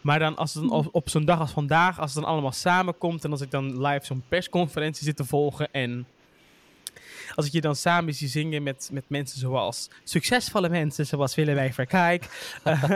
maar 0.00 0.18
dan 0.18 0.36
als 0.36 0.54
het 0.54 0.62
dan 0.62 0.72
op, 0.72 0.88
op 0.92 1.08
zo'n 1.08 1.24
dag 1.24 1.40
als 1.40 1.50
vandaag, 1.50 2.00
als 2.00 2.14
het 2.14 2.22
dan 2.22 2.32
allemaal 2.32 2.52
samenkomt 2.52 3.24
en 3.24 3.30
als 3.30 3.40
ik 3.40 3.50
dan 3.50 3.86
live 3.86 4.06
zo'n 4.06 4.22
persconferentie 4.28 5.04
zit 5.04 5.16
te 5.16 5.24
volgen 5.24 5.72
en 5.72 6.06
als 7.38 7.46
ik 7.46 7.52
je 7.52 7.60
dan 7.60 7.76
samen 7.76 8.14
zie 8.14 8.28
zingen 8.28 8.62
met, 8.62 8.88
met 8.92 9.04
mensen 9.08 9.38
zoals 9.38 9.90
succesvolle 10.04 10.68
mensen 10.68 11.06
zoals 11.06 11.34
Willem 11.34 11.72
Verkijk 11.72 12.52
eh, 12.64 12.92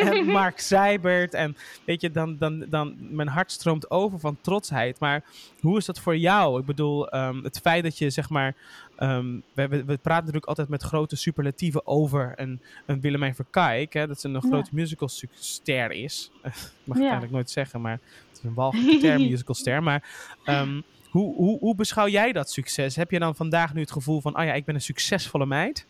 en 0.08 0.26
Mark 0.26 0.58
Seibert 0.58 1.34
en 1.34 1.56
weet 1.84 2.00
je, 2.00 2.10
dan, 2.10 2.36
dan, 2.36 2.64
dan 2.68 2.96
mijn 2.98 3.28
hart 3.28 3.52
stroomt 3.52 3.90
over 3.90 4.18
van 4.18 4.38
trotsheid. 4.40 4.98
Maar 5.00 5.24
hoe 5.60 5.76
is 5.78 5.84
dat 5.84 6.00
voor 6.00 6.16
jou? 6.16 6.60
Ik 6.60 6.66
bedoel, 6.66 7.08
ehm, 7.08 7.42
het 7.42 7.58
feit 7.58 7.82
dat 7.82 7.98
je 7.98 8.10
zeg 8.10 8.28
maar, 8.28 8.54
ehm, 8.96 9.38
we, 9.52 9.68
we, 9.68 9.84
praten 9.84 10.04
natuurlijk 10.04 10.46
altijd 10.46 10.68
met 10.68 10.82
grote 10.82 11.16
superlatieven 11.16 11.86
over 11.86 12.32
een, 12.36 12.60
een 12.86 13.00
Willemijn 13.00 13.34
Verkijk, 13.34 13.92
hè, 13.92 14.06
dat 14.06 14.20
ze 14.20 14.28
een 14.28 14.34
Ja. 14.34 14.40
grote 14.40 14.70
musicalster 14.72 15.90
is. 15.90 16.30
mag 16.84 16.96
ik 16.96 17.02
Ja. 17.02 17.02
eigenlijk 17.02 17.32
nooit 17.32 17.50
zeggen, 17.50 17.80
maar 17.80 18.00
het 18.28 18.38
is 18.38 18.42
een 18.42 18.54
walgelijke 18.54 18.98
term, 18.98 19.22
musicalster. 19.30 19.82
Maar 19.82 20.08
ehm, 20.44 20.80
hoe, 21.10 21.34
hoe, 21.34 21.58
hoe 21.58 21.74
beschouw 21.74 22.08
jij 22.08 22.32
dat 22.32 22.50
succes? 22.50 22.96
Heb 22.96 23.10
je 23.10 23.18
dan 23.18 23.36
vandaag 23.36 23.74
nu 23.74 23.80
het 23.80 23.92
gevoel 23.92 24.20
van, 24.20 24.38
oh 24.38 24.44
ja, 24.44 24.52
ik 24.52 24.64
ben 24.64 24.74
een 24.74 24.80
succesvolle 24.80 25.46
meid? 25.46 25.86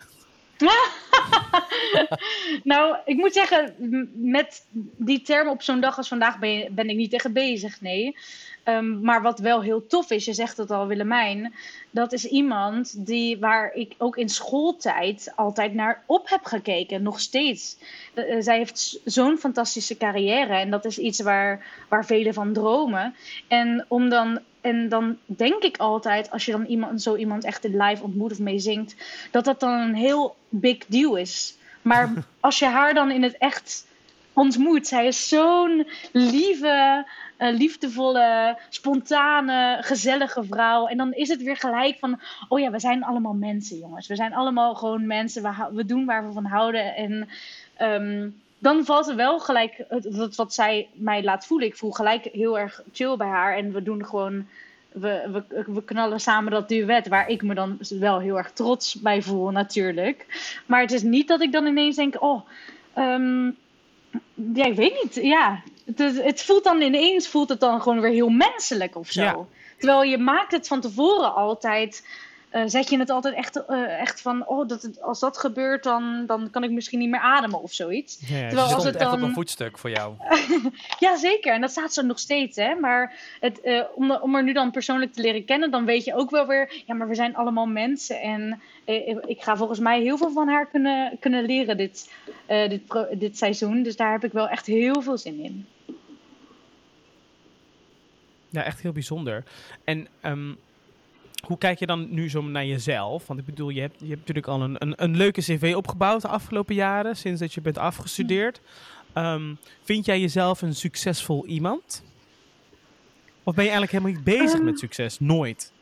nou, 2.65 2.97
ik 3.05 3.17
moet 3.17 3.33
zeggen, 3.33 3.75
met 4.15 4.67
die 4.97 5.23
term 5.23 5.49
op 5.49 5.63
zo'n 5.63 5.81
dag 5.81 5.97
als 5.97 6.09
vandaag 6.09 6.39
ben, 6.39 6.89
ik 6.89 6.97
niet 6.97 7.11
tegen 7.11 7.33
bezig, 7.33 7.81
nee. 7.81 8.17
Ehm, 8.62 9.01
maar 9.01 9.23
wat 9.23 9.39
wel 9.39 9.62
heel 9.62 9.87
tof 9.87 10.11
is, 10.11 10.25
je 10.25 10.33
zegt 10.33 10.57
het 10.57 10.71
al, 10.71 10.87
Willemijn, 10.87 11.55
dat 11.91 12.12
is 12.12 12.25
iemand 12.25 13.07
die, 13.07 13.39
waar 13.39 13.73
ik 13.73 13.95
ook 13.99 14.16
in 14.16 14.29
schooltijd 14.29 15.33
altijd 15.37 15.75
naar 15.75 16.03
op 16.07 16.29
heb 16.29 16.45
gekeken, 16.45 17.03
nog 17.03 17.21
steeds. 17.21 17.79
Eh, 18.14 18.37
eh, 18.37 18.43
zij 18.43 18.57
heeft 18.57 19.01
zo'n 19.05 19.39
fantastische 19.39 19.97
carrière 19.97 20.55
en 20.55 20.71
dat 20.71 20.85
is 20.85 20.99
iets 20.99 21.21
waar, 21.21 21.66
waar 21.89 22.07
velen 22.07 22.35
van 22.35 22.53
dromen. 22.53 23.14
En, 23.49 23.85
om 23.89 24.09
dan, 24.09 24.41
en 24.69 24.89
dan 24.89 25.16
denk 25.25 25.62
ik 25.62 25.77
altijd, 25.77 26.31
als 26.31 26.45
je 26.45 26.53
dan 26.53 26.64
iemand, 26.64 27.03
zo 27.03 27.16
iemand 27.16 27.45
echt 27.45 27.64
in 27.64 27.83
live 27.83 28.03
ontmoet 28.03 28.33
of 28.33 28.39
mee 28.39 28.59
zingt, 28.59 28.95
dat 29.31 29.45
dat 29.45 29.61
dan 29.61 29.81
een 29.81 29.95
heel 29.95 30.37
big 30.49 30.87
deal 30.87 31.16
is. 31.16 31.57
Maar 31.83 32.12
als 32.41 32.59
je 32.59 32.66
haar 32.66 32.95
dan 32.95 33.11
in 33.11 33.23
het 33.23 33.39
echt 33.39 33.87
ontmoet, 34.33 34.87
zij 34.87 35.07
is 35.07 35.29
zo'n 35.29 35.87
lieve, 36.12 37.07
eh, 37.37 37.53
liefdevolle, 37.57 38.59
spontane, 38.69 39.79
gezellige 39.81 40.45
vrouw. 40.45 40.87
En 40.87 40.97
dan 40.97 41.12
is 41.12 41.29
het 41.29 41.43
weer 41.43 41.57
gelijk 41.57 41.99
van, 41.99 42.21
oh 42.49 42.61
ja, 42.61 42.71
we 42.71 42.81
zijn 42.81 43.05
allemaal 43.05 43.35
mensen, 43.35 43.79
jongens. 43.79 44.07
We 44.07 44.16
zijn 44.16 44.35
allemaal 44.35 44.75
gewoon 44.75 45.07
mensen. 45.07 45.43
We, 45.43 45.69
we 45.73 45.85
doen 45.85 46.05
waar 46.05 46.27
we 46.27 46.33
van 46.33 46.45
houden. 46.45 46.95
En 46.95 47.29
ehm, 47.77 48.29
dan 48.59 48.85
valt 48.85 49.09
er 49.09 49.17
wel 49.17 49.39
gelijk, 49.39 49.85
het, 49.89 50.05
het- 50.05 50.37
wat 50.37 50.55
zij 50.55 50.89
mij 50.93 51.23
laat 51.23 51.47
voelen. 51.47 51.67
Ik 51.69 51.77
voel 51.77 51.91
gelijk 51.91 52.25
heel 52.33 52.59
erg 52.59 52.83
chill 52.93 53.17
bij 53.17 53.27
haar. 53.29 53.57
En 53.57 53.73
we 53.73 53.83
doen 53.83 54.07
gewoon 54.07 54.47
we, 54.93 55.43
we, 55.49 55.65
we 55.67 55.85
knallen 55.85 56.21
samen 56.21 56.53
dat 56.53 56.69
duet, 56.69 57.09
waar 57.09 57.29
ik 57.29 57.43
me 57.43 57.55
dan 57.55 57.79
wel 57.89 58.19
heel 58.21 58.37
erg 58.37 58.53
trots 58.53 58.95
bij 58.95 59.23
voel 59.23 59.51
natuurlijk. 59.51 60.27
Maar 60.67 60.81
het 60.81 60.93
is 60.93 61.03
niet 61.03 61.29
dat 61.29 61.41
ik 61.43 61.53
dan 61.53 61.67
ineens 61.67 61.97
denk, 61.97 62.23
oh, 62.23 62.41
ja, 64.55 64.65
ik 64.65 64.75
weet 64.75 65.03
niet, 65.03 65.15
ja. 65.15 65.63
Het, 65.97 65.99
het, 66.25 66.43
voelt 66.43 66.65
dan 66.65 66.81
ineens, 66.81 67.29
voelt 67.29 67.49
het 67.49 67.61
dan 67.61 67.83
gewoon 67.83 68.01
weer 68.01 68.11
heel 68.11 68.29
menselijk 68.29 68.97
of 68.97 69.11
zo. 69.11 69.49
Terwijl 69.79 70.03
je 70.03 70.19
maakt 70.19 70.53
het 70.53 70.67
van 70.69 70.81
tevoren 70.81 71.35
altijd 71.35 72.07
uh, 72.53 72.62
zet 72.66 72.90
je 72.90 72.99
het 72.99 73.11
altijd 73.11 73.34
echt, 73.34 73.62
uh, 73.68 74.01
echt 74.01 74.20
van, 74.20 74.46
oh, 74.46 74.68
dat 74.68 74.82
het, 74.82 75.03
als 75.03 75.20
dat 75.20 75.38
gebeurt, 75.38 75.82
dan, 75.82 76.24
dan 76.26 76.51
kan 76.51 76.64
ik 76.64 76.70
misschien 76.70 76.99
niet 76.99 77.09
meer 77.11 77.20
ademen 77.20 77.62
of 77.62 77.72
zoiets. 77.72 78.18
Ja, 78.28 78.36
ja, 78.36 78.46
Terwijl 78.49 78.74
als 78.74 78.84
het 78.84 78.99
dan... 78.99 79.03
echt 79.03 79.12
op 79.12 79.28
een 79.28 79.32
voetstuk 79.32 79.78
voor 79.78 79.90
jou. 79.90 80.14
ja, 80.99 81.16
zeker. 81.16 81.53
En 81.53 81.61
dat 81.61 81.70
staat 81.70 81.92
zo 81.92 82.03
nog 82.03 82.18
steeds, 82.18 82.57
hè. 82.57 82.74
Maar 82.74 83.14
het, 83.40 83.61
uh, 83.64 83.82
om, 83.94 84.11
om 84.11 84.34
er 84.34 84.42
nu 84.42 84.53
dan 84.53 84.70
persoonlijk 84.70 85.12
te 85.12 85.20
leren 85.20 85.44
kennen, 85.44 85.70
dan 85.70 85.84
weet 85.84 86.05
je 86.05 86.14
ook 86.14 86.30
wel 86.30 86.46
weer, 86.46 86.82
ja, 86.86 86.94
maar 86.94 87.09
we 87.09 87.14
zijn 87.14 87.36
allemaal 87.36 87.66
mensen. 87.66 88.20
En 88.20 88.61
ik 89.26 89.42
ga 89.42 89.57
volgens 89.57 89.78
mij 89.78 90.01
heel 90.01 90.16
veel 90.16 90.30
van 90.30 90.49
haar 90.49 90.66
kunnen, 90.66 91.16
kunnen 91.20 91.44
leren 91.44 91.76
dit, 91.76 92.12
dit, 92.46 92.82
dit 93.12 93.38
seizoen. 93.38 93.82
Dus 93.82 93.96
daar 93.96 94.12
heb 94.12 94.24
ik 94.24 94.32
wel 94.32 94.49
echt 94.49 94.66
heel 94.66 95.03
veel 95.03 95.18
zin 95.18 95.44
in. 95.44 95.66
Ja, 98.51 98.64
echt 98.64 98.80
heel 98.80 98.92
bijzonder. 98.92 99.44
En 99.84 100.09
um, 100.22 100.59
hoe 101.49 101.59
kijk 101.59 101.78
je 101.78 101.86
dan 101.86 102.07
nu 102.11 102.30
zo 102.30 102.42
naar 102.42 102.66
jezelf? 102.66 103.26
Want 103.26 103.40
ik 103.40 103.46
bedoel, 103.46 103.68
je 103.68 103.80
hebt, 103.80 104.01
je 104.01 104.07
hebt 104.07 104.18
natuurlijk 104.18 104.46
al 104.46 104.62
een, 104.62 104.76
een, 104.78 104.92
een 104.96 105.16
leuke 105.16 105.40
cv 105.40 105.72
opgebouwd 105.76 106.22
de 106.22 106.28
afgelopen 106.28 106.74
jaren, 106.74 107.16
sinds 107.16 107.40
dat 107.40 107.55
je 107.55 107.61
bent 107.61 107.78
afgestudeerd. 107.78 108.61
Um, 109.14 109.59
vind 109.82 110.05
jij 110.05 110.20
jezelf 110.20 110.62
een 110.62 110.74
succesvol 110.74 111.46
iemand? 111.46 112.05
Of 113.42 113.55
ben 113.55 113.64
je 113.64 113.70
eigenlijk 113.70 113.92
helemaal 113.92 114.12
niet 114.12 114.38
bezig 114.38 114.59
met 114.59 114.68
ehm. 114.68 114.76
succes? 114.76 115.20
Nooit? 115.20 115.72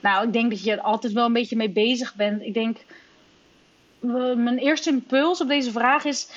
Nou, 0.00 0.26
ik 0.26 0.32
denk 0.32 0.50
dat 0.50 0.64
je 0.64 0.72
er 0.72 0.80
altijd 0.80 1.12
wel 1.12 1.26
een 1.26 1.32
beetje 1.32 1.56
mee 1.56 1.70
bezig 1.70 2.14
bent. 2.14 2.42
Ik 2.42 2.54
denk, 2.54 2.84
mijn 4.36 4.58
eerste 4.58 4.90
impuls 4.90 5.40
op 5.40 5.48
deze 5.48 5.72
vraag 5.72 6.04
is, 6.04 6.28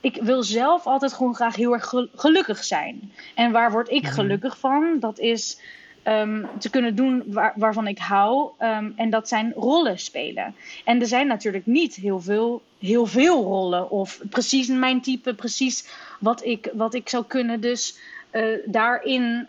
ik 0.00 0.18
wil 0.22 0.42
zelf 0.42 0.86
altijd 0.86 1.12
gewoon 1.12 1.34
graag 1.34 1.56
heel 1.56 1.72
erg 1.72 1.92
gelukkig 2.14 2.64
zijn. 2.64 3.12
En 3.34 3.52
waar 3.52 3.70
word 3.70 3.90
ik 3.90 4.02
mhm. 4.02 4.12
gelukkig 4.12 4.58
van? 4.58 4.96
Dat 5.00 5.18
is 5.18 5.60
um, 6.04 6.48
te 6.58 6.70
kunnen 6.70 6.94
doen 6.94 7.22
waar, 7.26 7.52
waarvan 7.56 7.86
ik 7.86 7.98
hou. 7.98 8.50
Um, 8.58 8.92
en 8.96 9.10
dat 9.10 9.28
zijn 9.28 9.52
rollen 9.52 9.98
spelen. 9.98 10.54
En 10.84 11.00
er 11.00 11.06
zijn 11.06 11.26
natuurlijk 11.26 11.66
niet 11.66 11.94
heel 11.94 12.20
veel, 12.20 12.62
heel 12.78 13.06
veel 13.06 13.42
rollen. 13.42 13.90
Of 13.90 14.20
precies 14.30 14.68
mijn 14.68 15.00
type, 15.00 15.34
precies 15.34 15.88
wat 16.20 16.44
ik, 16.44 16.70
wat 16.74 16.94
ik 16.94 17.08
zou 17.08 17.24
kunnen. 17.24 17.60
Dus 17.60 17.98
uh, 18.32 18.58
daarin 18.64 19.48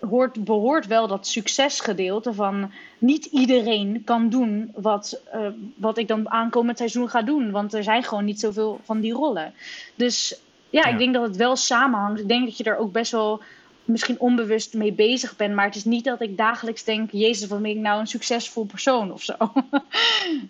hoort, 0.00 0.44
behoort 0.44 0.86
wel 0.86 1.06
dat 1.06 1.26
succesgedeelte 1.26 2.34
van 2.34 2.72
niet 2.98 3.24
iedereen 3.24 4.02
kan 4.04 4.28
doen 4.28 4.72
wat, 4.74 5.22
uh, 5.34 5.46
wat 5.76 5.98
ik 5.98 6.08
dan 6.08 6.30
aankomend 6.30 6.78
seizoen 6.78 7.08
ga 7.08 7.22
doen. 7.22 7.50
Want 7.50 7.74
er 7.74 7.82
zijn 7.82 8.02
gewoon 8.02 8.24
niet 8.24 8.40
zoveel 8.40 8.80
van 8.84 9.00
die 9.00 9.12
rollen. 9.12 9.52
Dus 9.94 10.40
ja, 10.70 10.86
ja, 10.86 10.92
ik 10.92 10.98
denk 10.98 11.14
dat 11.14 11.22
het 11.22 11.36
wel 11.36 11.56
samenhangt. 11.56 12.20
Ik 12.20 12.28
denk 12.28 12.44
dat 12.44 12.56
je 12.56 12.64
er 12.64 12.76
ook 12.76 12.92
best 12.92 13.12
wel 13.12 13.42
misschien 13.90 14.18
onbewust 14.18 14.74
mee 14.74 14.92
bezig 14.92 15.36
ben. 15.36 15.54
Maar 15.54 15.66
het 15.66 15.76
is 15.76 15.84
niet 15.84 16.04
dat 16.04 16.20
ik 16.20 16.36
dagelijks 16.36 16.84
denk: 16.84 17.10
Jezus, 17.12 17.48
wat 17.48 17.62
ben 17.62 17.70
ik 17.70 17.76
nou 17.76 18.00
een 18.00 18.06
succesvol 18.06 18.64
persoon 18.64 19.12
of 19.12 19.22
zo. 19.22 19.34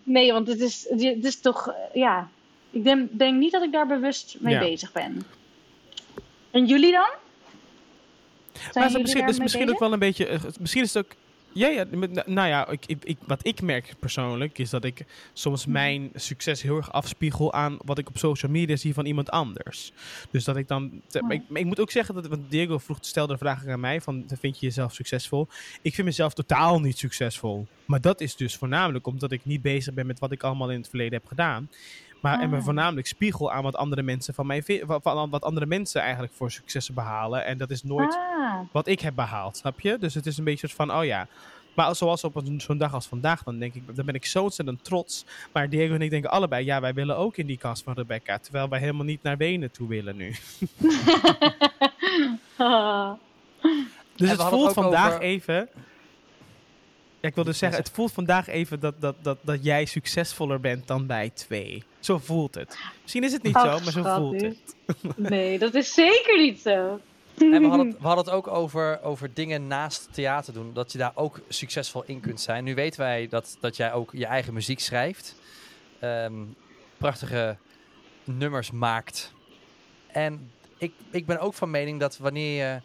nee, 0.02 0.32
want 0.32 0.48
het 0.48 0.60
is, 0.60 0.86
het 0.88 1.24
is 1.24 1.40
toch, 1.40 1.74
ja. 1.92 2.28
Ik 2.70 2.84
denk, 2.84 3.08
denk 3.12 3.38
niet 3.38 3.52
dat 3.52 3.62
ik 3.62 3.72
daar 3.72 3.86
bewust 3.86 4.36
mee 4.40 4.58
bezig 4.58 4.92
ben. 4.92 5.22
En 6.50 6.66
jullie 6.66 6.92
dan? 6.92 7.08
Zijn 8.72 8.92
maar 8.92 9.00
misschien, 9.00 9.28
is 9.28 9.38
misschien 9.38 9.70
ook 9.70 9.78
wel 9.78 9.92
een 9.92 9.98
beetje. 9.98 10.26
Eh, 10.26 10.40
misschien 10.60 10.82
is 10.82 10.94
het 10.94 11.04
ook 11.04 11.12
ja, 11.52 11.68
ja, 11.68 11.84
nou 12.26 12.48
ja, 12.48 12.68
ik, 12.68 12.84
ik, 12.86 13.18
wat 13.26 13.46
ik 13.46 13.62
merk 13.62 13.94
persoonlijk 13.98 14.58
is 14.58 14.70
dat 14.70 14.84
ik 14.84 15.04
soms 15.32 15.64
mhm. 15.64 15.72
mijn 15.72 16.10
succes 16.14 16.62
heel 16.62 16.76
erg 16.76 16.92
afspiegel 16.92 17.52
aan 17.52 17.78
wat 17.84 17.98
ik 17.98 18.08
op 18.08 18.18
social 18.18 18.52
media 18.52 18.76
zie 18.76 18.94
van 18.94 19.06
iemand 19.06 19.30
anders. 19.30 19.92
Dus 20.30 20.44
dat 20.44 20.56
ik 20.56 20.68
dan. 20.68 21.02
ik, 21.28 21.42
ik, 21.52 21.64
moet 21.64 21.80
ook 21.80 21.90
zeggen 21.90 22.14
dat. 22.14 22.26
Want 22.26 22.50
Diego 22.50 22.78
vroeg, 22.78 22.98
stelde 23.00 23.32
de 23.32 23.38
vraag 23.38 23.66
aan 23.66 23.80
mij: 23.80 24.00
van, 24.00 24.24
vind 24.40 24.60
je 24.60 24.66
jezelf 24.66 24.94
succesvol? 24.94 25.48
Ik 25.82 25.94
vind 25.94 26.06
mezelf 26.06 26.34
totaal 26.34 26.80
niet 26.80 26.98
succesvol. 26.98 27.66
Maar 27.84 28.00
dat 28.00 28.20
is 28.20 28.36
dus 28.36 28.56
voornamelijk 28.56 29.06
omdat 29.06 29.32
ik 29.32 29.44
niet 29.44 29.62
bezig 29.62 29.94
ben 29.94 30.06
met 30.06 30.18
wat 30.18 30.32
ik 30.32 30.42
allemaal 30.42 30.70
in 30.70 30.78
het 30.78 30.88
verleden 30.88 31.18
heb 31.18 31.26
gedaan. 31.26 31.68
Maar 32.20 32.40
en 32.40 32.50
me 32.50 32.56
ah. 32.56 32.64
voornamelijk 32.64 33.06
spiegel 33.06 33.52
aan 33.52 33.62
wat 33.62 33.76
andere 33.76 34.02
mensen 34.02 34.34
van 34.34 34.46
mij 34.46 34.62
van 34.88 35.30
wat 35.30 35.42
andere 35.42 35.66
mensen 35.66 36.00
eigenlijk 36.00 36.32
voor 36.32 36.50
successen 36.50 36.94
behalen. 36.94 37.44
En 37.44 37.58
dat 37.58 37.70
is 37.70 37.82
nooit 37.82 38.14
ah. 38.14 38.60
wat 38.72 38.86
ik 38.86 39.00
heb 39.00 39.14
behaald, 39.14 39.56
snap 39.56 39.80
je? 39.80 39.98
Dus 39.98 40.14
het 40.14 40.26
is 40.26 40.38
een 40.38 40.44
beetje 40.44 40.68
van, 40.68 40.94
oh 40.94 41.04
ja. 41.04 41.26
Maar 41.74 41.96
zoals 41.96 42.24
op 42.24 42.42
zo'n 42.56 42.78
dag 42.78 42.94
als 42.94 43.06
vandaag, 43.06 43.42
dan 43.42 43.58
denk 43.58 43.74
ik, 43.74 43.96
dan 43.96 44.06
ben 44.06 44.14
ik 44.14 44.26
zo 44.26 44.42
ontzettend 44.42 44.84
trots. 44.84 45.24
Maar 45.52 45.68
Diego 45.68 45.94
en 45.94 46.02
ik 46.02 46.10
denken 46.10 46.30
allebei, 46.30 46.64
ja, 46.64 46.80
wij 46.80 46.94
willen 46.94 47.16
ook 47.16 47.36
in 47.36 47.46
die 47.46 47.58
kast 47.58 47.82
van 47.82 47.94
Rebecca. 47.94 48.38
Terwijl 48.38 48.68
wij 48.68 48.78
helemaal 48.78 49.04
niet 49.04 49.22
naar 49.22 49.36
Wenen 49.36 49.70
toe 49.70 49.88
willen 49.88 50.16
nu. 50.16 50.34
Dus 54.16 54.30
het 54.30 54.42
voelt 54.42 54.72
vandaag 54.72 55.18
even 55.18 55.68
ja, 57.20 57.28
ik 57.28 57.34
wilde 57.34 57.52
zeggen, 57.52 57.78
het 57.78 57.90
voelt 57.90 58.12
vandaag 58.12 58.46
even 58.46 58.80
dat, 58.80 59.00
dat, 59.00 59.16
dat, 59.22 59.38
dat 59.40 59.64
jij 59.64 59.84
succesvoller 59.84 60.60
bent 60.60 60.86
dan 60.86 61.06
bij 61.06 61.30
twee. 61.34 61.84
Zo 62.00 62.18
voelt 62.18 62.54
het. 62.54 62.78
Misschien 63.02 63.24
is 63.24 63.32
het 63.32 63.42
niet 63.42 63.54
zo, 63.56 63.62
maar 63.62 63.92
zo 63.92 64.02
voelt 64.02 64.40
het. 64.40 64.74
Nee, 65.16 65.58
dat 65.58 65.74
is 65.74 65.94
zeker 65.94 66.38
niet 66.38 66.60
zo. 66.60 67.00
En 67.38 67.60
we 67.62 67.66
hadden, 67.66 67.86
het, 67.86 67.98
we 68.00 68.06
hadden 68.06 68.24
het 68.24 68.34
ook 68.34 68.46
over, 68.46 69.02
over 69.02 69.34
dingen 69.34 69.66
naast 69.66 70.08
theater 70.12 70.52
doen. 70.52 70.70
Dat 70.72 70.92
je 70.92 70.98
daar 70.98 71.12
ook 71.14 71.40
succesvol 71.48 72.02
in 72.06 72.20
kunt 72.20 72.40
zijn. 72.40 72.64
Nu 72.64 72.74
weten 72.74 73.00
wij 73.00 73.28
dat, 73.28 73.56
dat 73.60 73.76
jij 73.76 73.92
ook 73.92 74.10
je 74.12 74.26
eigen 74.26 74.54
muziek 74.54 74.80
schrijft. 74.80 75.34
Ehm, 75.98 76.34
prachtige 76.96 77.56
nummers 78.24 78.70
maakt. 78.70 79.32
En 80.06 80.50
ik, 80.78 80.92
ik 81.10 81.26
ben 81.26 81.38
ook 81.38 81.54
van 81.54 81.70
mening 81.70 82.00
dat 82.00 82.18
wanneer 82.18 82.64
je 82.64 82.80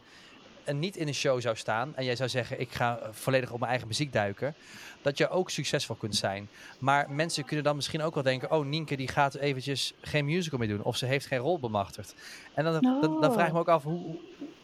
en 0.66 0.80
niet 0.80 0.96
in 0.96 1.08
een 1.08 1.14
show 1.14 1.42
zou 1.42 1.56
staan 1.56 1.96
en 1.96 2.06
jij 2.06 2.16
zou 2.16 2.30
zeggen 2.30 2.60
ik 2.60 2.72
ga 2.72 3.00
volledig 3.12 3.52
op 3.52 3.58
mijn 3.58 3.70
eigen 3.70 3.88
muziek 3.88 4.14
duiken, 4.14 4.56
dat 5.02 5.18
je 5.18 5.30
ook 5.30 5.50
succesvol 5.50 5.96
kunt 5.96 6.16
zijn. 6.16 6.50
Maar 6.80 7.12
mensen 7.12 7.46
kunnen 7.46 7.66
dan 7.66 7.76
misschien 7.76 8.02
ook 8.02 8.14
wel 8.14 8.24
denken, 8.24 8.52
oh 8.52 8.66
Nienke 8.66 8.96
die 8.96 9.08
gaat 9.08 9.36
eventjes 9.36 9.94
geen 10.02 10.26
musical 10.26 10.60
meer 10.60 10.68
doen 10.68 10.84
of 10.84 10.98
ze 10.98 11.06
heeft 11.06 11.26
geen 11.26 11.40
rol 11.40 11.60
bemachtigd. 11.60 12.16
En 12.54 12.64
dan, 12.64 12.82
dan, 12.82 13.22
dan, 13.22 13.34
vraag 13.34 13.48
ik 13.48 13.54
me 13.54 13.60
ook 13.60 13.70
af, 13.70 13.84
hoe, 13.84 14.18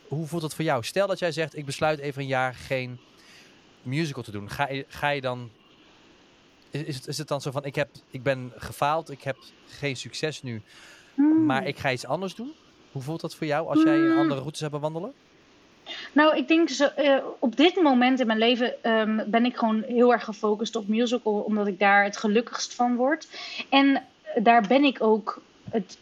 hoe 0.08 0.28
voelt 0.28 0.42
het 0.42 0.54
voor 0.54 0.66
jou? 0.66 0.84
Stel 0.84 1.08
dat 1.08 1.20
jij 1.20 1.32
zegt, 1.32 1.58
ik 1.58 1.66
besluit 1.66 2.00
even 2.00 2.22
een 2.22 2.28
jaar 2.28 2.54
geen 2.54 3.00
musical 3.82 4.24
te 4.24 4.32
doen. 4.32 4.50
Ga 4.50 4.70
je, 4.70 4.86
ga 4.88 5.10
je 5.10 5.22
dan 5.22 5.52
is 6.72 6.96
het, 6.96 7.08
is 7.08 7.18
het 7.18 7.28
dan 7.28 7.42
zo 7.42 7.52
van, 7.52 7.66
ik, 7.66 7.76
heb, 7.76 7.90
ik 8.10 8.24
ben 8.24 8.52
gefaald, 8.56 9.10
ik 9.10 9.22
heb 9.22 9.38
geen 9.68 9.96
succes 9.96 10.42
nu, 10.42 10.62
hmm. 11.16 11.46
maar 11.46 11.68
ik 11.68 11.78
ga 11.78 11.92
iets 11.92 12.06
anders 12.06 12.36
doen? 12.36 12.54
Hoe 12.92 13.02
voelt 13.02 13.22
dat 13.22 13.36
voor 13.36 13.48
jou 13.48 13.68
als 13.68 13.84
jij 13.84 13.98
hmm. 13.98 14.18
andere 14.18 14.40
routes 14.40 14.60
hebt 14.60 14.72
bewandelen? 14.72 15.14
Nou, 16.12 16.38
ik 16.38 16.48
denk 16.48 16.70
zo, 16.70 16.88
uh, 16.98 17.18
op 17.40 17.56
dit 17.56 17.76
moment 17.76 18.20
in 18.20 18.28
mijn 18.28 18.40
leven 18.40 18.92
um, 18.92 19.24
ben 19.28 19.46
ik 19.46 19.58
gewoon 19.58 19.84
heel 19.88 20.12
erg 20.12 20.24
gefocust 20.24 20.76
op 20.76 20.88
musical, 20.88 21.34
omdat 21.34 21.68
ik 21.68 21.80
daar 21.80 22.04
het 22.04 22.18
gelukkigst 22.18 22.76
van 22.76 22.96
word. 22.96 23.28
En 23.70 24.04
daar 24.36 24.68
ben 24.68 24.84
ik 24.84 25.04
ook 25.04 25.42
het, 25.72 25.98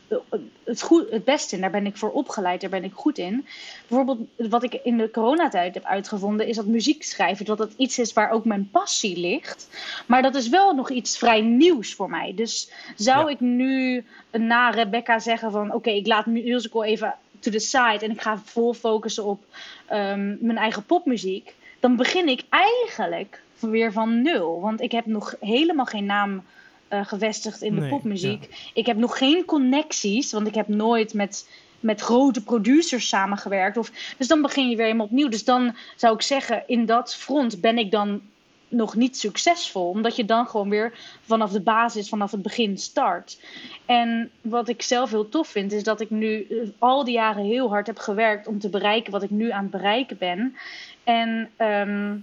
het, 0.63 0.81
goed, 0.81 1.09
het 1.09 1.23
beste 1.23 1.55
in. 1.55 1.61
Daar 1.61 1.71
ben 1.71 1.85
ik 1.85 1.97
voor 1.97 2.11
opgeleid, 2.11 2.61
daar 2.61 2.69
ben 2.69 2.83
ik 2.83 2.93
goed 2.93 3.17
in. 3.17 3.45
Bijvoorbeeld, 3.87 4.19
wat 4.35 4.63
ik 4.63 4.73
in 4.73 4.97
de 4.97 5.11
coronatijd 5.11 5.73
heb 5.73 5.83
uitgevonden, 5.83 6.47
is 6.47 6.55
dat 6.55 6.65
muziek 6.65 7.03
schrijven. 7.03 7.45
Dat 7.45 7.59
het 7.59 7.73
iets 7.77 7.99
is 7.99 8.13
waar 8.13 8.31
ook 8.31 8.45
mijn 8.45 8.69
passie 8.71 9.17
ligt. 9.17 9.69
Maar 10.05 10.21
dat 10.21 10.35
is 10.35 10.49
wel 10.49 10.73
nog 10.73 10.89
iets 10.89 11.17
vrij 11.17 11.41
nieuws 11.41 11.93
voor 11.93 12.09
mij. 12.09 12.33
Dus 12.35 12.71
zou 12.95 13.31
ik 13.31 13.39
nu 13.39 14.05
na 14.31 14.69
Rebecca 14.69 15.19
zeggen 15.19 15.51
van 15.51 15.73
oké, 15.73 15.89
ik 15.89 16.07
laat 16.07 16.25
musical 16.25 16.83
even 16.83 17.15
to 17.39 17.51
the 17.51 17.59
side 17.59 17.99
en 17.99 18.11
ik 18.11 18.21
ga 18.21 18.41
vol 18.45 18.73
focussen 18.73 19.25
op 19.25 19.43
um, 19.91 20.37
mijn 20.41 20.57
eigen 20.57 20.83
popmuziek, 20.83 21.55
dan 21.79 21.95
begin 21.95 22.27
ik 22.27 22.43
eigenlijk 22.49 23.41
weer 23.59 23.91
van 23.91 24.21
nul. 24.21 24.61
Want 24.61 24.81
ik 24.81 24.91
heb 24.91 25.05
nog 25.05 25.35
helemaal 25.39 25.85
geen 25.85 26.05
naam 26.05 26.43
uh, 26.89 27.05
gevestigd 27.05 27.61
in 27.61 27.75
de 27.75 27.87
popmuziek. 27.87 28.71
Ik 28.73 28.85
heb 28.85 28.97
nog 28.97 29.17
geen 29.17 29.45
connecties, 29.45 30.31
want 30.31 30.47
ik 30.47 30.55
heb 30.55 30.67
nooit 30.67 31.13
met, 31.13 31.49
met 31.79 32.01
grote 32.01 32.43
producers 32.43 33.07
samengewerkt. 33.07 33.77
Of, 33.77 33.91
dus 34.17 34.27
dan 34.27 34.41
begin 34.41 34.69
je 34.69 34.75
weer 34.75 34.85
helemaal 34.85 35.05
opnieuw. 35.05 35.27
Dus 35.27 35.43
dan 35.43 35.75
zou 35.95 36.13
ik 36.13 36.21
zeggen, 36.21 36.63
in 36.67 36.85
dat 36.85 37.15
front 37.15 37.61
ben 37.61 37.77
ik 37.77 37.91
dan 37.91 38.21
nog 38.69 38.95
niet 38.95 39.17
succesvol. 39.17 39.89
Omdat 39.89 40.15
je 40.15 40.25
dan 40.25 40.47
gewoon 40.47 40.69
weer 40.69 40.93
vanaf 41.21 41.51
de 41.51 41.61
basis, 41.61 42.09
vanaf 42.09 42.31
het 42.31 42.41
begin 42.41 42.77
start. 42.77 43.39
En 43.85 44.31
wat 44.41 44.69
ik 44.69 44.81
zelf 44.81 45.09
heel 45.09 45.29
tof 45.29 45.47
vind, 45.47 45.71
is 45.71 45.83
dat 45.83 46.01
ik 46.01 46.09
nu 46.09 46.47
eh, 46.49 46.57
al 46.77 47.03
die 47.03 47.13
jaren 47.13 47.43
heel 47.43 47.69
hard 47.69 47.87
heb 47.87 47.97
gewerkt 47.97 48.47
om 48.47 48.59
te 48.59 48.69
bereiken 48.69 49.11
wat 49.11 49.23
ik 49.23 49.29
nu 49.29 49.51
aan 49.51 49.61
het 49.61 49.71
bereiken 49.71 50.17
ben. 50.17 50.55
En 51.03 51.49
ehm, 51.55 52.15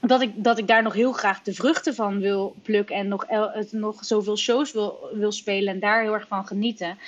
dat, 0.00 0.20
ik, 0.20 0.30
dat 0.34 0.58
ik 0.58 0.66
daar 0.66 0.82
nog 0.82 0.92
heel 0.92 1.12
graag 1.12 1.42
de 1.42 1.54
vruchten 1.54 1.94
van 1.94 2.20
wil 2.20 2.54
plukken 2.62 2.96
en 2.96 3.08
nog, 3.08 3.24
el, 3.24 3.64
nog 3.70 4.04
zoveel 4.04 4.36
shows 4.36 4.72
wil, 4.72 5.08
wil 5.12 5.32
spelen 5.32 5.74
en 5.74 5.80
daar 5.80 6.02
heel 6.02 6.14
erg 6.14 6.26
van 6.28 6.46
genieten. 6.46 6.98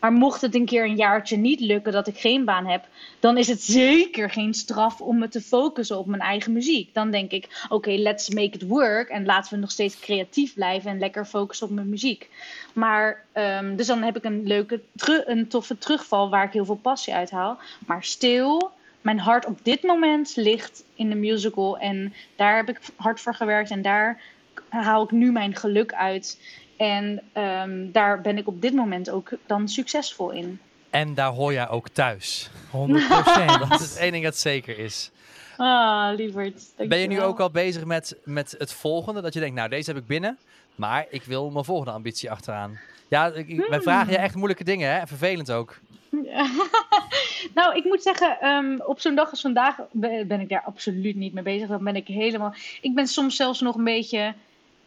Maar 0.00 0.12
mocht 0.12 0.40
het 0.40 0.54
een 0.54 0.64
keer 0.64 0.84
een 0.84 0.96
jaartje 0.96 1.36
niet 1.36 1.60
lukken 1.60 1.92
dat 1.92 2.06
ik 2.06 2.18
geen 2.18 2.44
baan 2.44 2.66
heb, 2.66 2.84
dan 3.20 3.36
is 3.36 3.48
het 3.48 3.62
zeker 3.62 4.30
geen 4.30 4.54
straf 4.54 5.00
om 5.00 5.18
me 5.18 5.28
te 5.28 5.40
focussen 5.40 5.98
op 5.98 6.06
mijn 6.06 6.22
eigen 6.22 6.52
muziek. 6.52 6.94
Dan 6.94 7.10
denk 7.10 7.30
ik, 7.30 7.66
oké, 7.68 7.90
let's 7.90 8.28
make 8.28 8.50
it 8.50 8.66
work 8.66 9.08
en 9.08 9.24
laten 9.24 9.54
we 9.54 9.60
nog 9.60 9.70
steeds 9.70 10.00
creatief 10.00 10.54
blijven 10.54 10.90
en 10.90 10.98
lekker 10.98 11.24
focussen 11.24 11.66
op 11.66 11.72
mijn 11.72 11.88
muziek. 11.88 12.30
Maar, 12.72 13.24
um, 13.34 13.76
dus 13.76 13.86
dan 13.86 14.02
heb 14.02 14.16
ik 14.16 14.24
een 14.24 14.46
leuke, 14.46 14.80
een 15.24 15.48
toffe 15.48 15.78
terugval 15.78 16.30
waar 16.30 16.44
ik 16.44 16.52
heel 16.52 16.64
veel 16.64 16.80
passie 16.82 17.14
uit 17.14 17.30
haal. 17.30 17.58
Maar 17.86 18.04
stil, 18.04 18.70
mijn 19.00 19.18
hart 19.18 19.46
op 19.46 19.58
dit 19.62 19.82
moment 19.82 20.36
ligt 20.36 20.84
in 20.94 21.08
de 21.08 21.14
musical 21.14 21.78
en 21.78 22.14
daar 22.36 22.56
heb 22.56 22.68
ik 22.68 22.80
hard 22.96 23.20
voor 23.20 23.34
gewerkt 23.34 23.70
en 23.70 23.82
daar 23.82 24.20
haal 24.68 25.04
ik 25.04 25.10
nu 25.10 25.32
mijn 25.32 25.54
geluk 25.54 25.92
uit. 25.92 26.38
En 26.78 27.22
um, 27.36 27.92
daar 27.92 28.20
ben 28.20 28.38
ik 28.38 28.46
op 28.46 28.60
dit 28.62 28.72
moment 28.74 29.10
ook 29.10 29.30
dan 29.46 29.68
succesvol 29.68 30.30
in. 30.30 30.60
En 30.90 31.14
daar 31.14 31.30
hoor 31.30 31.52
jij 31.52 31.68
ook 31.68 31.88
thuis. 31.88 32.50
100%. 32.66 32.70
Dat 33.68 33.80
is 33.80 33.96
één 33.96 34.12
ding 34.12 34.24
dat 34.24 34.36
zeker 34.36 34.78
is. 34.78 35.10
Ah, 35.56 36.14
lieverd. 36.16 36.62
Ben 36.76 36.98
je 36.98 37.06
nu 37.06 37.22
ook 37.22 37.40
al 37.40 37.50
bezig 37.50 37.84
met, 37.84 38.16
met 38.24 38.54
het 38.58 38.72
volgende? 38.72 39.20
Dat 39.20 39.34
je 39.34 39.40
denkt, 39.40 39.54
nou, 39.54 39.68
deze 39.68 39.90
heb 39.90 40.00
ik 40.00 40.06
binnen. 40.06 40.38
Maar 40.74 41.06
ik 41.10 41.22
wil 41.22 41.50
mijn 41.50 41.64
volgende 41.64 41.92
ambitie 41.92 42.30
achteraan. 42.30 42.78
Ja, 43.08 43.26
ik, 43.26 43.46
wij 43.46 43.66
Hmm. 43.68 43.82
vragen 43.82 44.12
je 44.12 44.18
echt 44.18 44.34
moeilijke 44.34 44.64
dingen, 44.64 44.92
hè? 44.92 45.06
Vervelend 45.06 45.50
ook. 45.50 45.78
nou, 47.54 47.76
ik 47.76 47.84
moet 47.84 48.02
zeggen, 48.02 48.46
um, 48.46 48.80
op 48.86 49.00
zo'n 49.00 49.14
dag 49.14 49.30
als 49.30 49.40
vandaag 49.40 49.76
ben, 49.92 50.28
ben 50.28 50.40
ik 50.40 50.48
daar 50.48 50.62
absoluut 50.66 51.16
niet 51.16 51.32
mee 51.32 51.42
bezig. 51.42 51.68
Dan 51.68 51.84
ben 51.84 51.96
ik 51.96 52.06
helemaal. 52.06 52.54
Ik 52.80 52.94
ben 52.94 53.06
soms 53.06 53.36
zelfs 53.36 53.60
nog 53.60 53.74
een 53.76 53.84
beetje 53.84 54.34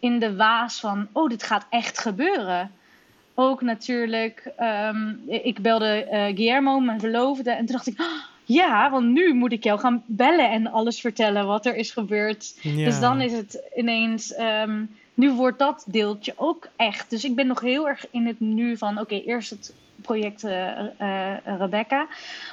in 0.02 0.20
de 0.20 0.36
waas 0.36 0.80
van: 0.80 1.08
oh, 1.12 1.30
dit 1.30 1.44
gaat 1.44 1.66
echt 1.70 2.00
gebeuren. 2.00 2.72
Ook 3.34 3.62
natuurlijk, 3.62 4.52
um, 4.60 5.22
ik 5.28 5.60
belde 5.60 6.08
uh, 6.12 6.26
Guillermo, 6.26 6.80
mijn 6.80 7.00
verloofde, 7.00 7.52
en 7.52 7.66
toen 7.66 7.76
dacht 7.76 7.88
ik: 7.88 8.00
oh, 8.00 8.24
ja, 8.46 8.92
want 8.92 9.08
nu 9.08 9.34
moet 9.34 9.52
ik 9.52 9.64
jou 9.64 9.80
gaan 9.80 10.04
bellen 10.06 10.52
en 10.52 10.72
alles 10.72 11.02
vertellen 11.02 11.46
wat 11.46 11.66
er 11.66 11.76
is 11.76 11.92
gebeurd. 11.92 12.58
Ja. 12.62 12.86
Dus 12.86 13.00
dan 13.00 13.22
is 13.22 13.32
het 13.32 13.62
ineens. 13.76 14.38
Um, 14.40 14.90
nu 15.14 15.32
wordt 15.32 15.60
dat 15.60 15.86
deeltje 15.88 16.34
ook 16.36 16.68
echt. 16.76 17.10
Dus 17.10 17.24
ik 17.24 17.36
ben 17.36 17.48
nog 17.48 17.62
heel 17.62 17.88
erg 17.88 18.06
in 18.12 18.28
het 18.28 18.40
nu 18.40 18.78
van: 18.78 18.92
oké, 18.92 19.02
okay, 19.02 19.24
eerst 19.26 19.50
het 19.50 19.74
project 20.02 20.44
uh, 20.44 20.52
uh, 21.02 21.34
Rebecca. 21.60 22.08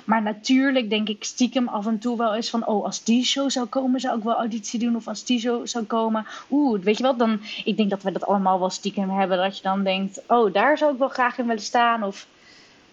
Maar 0.05 0.22
natuurlijk 0.22 0.90
denk 0.90 1.09
ik 1.09 1.24
stiekem 1.24 1.68
af 1.68 1.86
en 1.86 1.99
toe 1.99 2.16
wel 2.16 2.34
eens 2.34 2.51
van... 2.51 2.66
oh, 2.66 2.84
als 2.84 3.05
die 3.05 3.24
show 3.24 3.51
zou 3.51 3.66
komen, 3.66 4.01
zou 4.01 4.18
ik 4.18 4.24
wel 4.24 4.34
auditie 4.34 4.78
doen. 4.78 4.96
Of 4.96 5.09
als 5.09 5.24
die 5.24 5.40
show 5.40 5.66
zou 5.66 5.84
komen, 5.84 6.26
oeh, 6.51 6.80
weet 6.80 6.96
je 6.96 7.03
wat? 7.03 7.18
Dan, 7.18 7.40
ik 7.64 7.76
denk 7.76 7.90
dat 7.90 8.03
we 8.03 8.12
dat 8.12 8.26
allemaal 8.26 8.59
wel 8.59 8.70
stiekem 8.70 9.11
hebben. 9.11 9.38
Dat 9.38 9.57
je 9.57 9.62
dan 9.62 9.84
denkt, 9.84 10.20
oh, 10.26 10.53
daar 10.53 10.78
zou 10.78 10.92
ik 10.92 10.99
wel 10.99 11.09
graag 11.09 11.38
in 11.38 11.46
willen 11.46 11.62
staan. 11.62 12.03
Of... 12.03 12.26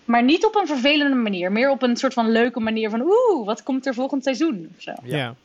Maar 0.05 0.23
niet 0.23 0.45
op 0.45 0.55
een 0.55 0.67
vervelende 0.67 1.15
manier. 1.15 1.51
Meer 1.51 1.69
op 1.69 1.81
een 1.81 1.97
soort 1.97 2.13
van 2.13 2.31
leuke 2.31 2.59
manier 2.59 2.89
van... 2.89 3.01
oeh, 3.01 3.45
wat 3.45 3.63
komt 3.63 3.85
er 3.85 3.93
volgend 3.93 4.23
seizoen? 4.23 4.69
Of 4.75 4.81
zo. 4.81 4.93
Ja. 5.03 5.35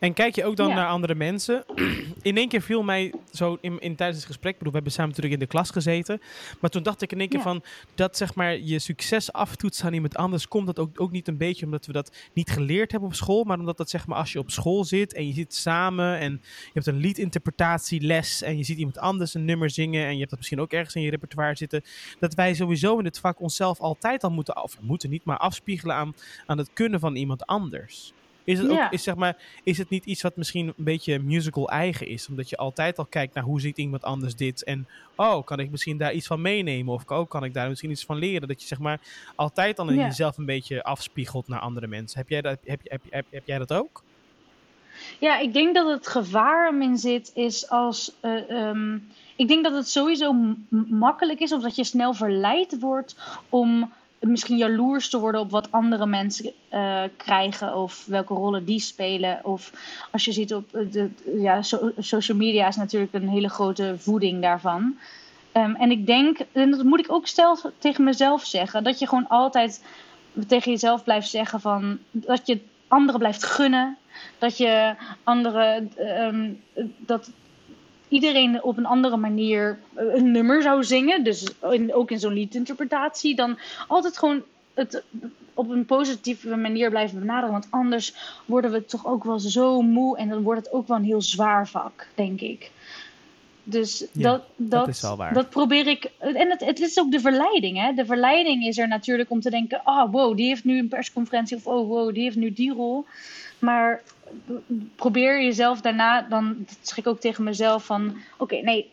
En 0.00 0.12
kijk 0.12 0.34
je 0.34 0.44
ook 0.44 0.56
dan 0.56 0.68
ja. 0.68 0.74
naar 0.74 0.88
andere 0.88 1.14
mensen? 1.14 1.64
In 2.22 2.36
één 2.36 2.48
keer 2.48 2.62
viel 2.62 2.82
mij 2.82 3.12
zo 3.32 3.58
in, 3.60 3.78
in 3.80 3.96
tijdens 3.96 4.18
het 4.18 4.26
gesprek, 4.26 4.52
bedoel, 4.52 4.68
we 4.68 4.74
hebben 4.74 4.92
samen 4.92 5.10
natuurlijk 5.10 5.34
in 5.34 5.46
de 5.46 5.52
klas 5.52 5.70
gezeten, 5.70 6.20
maar 6.60 6.70
toen 6.70 6.82
dacht 6.82 7.02
ik 7.02 7.12
in 7.12 7.20
één 7.20 7.28
keer 7.28 7.38
ja. 7.38 7.44
van 7.44 7.62
dat 7.94 8.16
zeg 8.16 8.34
maar 8.34 8.58
je 8.58 8.78
succes 8.78 9.32
aftoetsen 9.32 9.86
aan 9.86 9.92
iemand 9.92 10.16
anders 10.16 10.48
komt 10.48 10.66
dat 10.66 10.78
ook, 10.78 11.00
ook 11.00 11.10
niet 11.10 11.28
een 11.28 11.36
beetje 11.36 11.64
omdat 11.64 11.86
we 11.86 11.92
dat 11.92 12.16
niet 12.32 12.50
geleerd 12.50 12.90
hebben 12.90 13.08
op 13.08 13.14
school, 13.14 13.44
maar 13.44 13.58
omdat 13.58 13.76
dat 13.76 13.90
zeg 13.90 14.06
maar 14.06 14.18
als 14.18 14.32
je 14.32 14.38
op 14.38 14.50
school 14.50 14.84
zit 14.84 15.14
en 15.14 15.26
je 15.26 15.32
zit 15.32 15.54
samen 15.54 16.18
en 16.18 16.32
je 16.42 16.70
hebt 16.72 16.86
een 16.86 16.96
liedinterpretatieles 16.96 18.42
en 18.42 18.56
je 18.56 18.64
ziet 18.64 18.78
iemand 18.78 18.98
anders 18.98 19.34
een 19.34 19.44
nummer 19.44 19.70
zingen 19.70 20.04
en 20.04 20.12
je 20.12 20.18
hebt 20.18 20.30
dat 20.30 20.38
misschien 20.38 20.60
ook 20.60 20.72
ergens 20.72 20.94
in 20.94 21.02
je 21.02 21.10
repertoire 21.10 21.56
zitten, 21.56 21.82
dat 22.18 22.34
wij 22.34 22.54
sowieso 22.54 22.98
in 22.98 23.04
het 23.04 23.18
vak 23.18 23.40
onszelf 23.40 23.80
altijd 23.80 24.24
al 24.24 24.30
moeten, 24.30 24.62
of 24.62 24.80
moeten 24.80 25.10
niet, 25.10 25.24
maar 25.24 25.38
afspiegelen 25.38 25.96
aan, 25.96 26.14
aan 26.46 26.58
het 26.58 26.70
kunnen 26.72 27.00
van 27.00 27.16
iemand 27.16 27.46
anders. 27.46 28.12
Is 28.44 28.58
het, 28.58 28.68
ook, 28.68 28.76
Ja. 28.76 28.90
is, 28.90 29.02
zeg 29.02 29.14
maar, 29.14 29.36
is 29.62 29.78
het 29.78 29.88
niet 29.90 30.04
iets 30.04 30.22
wat 30.22 30.36
misschien 30.36 30.66
een 30.66 30.84
beetje 30.84 31.18
musical 31.18 31.68
eigen 31.70 32.06
is? 32.06 32.28
Omdat 32.28 32.48
je 32.48 32.56
altijd 32.56 32.98
al 32.98 33.06
kijkt 33.06 33.34
naar 33.34 33.44
hoe 33.44 33.60
ziet 33.60 33.78
iemand 33.78 34.02
anders 34.02 34.36
dit. 34.36 34.64
En 34.64 34.88
oh, 35.16 35.44
kan 35.44 35.58
ik 35.60 35.70
misschien 35.70 35.96
daar 35.98 36.12
iets 36.12 36.26
van 36.26 36.40
meenemen? 36.40 36.94
Of 36.94 37.02
oh, 37.06 37.28
kan 37.28 37.44
ik 37.44 37.54
daar 37.54 37.68
misschien 37.68 37.90
iets 37.90 38.04
van 38.04 38.16
leren? 38.16 38.48
Dat 38.48 38.60
je 38.60 38.66
zeg 38.66 38.78
maar 38.78 39.00
altijd 39.34 39.78
al 39.78 39.88
in 39.88 39.96
Ja. 39.96 40.06
jezelf 40.06 40.38
een 40.38 40.44
beetje 40.46 40.82
afspiegelt 40.82 41.48
naar 41.48 41.60
andere 41.60 41.86
mensen. 41.86 42.18
Heb 42.18 42.28
jij 42.28 42.40
dat, 42.40 42.58
heb, 42.64 42.80
heb, 42.84 43.00
heb, 43.10 43.26
heb 43.30 43.46
jij 43.46 43.58
dat 43.58 43.72
ook? 43.72 44.02
Ja, 45.18 45.38
ik 45.38 45.52
denk 45.52 45.74
dat 45.74 45.88
het 45.90 46.06
gevaar 46.06 46.66
hem 46.70 46.82
in 46.82 46.96
zit 46.98 47.30
is 47.34 47.68
als. 47.68 48.12
eh, 48.20 48.50
ehm, 48.50 48.98
ik 49.36 49.48
denk 49.48 49.64
dat 49.64 49.74
het 49.74 49.88
sowieso 49.88 50.32
makkelijk 50.88 51.40
is 51.40 51.52
of 51.52 51.62
dat 51.62 51.76
je 51.76 51.84
snel 51.84 52.14
verleid 52.14 52.78
wordt 52.80 53.16
om 53.48 53.92
misschien 54.20 54.56
jaloers 54.56 55.08
te 55.08 55.18
worden 55.18 55.40
op 55.40 55.50
wat 55.50 55.72
andere 55.72 56.06
mensen 56.06 56.52
eh, 56.68 57.02
krijgen 57.16 57.76
of 57.76 58.04
welke 58.06 58.34
rollen 58.34 58.64
die 58.64 58.80
spelen. 58.80 59.40
Of 59.42 59.72
als 60.10 60.24
je 60.24 60.32
ziet 60.32 60.54
op 60.54 60.70
de, 60.70 61.10
ja, 61.36 61.62
so- 61.62 61.92
social 61.98 62.36
media 62.38 62.68
is 62.68 62.76
natuurlijk 62.76 63.12
een 63.12 63.28
hele 63.28 63.48
grote 63.48 63.94
voeding 63.98 64.42
daarvan. 64.42 64.98
Ehm, 65.52 65.74
en 65.74 65.90
ik 65.90 66.06
denk, 66.06 66.38
en 66.52 66.70
dat 66.70 66.82
moet 66.82 67.00
ik 67.00 67.12
ook 67.12 67.26
stel 67.26 67.58
tegen 67.78 68.04
mezelf 68.04 68.44
zeggen, 68.44 68.84
dat 68.84 68.98
je 68.98 69.06
gewoon 69.06 69.28
altijd 69.28 69.84
tegen 70.46 70.70
jezelf 70.70 71.04
blijft 71.04 71.28
zeggen 71.28 71.60
van 71.60 71.98
dat 72.10 72.46
je 72.46 72.60
anderen 72.88 73.20
blijft 73.20 73.44
gunnen. 73.44 73.96
Dat 74.38 74.56
je 74.56 74.94
anderen, 75.24 75.92
ehm, 75.96 76.50
dat 76.98 77.30
iedereen 78.10 78.62
op 78.62 78.76
een 78.76 78.86
andere 78.86 79.16
manier 79.16 79.78
een 79.94 80.30
nummer 80.30 80.62
zou 80.62 80.84
zingen. 80.84 81.24
Dus 81.24 81.48
in, 81.70 81.94
ook 81.94 82.10
in 82.10 82.18
zo'n 82.18 82.32
liedinterpretatie. 82.32 83.34
Dan 83.34 83.58
altijd 83.88 84.18
gewoon 84.18 84.42
het 84.74 85.02
op 85.54 85.70
een 85.70 85.84
positieve 85.84 86.56
manier 86.56 86.90
blijven 86.90 87.18
benaderen. 87.18 87.52
Want 87.52 87.66
anders 87.70 88.14
worden 88.44 88.72
we 88.72 88.84
toch 88.84 89.06
ook 89.06 89.24
wel 89.24 89.38
zo 89.38 89.82
moe. 89.82 90.18
En 90.18 90.28
dan 90.28 90.42
wordt 90.42 90.64
het 90.64 90.72
ook 90.72 90.88
wel 90.88 90.96
een 90.96 91.04
heel 91.04 91.22
zwaar 91.22 91.68
vak, 91.68 92.06
denk 92.14 92.40
ik. 92.40 92.70
Dus 93.64 94.06
Ja, 94.12 94.42
dat, 94.56 94.90
dat, 94.90 95.16
waar. 95.16 95.34
dat 95.34 95.50
probeer 95.50 95.86
ik. 95.86 96.10
En 96.18 96.50
het, 96.50 96.64
het 96.64 96.80
is 96.80 96.98
ook 96.98 97.10
de 97.10 97.20
verleiding. 97.20 97.78
Hè? 97.78 97.92
De 97.92 98.04
verleiding 98.04 98.66
is 98.66 98.78
er 98.78 98.88
natuurlijk 98.88 99.30
om 99.30 99.40
te 99.40 99.50
denken: 99.50 99.80
oh 99.84 100.12
wow, 100.12 100.36
die 100.36 100.46
heeft 100.46 100.64
nu 100.64 100.78
een 100.78 100.88
persconferentie. 100.88 101.56
Of 101.56 101.66
oh 101.66 101.88
wow, 101.88 102.14
die 102.14 102.22
heeft 102.22 102.36
nu 102.36 102.52
die 102.52 102.72
rol. 102.72 103.06
Maar 103.60 104.02
probeer 104.96 105.42
jezelf 105.42 105.80
daarna, 105.80 106.22
dan 106.22 106.66
zeg 106.80 106.98
ik 106.98 107.06
ook 107.06 107.20
tegen 107.20 107.44
mezelf: 107.44 107.84
van 107.84 108.16
oké, 108.38 108.56
nee, 108.56 108.90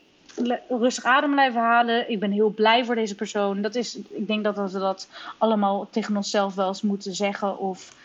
rustig 0.69 1.03
adem 1.03 1.31
blijven 1.31 1.61
halen. 1.61 2.09
Ik 2.09 2.19
ben 2.19 2.31
heel 2.31 2.49
blij 2.49 2.85
voor 2.85 2.95
deze 2.95 3.15
persoon. 3.15 3.61
Dat 3.61 3.75
is, 3.75 3.95
ik 3.95 4.27
denk 4.27 4.43
dat 4.43 4.71
we 4.71 4.79
dat 4.79 5.09
allemaal 5.37 5.87
tegen 5.89 6.15
onszelf 6.15 6.55
wel 6.55 6.67
eens 6.67 6.81
moeten 6.81 7.15
zeggen. 7.15 7.57
Of 7.57 7.95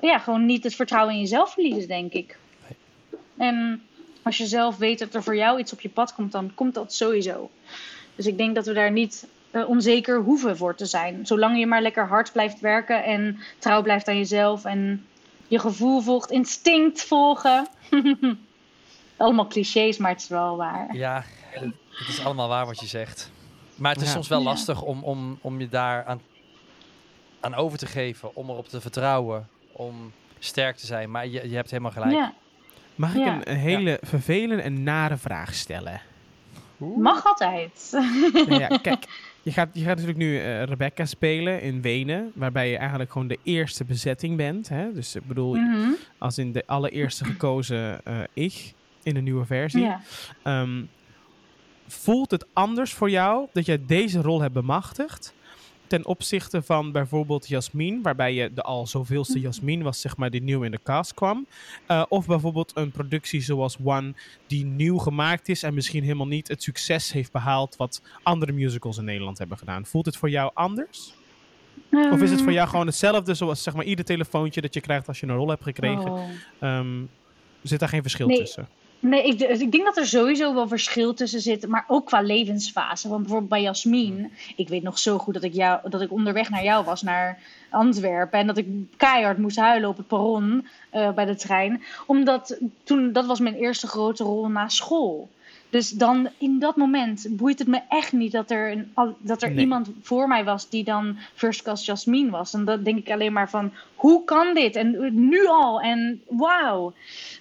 ja, 0.00 0.18
gewoon 0.18 0.46
niet 0.46 0.64
het 0.64 0.74
vertrouwen 0.74 1.14
in 1.14 1.20
jezelf 1.20 1.52
verliezen, 1.52 1.88
denk 1.88 2.12
ik. 2.12 2.38
En 3.36 3.82
als 4.22 4.36
je 4.36 4.46
zelf 4.46 4.76
weet 4.76 4.98
dat 4.98 5.14
er 5.14 5.22
voor 5.22 5.36
jou 5.36 5.58
iets 5.58 5.72
op 5.72 5.80
je 5.80 5.88
pad 5.88 6.14
komt, 6.14 6.32
dan 6.32 6.54
komt 6.54 6.74
dat 6.74 6.94
sowieso. 6.94 7.50
Dus 8.14 8.26
ik 8.26 8.36
denk 8.36 8.54
dat 8.54 8.66
we 8.66 8.72
daar 8.72 8.92
niet 8.92 9.26
eh, 9.50 9.68
onzeker 9.68 10.20
hoeven 10.20 10.56
voor 10.56 10.74
te 10.74 10.86
zijn. 10.86 11.26
Zolang 11.26 11.58
je 11.58 11.66
maar 11.66 11.82
lekker 11.82 12.06
hard 12.06 12.32
blijft 12.32 12.60
werken 12.60 13.04
en 13.04 13.38
trouw 13.58 13.82
blijft 13.82 14.08
aan 14.08 14.16
jezelf 14.16 14.64
en 14.64 15.06
je 15.48 15.58
gevoel 15.58 16.00
volgt, 16.00 16.30
instinct 16.30 17.02
volgen. 17.02 17.68
Allemaal 19.16 19.46
clichés, 19.46 19.98
maar 19.98 20.10
het 20.10 20.20
is 20.20 20.28
wel 20.28 20.56
waar. 20.56 20.96
Ja, 20.96 21.24
het 21.98 22.08
is 22.08 22.20
allemaal 22.20 22.48
waar 22.48 22.66
wat 22.66 22.80
je 22.80 22.86
zegt. 22.86 23.30
Maar 23.76 23.92
het 23.92 24.00
is 24.00 24.06
Ja. 24.06 24.12
soms 24.12 24.28
wel 24.28 24.38
Ja. 24.38 24.44
lastig 24.44 24.82
om, 24.82 25.02
om, 25.04 25.38
om 25.42 25.60
je 25.60 25.68
daar 25.68 26.04
aan, 26.04 26.20
aan 27.40 27.54
over 27.54 27.78
te 27.78 27.86
geven, 27.86 28.36
om 28.36 28.50
erop 28.50 28.68
te 28.68 28.80
vertrouwen, 28.80 29.48
om 29.72 30.12
sterk 30.38 30.76
te 30.76 30.86
zijn. 30.86 31.10
Maar 31.10 31.26
je, 31.26 31.48
je 31.48 31.54
hebt 31.56 31.70
helemaal 31.70 31.92
gelijk. 31.92 32.12
Ja, 32.12 32.34
Mag 32.94 33.14
ik 33.14 33.24
Ja. 33.24 33.32
een, 33.34 33.50
een 33.50 33.56
hele 33.56 33.98
vervelende 34.02 34.62
en 34.62 34.82
nare 34.82 35.16
vraag 35.16 35.54
stellen? 35.54 36.00
mag 36.96 37.24
altijd. 37.26 37.88
Nou 38.46 38.54
ja, 38.54 38.66
kijk, 38.82 39.04
je 39.46 39.52
gaat, 39.52 39.68
je 39.72 39.80
gaat 39.80 39.88
natuurlijk 39.96 40.18
nu 40.18 40.38
eh, 40.38 40.62
Rebecca 40.62 41.04
spelen 41.04 41.62
in 41.62 41.82
Wenen, 41.82 42.32
waarbij 42.34 42.70
je 42.70 42.76
eigenlijk 42.76 43.12
gewoon 43.12 43.28
de 43.28 43.38
eerste 43.42 43.84
bezetting 43.84 44.36
bent. 44.36 44.68
Hè? 44.68 44.92
Dus 44.92 45.14
ik 45.16 45.26
bedoel, 45.26 45.54
Mhm. 45.54 45.90
als 46.18 46.38
in 46.38 46.52
de 46.52 46.62
allereerste 46.66 47.24
gekozen 47.24 48.04
eh, 48.04 48.18
ik 48.32 48.72
in 49.02 49.16
een 49.16 49.24
nieuwe 49.24 49.44
versie. 49.44 49.82
Ehm, 50.42 50.82
voelt 51.86 52.30
het 52.30 52.46
anders 52.52 52.92
voor 52.92 53.10
jou 53.10 53.46
dat 53.52 53.66
jij 53.66 53.80
deze 53.86 54.20
rol 54.20 54.40
hebt 54.40 54.54
bemachtigd 54.54 55.34
ten 55.86 56.06
opzichte 56.06 56.62
van 56.62 56.92
bijvoorbeeld 56.92 57.48
Jasmin, 57.48 58.02
waarbij 58.02 58.34
je 58.34 58.52
de 58.52 58.62
al 58.62 58.86
zoveelste 58.86 59.40
Jasmin 59.40 59.82
was, 59.82 60.00
zeg 60.00 60.16
maar, 60.16 60.30
die 60.30 60.42
nieuw 60.42 60.62
in 60.62 60.70
de 60.70 60.80
cast 60.82 61.14
kwam? 61.14 61.46
Eh, 61.86 62.02
of 62.08 62.26
bijvoorbeeld 62.26 62.72
een 62.74 62.90
productie 62.90 63.40
zoals 63.40 63.76
One, 63.84 64.14
die 64.46 64.64
nieuw 64.64 64.98
gemaakt 64.98 65.48
is 65.48 65.62
en 65.62 65.74
misschien 65.74 66.02
helemaal 66.02 66.26
niet 66.26 66.48
het 66.48 66.62
succes 66.62 67.12
heeft 67.12 67.32
behaald 67.32 67.76
wat 67.76 68.02
andere 68.22 68.52
musicals 68.52 68.98
in 68.98 69.04
Nederland 69.04 69.38
hebben 69.38 69.58
gedaan. 69.58 69.86
Voelt 69.86 70.06
het 70.06 70.16
voor 70.16 70.30
jou 70.30 70.50
anders? 70.54 71.14
Of 71.90 72.22
is 72.22 72.30
het 72.30 72.42
voor 72.42 72.52
jou 72.52 72.68
gewoon 72.68 72.86
hetzelfde 72.86 73.34
zoals 73.34 73.62
zeg 73.62 73.74
maar 73.74 73.84
ieder 73.84 74.04
telefoontje 74.04 74.60
dat 74.60 74.74
je 74.74 74.80
krijgt 74.80 75.08
als 75.08 75.20
je 75.20 75.26
een 75.26 75.34
rol 75.34 75.48
hebt 75.48 75.62
gekregen? 75.62 76.10
Oh. 76.12 76.28
Ehm, 76.58 77.02
zit 77.62 77.80
daar 77.80 77.88
geen 77.88 78.02
verschil 78.02 78.26
Nee. 78.26 78.38
tussen? 78.38 78.68
Nee, 79.00 79.26
ik, 79.26 79.38
dus 79.38 79.60
ik 79.60 79.72
denk 79.72 79.84
dat 79.84 79.96
er 79.96 80.06
sowieso 80.06 80.54
wel 80.54 80.68
verschil 80.68 81.14
tussen 81.14 81.40
zit, 81.40 81.66
maar 81.66 81.84
ook 81.88 82.06
qua 82.06 82.20
levensfase. 82.20 83.08
Want 83.08 83.20
bijvoorbeeld 83.20 83.50
bij 83.50 83.62
Jasmin, 83.62 84.32
ik 84.56 84.68
weet 84.68 84.82
nog 84.82 84.98
zo 84.98 85.18
goed 85.18 85.34
dat 85.34 85.42
ik, 85.42 85.54
jou, 85.54 85.90
dat 85.90 86.00
ik 86.00 86.12
onderweg 86.12 86.50
naar 86.50 86.64
jou 86.64 86.84
was, 86.84 87.02
naar 87.02 87.38
Antwerpen. 87.70 88.38
En 88.38 88.46
dat 88.46 88.56
ik 88.56 88.66
keihard 88.96 89.38
moest 89.38 89.56
huilen 89.56 89.88
op 89.88 89.96
het 89.96 90.06
perron 90.06 90.66
uh, 90.92 91.12
bij 91.12 91.24
de 91.24 91.36
trein. 91.36 91.82
Omdat 92.06 92.58
toen, 92.84 93.12
dat 93.12 93.26
was 93.26 93.40
mijn 93.40 93.54
eerste 93.54 93.86
grote 93.86 94.24
rol 94.24 94.48
na 94.48 94.68
school. 94.68 95.28
Dus 95.76 95.90
dan 95.90 96.28
in 96.38 96.58
dat 96.58 96.76
moment 96.76 97.26
boeit 97.30 97.58
het 97.58 97.68
me 97.68 97.80
echt 97.88 98.12
niet 98.12 98.32
dat 98.32 98.50
er, 98.50 98.72
een, 98.72 98.92
dat 99.18 99.42
er 99.42 99.58
iemand 99.58 99.90
voor 100.02 100.28
mij 100.28 100.44
was 100.44 100.68
die 100.68 100.84
dan 100.84 101.16
First 101.34 101.62
Class 101.62 101.86
Jasmine 101.86 102.30
was. 102.30 102.54
En 102.54 102.64
dan 102.64 102.82
denk 102.82 102.98
ik 102.98 103.10
alleen 103.10 103.32
maar 103.32 103.50
van, 103.50 103.72
hoe 103.94 104.24
kan 104.24 104.54
dit? 104.54 104.76
En 104.76 105.14
nu 105.28 105.46
al, 105.46 105.80
en 105.80 106.22
wauw. 106.28 106.92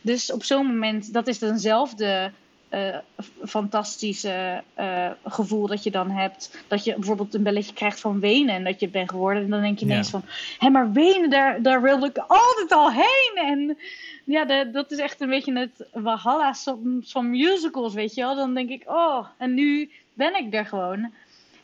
Dus 0.01 0.31
op 0.31 0.43
zo'n 0.43 0.65
moment, 0.65 1.13
dat 1.13 1.27
is 1.27 1.39
dezelfde 1.39 2.31
uh, 2.73 2.97
fantastische 3.45 4.63
uh, 4.79 5.09
gevoel 5.25 5.67
dat 5.67 5.83
je 5.83 5.91
dan 5.91 6.09
hebt. 6.09 6.57
Dat 6.67 6.83
je 6.83 6.93
bijvoorbeeld 6.95 7.33
een 7.33 7.43
belletje 7.43 7.73
krijgt 7.73 7.99
van 7.99 8.19
Wenen 8.19 8.55
en 8.55 8.63
dat 8.63 8.79
je 8.79 8.88
bent 8.88 9.09
geworden. 9.09 9.43
En 9.43 9.49
dan 9.49 9.61
denk 9.61 9.79
je 9.79 9.86
ineens 9.86 10.09
van, 10.09 10.23
hé, 10.59 10.69
maar 10.69 10.91
Wenen, 10.91 11.29
daar, 11.29 11.61
daar 11.61 11.81
wilde 11.81 12.07
ik 12.07 12.17
altijd 12.17 12.71
al 12.71 12.91
heen. 12.91 13.33
En 13.36 13.77
ja, 14.26 14.45
de, 14.45 14.69
dat 14.71 14.91
is 14.91 14.97
echt 14.97 15.21
een 15.21 15.30
beetje 15.30 15.59
het 15.59 15.88
Valhalla 15.93 16.53
van 17.01 17.30
musicals, 17.30 17.93
weet 17.93 18.13
je 18.13 18.21
wel. 18.21 18.36
Dan 18.36 18.53
denk 18.53 18.69
ik, 18.69 18.84
oh, 18.86 19.28
en 19.38 19.53
nu 19.53 19.91
ben 20.13 20.36
ik 20.36 20.53
er 20.53 20.65
gewoon. 20.65 21.11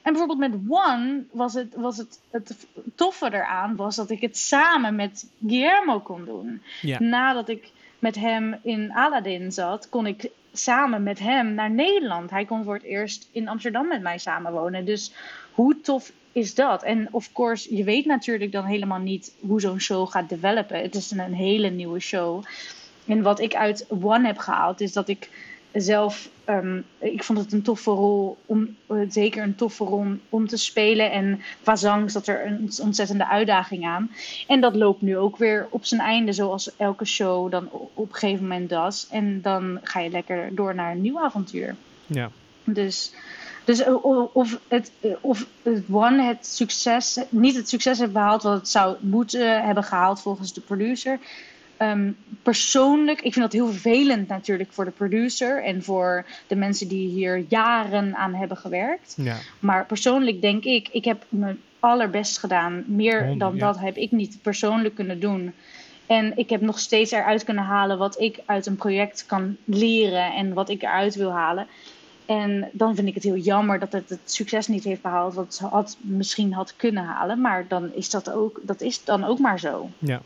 En 0.02 0.14
bijvoorbeeld 0.14 0.40
met 0.40 0.60
One 0.68 1.24
was 1.32 1.54
het, 1.54 1.76
was 1.76 1.98
het, 1.98 2.22
het 2.32 2.68
toffe 2.96 3.34
eraan, 3.34 3.76
was 3.76 3.96
dat 3.96 4.10
ik 4.10 4.22
het 4.22 4.38
samen 4.38 4.96
met 4.96 5.32
Guillermo 5.48 6.00
kon 6.00 6.26
doen. 6.26 6.62
Nadat 7.00 7.50
ik 7.50 7.72
met 8.00 8.16
hem 8.16 8.60
in 8.64 8.92
Aladdin 8.92 9.52
zat, 9.52 9.90
kon 9.90 10.08
ik 10.08 10.30
samen 10.54 11.04
met 11.04 11.20
hem 11.20 11.54
naar 11.54 11.72
Nederland. 11.72 12.30
Hij 12.30 12.46
kon 12.46 12.64
voor 12.64 12.74
het 12.74 12.84
eerst 12.84 13.30
in 13.32 13.48
Amsterdam 13.48 13.88
met 13.88 14.02
mij 14.02 14.18
samenwonen. 14.18 14.86
Dus 14.86 15.14
hoe 15.52 15.82
tof 15.82 16.12
is 16.32 16.56
dat? 16.56 16.84
En 16.84 17.08
of 17.12 17.32
course, 17.32 17.76
je 17.76 17.84
weet 17.84 18.06
natuurlijk 18.06 18.52
dan 18.52 18.66
helemaal 18.66 19.00
niet 19.00 19.34
hoe 19.40 19.62
zo'n 19.62 19.80
show 19.80 20.10
gaat 20.10 20.30
developen. 20.30 20.82
Het 20.82 20.96
is 20.96 21.12
een, 21.12 21.34
hele 21.34 21.70
nieuwe 21.70 22.00
show. 22.00 22.44
En 23.06 23.22
wat 23.22 23.40
ik 23.40 23.56
uit 23.56 23.86
One 23.90 24.26
heb 24.26 24.38
gehaald, 24.38 24.82
is 24.82 24.94
dat 24.94 25.08
ik 25.08 25.30
zelf, 25.72 26.30
um, 26.50 26.86
ik 27.00 27.24
vond 27.24 27.40
het 27.40 27.52
een 27.52 27.62
toffe 27.62 27.92
rol, 27.92 28.38
om, 28.46 28.76
uh, 28.92 29.02
zeker 29.10 29.44
een 29.44 29.56
toffe 29.56 29.84
rol 29.84 30.06
om 30.30 30.48
te 30.48 30.58
spelen. 30.58 31.12
En 31.12 31.42
qua 31.64 31.76
zang 31.76 32.12
zat 32.12 32.28
er 32.28 32.46
een 32.46 32.72
ontzettende 32.82 33.28
uitdaging 33.28 33.86
aan. 33.86 34.12
En 34.48 34.62
dat 34.62 34.76
loopt 34.76 35.02
nu 35.02 35.18
ook 35.18 35.38
weer 35.38 35.68
op 35.70 35.86
zijn 35.86 36.02
einde, 36.02 36.34
zoals 36.34 36.76
elke 36.78 37.06
show 37.06 37.52
dan 37.52 37.70
op 37.94 38.10
een 38.10 38.16
gegeven 38.16 38.48
moment 38.48 38.70
does. 38.70 39.08
En 39.10 39.42
dan 39.42 39.80
ga 39.84 40.00
je 40.00 40.10
lekker 40.10 40.56
door 40.56 40.76
naar 40.76 40.92
een 40.92 41.02
nieuw 41.02 41.20
avontuur. 41.20 41.76
Ja. 42.06 42.32
Dus 42.64 43.14
dus 43.64 43.84
eh, 43.84 44.36
of 44.36 44.60
het, 44.68 44.92
eh, 45.00 45.12
of 45.22 45.46
het 45.62 45.84
One 45.92 46.24
het 46.24 46.46
succes, 46.46 47.20
niet 47.30 47.56
het 47.56 47.70
succes 47.70 48.00
heeft 48.00 48.12
behaald 48.12 48.44
wat 48.44 48.54
het 48.54 48.70
zou 48.70 48.96
moeten 49.00 49.64
hebben 49.64 49.84
gehaald 49.84 50.22
volgens 50.22 50.54
de 50.54 50.62
producer. 50.62 51.20
Um, 51.82 52.18
persoonlijk, 52.44 53.22
ik 53.22 53.34
vind 53.34 53.46
dat 53.46 53.54
heel 53.54 53.72
vervelend 53.72 54.28
natuurlijk 54.28 54.74
voor 54.74 54.86
de 54.86 54.92
producer 54.92 55.64
en 55.64 55.84
voor 55.84 56.26
de 56.48 56.56
mensen 56.56 56.88
die 56.88 57.08
hier 57.08 57.46
jaren 57.50 58.16
aan 58.16 58.34
hebben 58.34 58.58
gewerkt. 58.58 59.14
Ja. 59.18 59.38
Maar 59.60 59.86
persoonlijk 59.86 60.42
denk 60.42 60.64
ik, 60.64 60.90
ik 60.92 61.06
heb 61.06 61.26
mijn 61.30 61.60
allerbest 61.80 62.38
gedaan. 62.38 62.84
Meer 62.88 63.38
dan 63.38 63.58
dat 63.58 63.80
heb 63.80 63.98
ik 63.98 64.12
niet 64.12 64.38
persoonlijk 64.42 64.96
kunnen 64.96 65.20
doen. 65.20 65.54
En 66.06 66.38
ik 66.38 66.50
heb 66.50 66.62
nog 66.62 66.80
steeds 66.80 67.12
eruit 67.12 67.44
kunnen 67.44 67.64
halen 67.64 67.98
wat 67.98 68.20
ik 68.20 68.40
uit 68.46 68.66
een 68.66 68.76
project 68.76 69.26
kan 69.26 69.58
leren 69.66 70.34
en 70.34 70.54
wat 70.54 70.70
ik 70.70 70.82
eruit 70.82 71.16
wil 71.16 71.32
halen. 71.32 71.68
En 72.32 72.70
dan 72.72 72.96
vind 72.96 73.08
ik 73.08 73.14
het 73.14 73.24
heel 73.24 73.38
jammer 73.38 73.80
dat 73.80 73.92
het 73.92 74.10
het 74.10 74.20
succes 74.26 74.68
niet 74.68 74.84
heeft 74.84 75.02
behaald 75.02 75.34
wat 75.34 75.46
het 75.46 75.60
had, 75.60 75.98
misschien 76.02 76.54
had 76.54 76.74
kunnen 76.76 77.04
halen. 77.04 77.42
Maar 77.42 77.66
dan 77.68 77.94
is 77.94 78.10
dat 78.10 78.32
ook, 78.32 78.60
dat 78.64 78.82
is 78.82 79.04
dan 79.04 79.24
ook 79.24 79.40
maar 79.40 79.60
zo. 79.60 79.90
Ja. 80.00 80.22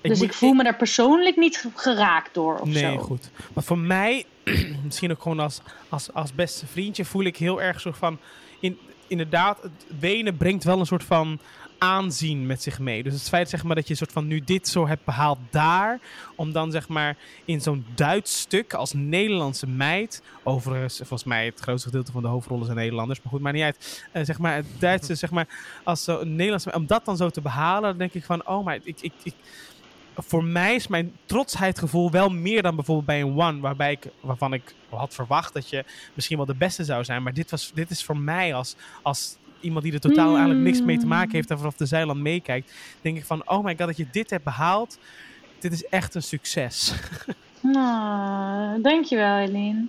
dus 0.00 0.20
ik 0.20 0.32
voel 0.32 0.52
me 0.52 0.62
daar 0.62 0.76
persoonlijk 0.76 1.36
niet 1.36 1.66
geraakt 1.74 2.34
door 2.34 2.58
of 2.58 2.68
nee, 2.68 2.98
goed. 2.98 3.30
Maar 3.52 3.64
voor 3.64 3.78
mij, 3.78 4.24
misschien 4.84 5.10
ook 5.10 5.22
gewoon 5.22 5.40
als, 5.40 5.60
als, 5.88 6.12
als 6.12 6.34
beste 6.34 6.66
vriendje, 6.66 7.04
voel 7.04 7.24
ik 7.24 7.36
heel 7.36 7.62
erg 7.62 7.80
zo 7.80 7.92
van... 7.92 8.18
In, 8.60 8.78
inderdaad, 9.06 9.62
het 9.62 10.00
wenen 10.00 10.36
brengt 10.36 10.64
wel 10.64 10.80
een 10.80 10.86
soort 10.86 11.04
van 11.04 11.38
aanzien 11.80 12.46
met 12.46 12.62
zich 12.62 12.78
mee. 12.78 13.02
Dus 13.02 13.12
het 13.12 13.28
feit 13.28 13.48
zeg 13.48 13.64
maar, 13.64 13.76
dat 13.76 13.88
je 13.88 13.94
soort 13.94 14.12
van 14.12 14.26
nu 14.26 14.40
dit 14.40 14.68
zo 14.68 14.86
hebt 14.86 15.04
behaald 15.04 15.38
daar, 15.50 16.00
om 16.36 16.52
dan 16.52 16.70
zeg 16.70 16.88
maar 16.88 17.16
in 17.44 17.60
zo'n 17.60 17.86
Duits 17.94 18.40
stuk 18.40 18.74
als 18.74 18.92
Nederlandse 18.92 19.66
meid, 19.66 20.22
overigens 20.42 20.96
volgens 20.96 21.24
mij 21.24 21.44
het 21.44 21.60
grootste 21.60 21.88
gedeelte 21.88 22.12
van 22.12 22.22
de 22.22 22.28
hoofdrollen 22.28 22.64
zijn 22.64 22.76
Nederlanders, 22.76 23.22
maar 23.22 23.32
goed, 23.32 23.40
maar 23.40 23.52
niet 23.52 23.62
uit, 23.62 24.06
uh, 24.12 24.24
zeg 24.24 24.38
maar 24.38 24.54
het 24.54 24.66
Duitse 24.78 25.14
zeg 25.14 25.30
maar 25.30 25.48
als 25.84 26.04
zo 26.04 26.20
een 26.20 26.36
Nederlandse, 26.36 26.72
om 26.72 26.86
dat 26.86 27.04
dan 27.04 27.16
zo 27.16 27.30
te 27.30 27.40
behalen, 27.40 27.88
dan 27.88 27.98
denk 27.98 28.14
ik 28.14 28.24
van, 28.24 28.48
oh 28.48 28.64
maar 28.64 28.78
ik, 28.84 29.00
ik, 29.00 29.12
ik 29.22 29.34
voor 30.16 30.44
mij 30.44 30.74
is 30.74 30.86
mijn 30.86 31.16
trotsheidgevoel 31.24 32.10
wel 32.10 32.28
meer 32.28 32.62
dan 32.62 32.74
bijvoorbeeld 32.74 33.06
bij 33.06 33.20
een 33.20 33.38
One, 33.38 33.60
waarbij 33.60 33.92
ik, 33.92 34.06
waarvan 34.20 34.52
ik 34.52 34.74
had 34.88 35.14
verwacht 35.14 35.52
dat 35.52 35.68
je 35.68 35.84
misschien 36.14 36.36
wel 36.36 36.46
de 36.46 36.54
beste 36.54 36.84
zou 36.84 37.04
zijn. 37.04 37.22
Maar 37.22 37.32
dit, 37.32 37.50
was, 37.50 37.70
dit 37.74 37.90
is 37.90 38.04
voor 38.04 38.16
mij 38.16 38.54
als, 38.54 38.76
als 39.02 39.36
iemand 39.60 39.84
die 39.84 39.92
er 39.92 40.00
totaal 40.00 40.30
eigenlijk 40.30 40.60
niks 40.60 40.82
mee 40.82 40.98
te 40.98 41.06
maken 41.06 41.32
heeft 41.32 41.50
en 41.50 41.58
vanaf 41.58 41.76
de 41.76 41.86
zijland 41.86 42.20
meekijkt, 42.20 42.72
denk 43.00 43.16
ik 43.16 43.24
van, 43.24 43.48
oh 43.48 43.64
my 43.64 43.76
god, 43.76 43.86
dat 43.86 43.96
je 43.96 44.06
dit 44.12 44.30
hebt 44.30 44.44
behaald. 44.44 44.98
Dit 45.58 45.72
is 45.72 45.86
echt 45.86 46.14
een 46.14 46.22
succes. 46.22 46.92
Nou, 47.62 48.80
dankjewel 48.82 49.36
Eline. 49.36 49.86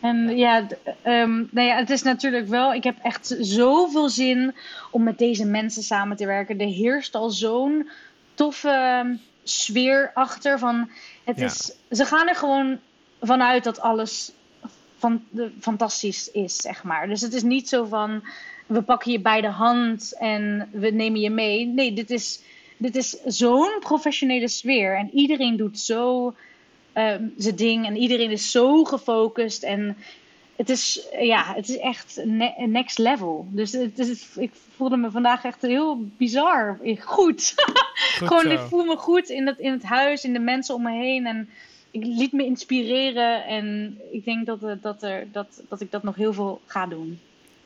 En 0.00 0.36
ja, 0.36 0.66
um, 1.06 1.48
nou 1.50 1.66
ja, 1.66 1.76
het 1.76 1.90
is 1.90 2.02
natuurlijk 2.02 2.48
wel, 2.48 2.74
ik 2.74 2.84
heb 2.84 2.96
echt 3.02 3.36
zoveel 3.40 4.08
zin 4.08 4.54
om 4.90 5.02
met 5.02 5.18
deze 5.18 5.44
mensen 5.44 5.82
samen 5.82 6.16
te 6.16 6.26
werken. 6.26 6.60
Er 6.60 6.66
heerst 6.66 7.14
al 7.14 7.30
zo'n 7.30 7.90
toffe 8.34 8.68
ehm, 8.68 9.14
sfeer 9.42 10.10
achter. 10.14 10.58
Van, 10.58 10.90
het 11.24 11.40
is, 11.40 11.72
ze 11.90 12.04
gaan 12.04 12.28
er 12.28 12.34
gewoon 12.34 12.78
vanuit 13.20 13.64
dat 13.64 13.80
alles 13.80 14.32
van, 14.98 15.22
fantastisch 15.60 16.30
is, 16.30 16.56
zeg 16.56 16.82
maar. 16.82 17.08
Dus 17.08 17.20
het 17.20 17.34
is 17.34 17.42
niet 17.42 17.68
zo 17.68 17.84
van, 17.84 18.22
we 18.66 18.82
pakken 18.82 19.12
je 19.12 19.20
bij 19.20 19.40
de 19.40 19.50
hand 19.50 20.16
en 20.18 20.68
we 20.72 20.90
nemen 20.90 21.20
je 21.20 21.30
mee. 21.30 21.66
Nee, 21.66 21.92
dit 21.92 22.10
is, 22.10 22.42
dit 22.76 22.96
is 22.96 23.10
zo'n 23.24 23.78
professionele 23.80 24.48
sfeer. 24.48 24.96
En 24.96 25.10
iedereen 25.12 25.56
doet 25.56 25.78
zo 25.78 26.34
um, 26.94 27.34
zijn 27.36 27.56
ding. 27.56 27.86
En 27.86 27.96
iedereen 27.96 28.30
is 28.30 28.50
zo 28.50 28.84
gefocust. 28.84 29.62
En 29.62 29.96
het 30.56 30.70
is, 30.70 31.06
ja, 31.20 31.54
het 31.54 31.68
is 31.68 31.78
echt 31.78 32.20
next 32.56 32.98
level. 32.98 33.46
Dus 33.50 33.72
het 33.72 33.98
is, 33.98 34.36
ik 34.36 34.52
voelde 34.76 34.96
me 34.96 35.10
vandaag 35.10 35.44
echt 35.44 35.62
heel 35.62 35.98
bizar. 36.16 36.78
Goed. 37.00 37.54
goed 38.18 38.28
Gewoon, 38.28 38.50
ik 38.50 38.58
voel 38.58 38.84
me 38.84 38.96
goed 38.96 39.28
in, 39.28 39.44
dat, 39.44 39.58
in 39.58 39.72
het 39.72 39.82
huis, 39.82 40.24
in 40.24 40.32
de 40.32 40.38
mensen 40.38 40.74
om 40.74 40.82
me 40.82 40.92
heen. 40.92 41.26
En 41.26 41.48
ik 41.90 42.04
liet 42.04 42.32
me 42.32 42.44
inspireren. 42.44 43.44
En 43.44 43.98
ik 44.12 44.24
denk 44.24 44.46
dat, 44.46 44.82
dat, 44.82 45.02
er, 45.02 45.26
dat, 45.32 45.62
dat 45.68 45.80
ik 45.80 45.90
dat 45.90 46.02
nog 46.02 46.16
heel 46.16 46.32
veel 46.32 46.60
ga 46.66 46.86
doen. 46.86 47.20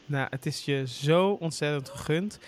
Nou, 0.07 0.27
het 0.31 0.47
is 0.47 0.65
je 0.65 0.87
zo 0.87 1.31
ontzettend 1.31 1.89
gegund. 1.89 2.39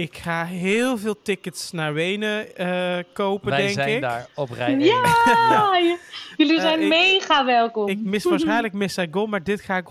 Ik 0.00 0.16
ga 0.16 0.44
heel 0.44 0.98
veel 0.98 1.22
tickets 1.22 1.72
naar 1.72 1.94
Wenen 1.94 2.46
uh, 2.60 2.96
kopen, 3.12 3.50
Wij 3.50 3.58
denk 3.58 3.70
ik. 3.70 3.76
Wij 3.76 3.88
zijn 3.88 4.00
daar 4.00 4.26
op 4.34 4.50
rij 4.50 4.78
Ja! 4.78 5.78
Jullie 6.36 6.56
eh, 6.56 6.62
zijn 6.62 6.88
mega 6.88 7.44
welkom. 7.44 7.88
Ik 7.88 8.00
mis 8.00 8.24
waarschijnlijk 8.24 8.72
Miss 8.72 8.94
Saigon, 8.94 9.30
maar 9.30 9.42
dit 9.42 9.60
ga 9.60 9.76
ik 9.76 9.86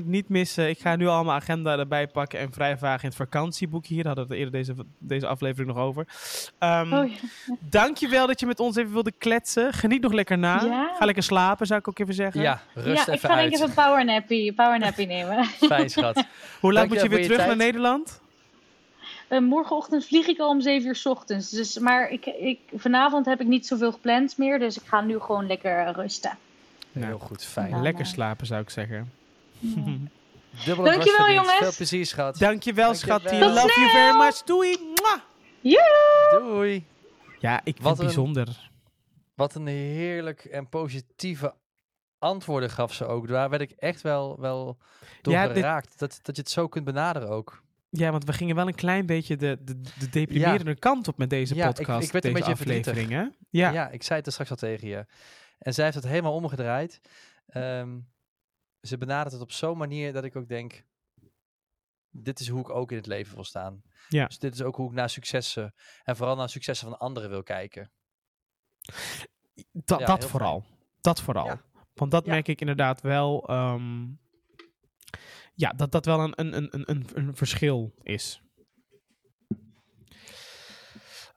100% 0.00 0.04
niet 0.04 0.28
missen. 0.28 0.68
Ik 0.68 0.78
ga 0.78 0.96
nu 0.96 1.06
al 1.06 1.24
mijn 1.24 1.36
agenda 1.36 1.78
erbij 1.78 2.06
pakken 2.06 2.38
en 2.38 2.52
vrij 2.52 2.78
vaag 2.78 3.02
in 3.02 3.08
het 3.08 3.16
vakantieboek 3.16 3.86
hier. 3.86 4.02
Daar 4.02 4.16
hadden 4.16 4.26
we 4.28 4.34
het 4.34 4.44
eerder 4.44 4.60
deze, 4.60 4.86
deze 4.98 5.26
aflevering 5.26 5.68
nog 5.74 5.78
over. 5.78 6.06
Um, 6.58 6.92
oh, 6.92 7.08
ja. 7.08 7.16
Dankjewel 7.60 8.26
dat 8.26 8.40
je 8.40 8.46
met 8.46 8.60
ons 8.60 8.76
even 8.76 8.92
wilde 8.92 9.12
kletsen. 9.18 9.72
Geniet 9.72 10.02
nog 10.02 10.12
lekker 10.12 10.38
na. 10.38 10.58
Ga 10.98 11.04
lekker 11.04 11.22
slapen, 11.22 11.66
zou 11.66 11.80
ik 11.80 11.88
ook 11.88 11.98
even 11.98 12.14
zeggen. 12.14 12.40
Ja, 12.40 12.60
rust 12.74 13.06
ja, 13.06 13.12
even 13.12 13.12
ik 13.12 13.20
ga 13.20 13.40
even 13.40 13.68
een 13.68 13.74
powernappy, 13.74 14.52
powernappy 14.52 15.04
nemen. 15.04 15.44
Fijn, 15.44 15.90
schat. 15.90 16.24
Hoe 16.60 16.72
laat 16.72 16.88
moet 16.88 17.02
je 17.02 17.08
weer 17.08 17.22
terug 17.22 17.46
naar 17.46 17.56
Nederland? 17.56 18.22
Uh, 19.28 19.40
morgenochtend 19.40 20.06
vlieg 20.06 20.26
ik 20.26 20.38
al 20.38 20.48
om 20.48 20.60
7 20.60 20.88
uur 20.88 20.96
s 20.96 21.06
ochtends. 21.06 21.50
Dus, 21.50 21.78
maar 21.78 22.10
ik, 22.10 22.26
ik, 22.26 22.58
vanavond 22.74 23.26
heb 23.26 23.40
ik 23.40 23.46
niet 23.46 23.66
zoveel 23.66 23.92
gepland 23.92 24.38
meer. 24.38 24.58
Dus 24.58 24.76
ik 24.76 24.86
ga 24.86 25.00
nu 25.00 25.18
gewoon 25.18 25.46
lekker 25.46 25.92
rusten. 25.92 26.38
Nou, 26.92 27.06
Heel 27.06 27.18
goed, 27.18 27.44
fijn. 27.44 27.70
Ja, 27.70 27.80
lekker 27.80 28.06
slapen 28.06 28.46
zou 28.46 28.62
ik 28.62 28.70
zeggen. 28.70 29.12
Ja. 30.64 30.74
Dankjewel 30.74 31.30
jongens. 31.30 31.58
Veel 31.58 31.72
plezier 31.76 32.06
schat. 32.06 32.38
Dankjewel 32.38 32.94
schat. 32.94 33.22
Love 33.22 33.80
you 33.80 33.90
very 33.90 34.16
much. 34.16 34.42
Doei. 34.42 34.78
Mwah. 34.94 35.20
Doei. 36.30 36.86
Ja, 37.38 37.60
ik 37.64 37.76
vind 37.76 37.88
het 37.88 37.98
bijzonder. 37.98 38.70
wat 39.34 39.54
een 39.54 39.66
heerlijk 39.66 40.44
en 40.44 40.68
positieve 40.68 41.54
antwoorden 42.18 42.70
gaf 42.70 42.92
ze 42.92 43.06
ook. 43.06 43.28
Daar 43.28 43.50
werd 43.50 43.62
ik 43.62 43.70
echt 43.70 44.02
wel, 44.02 44.40
wel 44.40 44.78
door 45.22 45.32
ja, 45.32 45.46
geraakt. 45.46 45.98
Dat, 45.98 46.18
dat 46.22 46.36
je 46.36 46.42
het 46.42 46.50
zo 46.50 46.68
kunt 46.68 46.84
benaderen 46.84 47.28
ook. 47.28 47.62
Ja, 47.96 48.10
want 48.10 48.24
we 48.24 48.32
gingen 48.32 48.54
wel 48.56 48.66
een 48.66 48.74
klein 48.74 49.06
beetje 49.06 49.36
de, 49.36 49.58
de, 49.64 49.80
de 49.98 50.08
deprimerende 50.10 50.74
kant 50.74 51.08
op 51.08 51.18
met 51.18 51.30
deze 51.30 51.54
podcast. 51.66 52.00
Ik, 52.00 52.06
ik 52.06 52.12
werd 52.12 52.24
een 52.24 52.32
beetje 52.32 52.52
afleveringen. 52.52 53.36
Ja. 53.50 53.70
ja, 53.70 53.88
ik 53.90 54.02
zei 54.02 54.16
het 54.18 54.26
er 54.26 54.32
straks 54.32 54.50
al 54.50 54.56
tegen 54.56 54.88
je. 54.88 55.06
En 55.58 55.74
zij 55.74 55.84
heeft 55.84 55.96
het 55.96 56.06
helemaal 56.06 56.34
omgedraaid. 56.34 57.00
Ehm, 57.46 57.98
ze 58.80 58.98
benadert 58.98 59.32
het 59.32 59.42
op 59.42 59.52
zo'n 59.52 59.78
manier 59.78 60.12
dat 60.12 60.24
ik 60.24 60.36
ook 60.36 60.48
denk, 60.48 60.84
dit 62.10 62.40
is 62.40 62.48
hoe 62.48 62.60
ik 62.60 62.70
ook 62.70 62.90
in 62.90 62.96
het 62.96 63.06
leven 63.06 63.34
wil 63.34 63.44
staan. 63.44 63.82
Ja. 64.08 64.26
Dus 64.26 64.38
dit 64.38 64.54
is 64.54 64.62
ook 64.62 64.76
hoe 64.76 64.88
ik 64.88 64.94
naar 64.94 65.10
successen 65.10 65.74
en 66.02 66.16
vooral 66.16 66.36
naar 66.36 66.48
successen 66.48 66.88
van 66.88 66.98
anderen 66.98 67.30
wil 67.30 67.42
kijken. 67.42 67.90
Da- 69.72 69.98
Ja, 69.98 70.06
dat 70.06 70.24
vooral. 70.24 70.64
Dat 71.00 71.20
vooral. 71.22 71.46
Ja. 71.46 71.62
Want 71.94 72.10
dat 72.10 72.26
merk 72.26 72.48
ik 72.48 72.60
inderdaad 72.60 73.00
wel. 73.00 73.48
ehm, 73.48 74.06
ja, 75.54 75.70
dat 75.70 75.92
dat 75.92 76.04
wel 76.04 76.20
een, 76.20 76.32
een, 76.36 76.56
een, 76.56 76.82
een- 76.90 77.06
een, 77.14 77.36
verschil 77.36 77.94
is. 78.02 78.42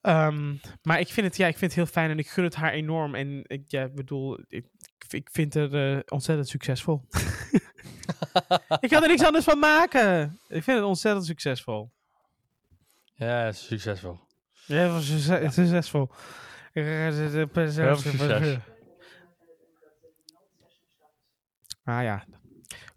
Ehm, 0.01 0.55
maar 0.81 0.99
ik 0.99 1.07
vind, 1.07 1.27
het, 1.27 1.37
ja, 1.37 1.47
ik 1.47 1.57
vind 1.57 1.71
het 1.71 1.79
heel 1.79 1.91
fijn 1.91 2.09
en 2.09 2.19
ik 2.19 2.29
gun 2.29 2.43
het 2.43 2.55
haar 2.55 2.71
enorm. 2.71 3.15
En 3.15 3.43
ik 3.47 3.63
ja, 3.71 3.87
bedoel, 3.89 4.39
ik, 4.47 4.65
ik 5.09 5.29
vind 5.31 5.53
haar 5.53 5.73
eh, 5.73 5.99
ontzettend 6.07 6.47
succesvol. 6.49 7.05
ik 8.79 8.89
kan 8.89 9.01
er 9.03 9.07
niks 9.07 9.23
anders 9.25 9.45
van 9.45 9.59
maken. 9.59 10.39
Ik 10.47 10.63
vind 10.63 10.77
het 10.77 10.87
ontzettend 10.87 11.25
succesvol. 11.25 11.91
Ja, 13.15 13.51
succesvol. 13.51 14.19
Ja, 14.65 14.87
was 14.87 15.07
succes- 15.07 15.53
succesvol. 15.53 16.11
succes. 17.97 18.57
Ah 21.83 22.03
ja, 22.03 22.25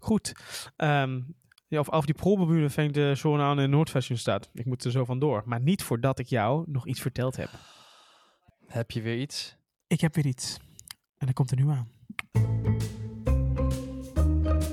goed. 0.01 0.33
Ehm, 0.75 1.21
ja, 1.67 1.79
of 1.79 1.91
over 1.91 2.05
die 2.05 2.15
probeburen 2.15 2.71
vind 2.71 2.87
ik 2.87 2.93
de 2.93 3.15
zone 3.15 3.43
aan 3.43 3.59
in 3.59 3.69
Noordfashion 3.69 4.17
staat. 4.17 4.49
Ik 4.53 4.65
moet 4.65 4.83
er 4.83 4.91
zo 4.91 5.05
vandoor. 5.05 5.43
Maar 5.45 5.61
niet 5.61 5.83
voordat 5.83 6.19
ik 6.19 6.27
jou 6.27 6.63
nog 6.67 6.87
iets 6.87 7.01
verteld 7.01 7.35
heb. 7.35 7.49
Heb 8.67 8.91
je 8.91 9.01
weer 9.01 9.17
iets? 9.17 9.55
Ik 9.87 10.01
heb 10.01 10.15
weer 10.15 10.25
iets. 10.25 10.57
En 11.17 11.25
dat 11.25 11.35
komt 11.35 11.51
er 11.51 11.57
nu 11.57 11.69
aan. 11.69 11.89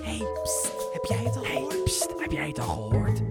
Hey, 0.03 0.23
pst, 0.43 0.73
heb 0.93 1.05
jij 1.09 1.25
het 1.25 1.37
al 1.37 1.45
gehoord? 1.45 1.85
Pst, 1.85 2.15
heb 2.21 2.31
jij 2.31 2.49
het 2.49 2.59
al 2.59 2.89
gehoord? 2.89 3.23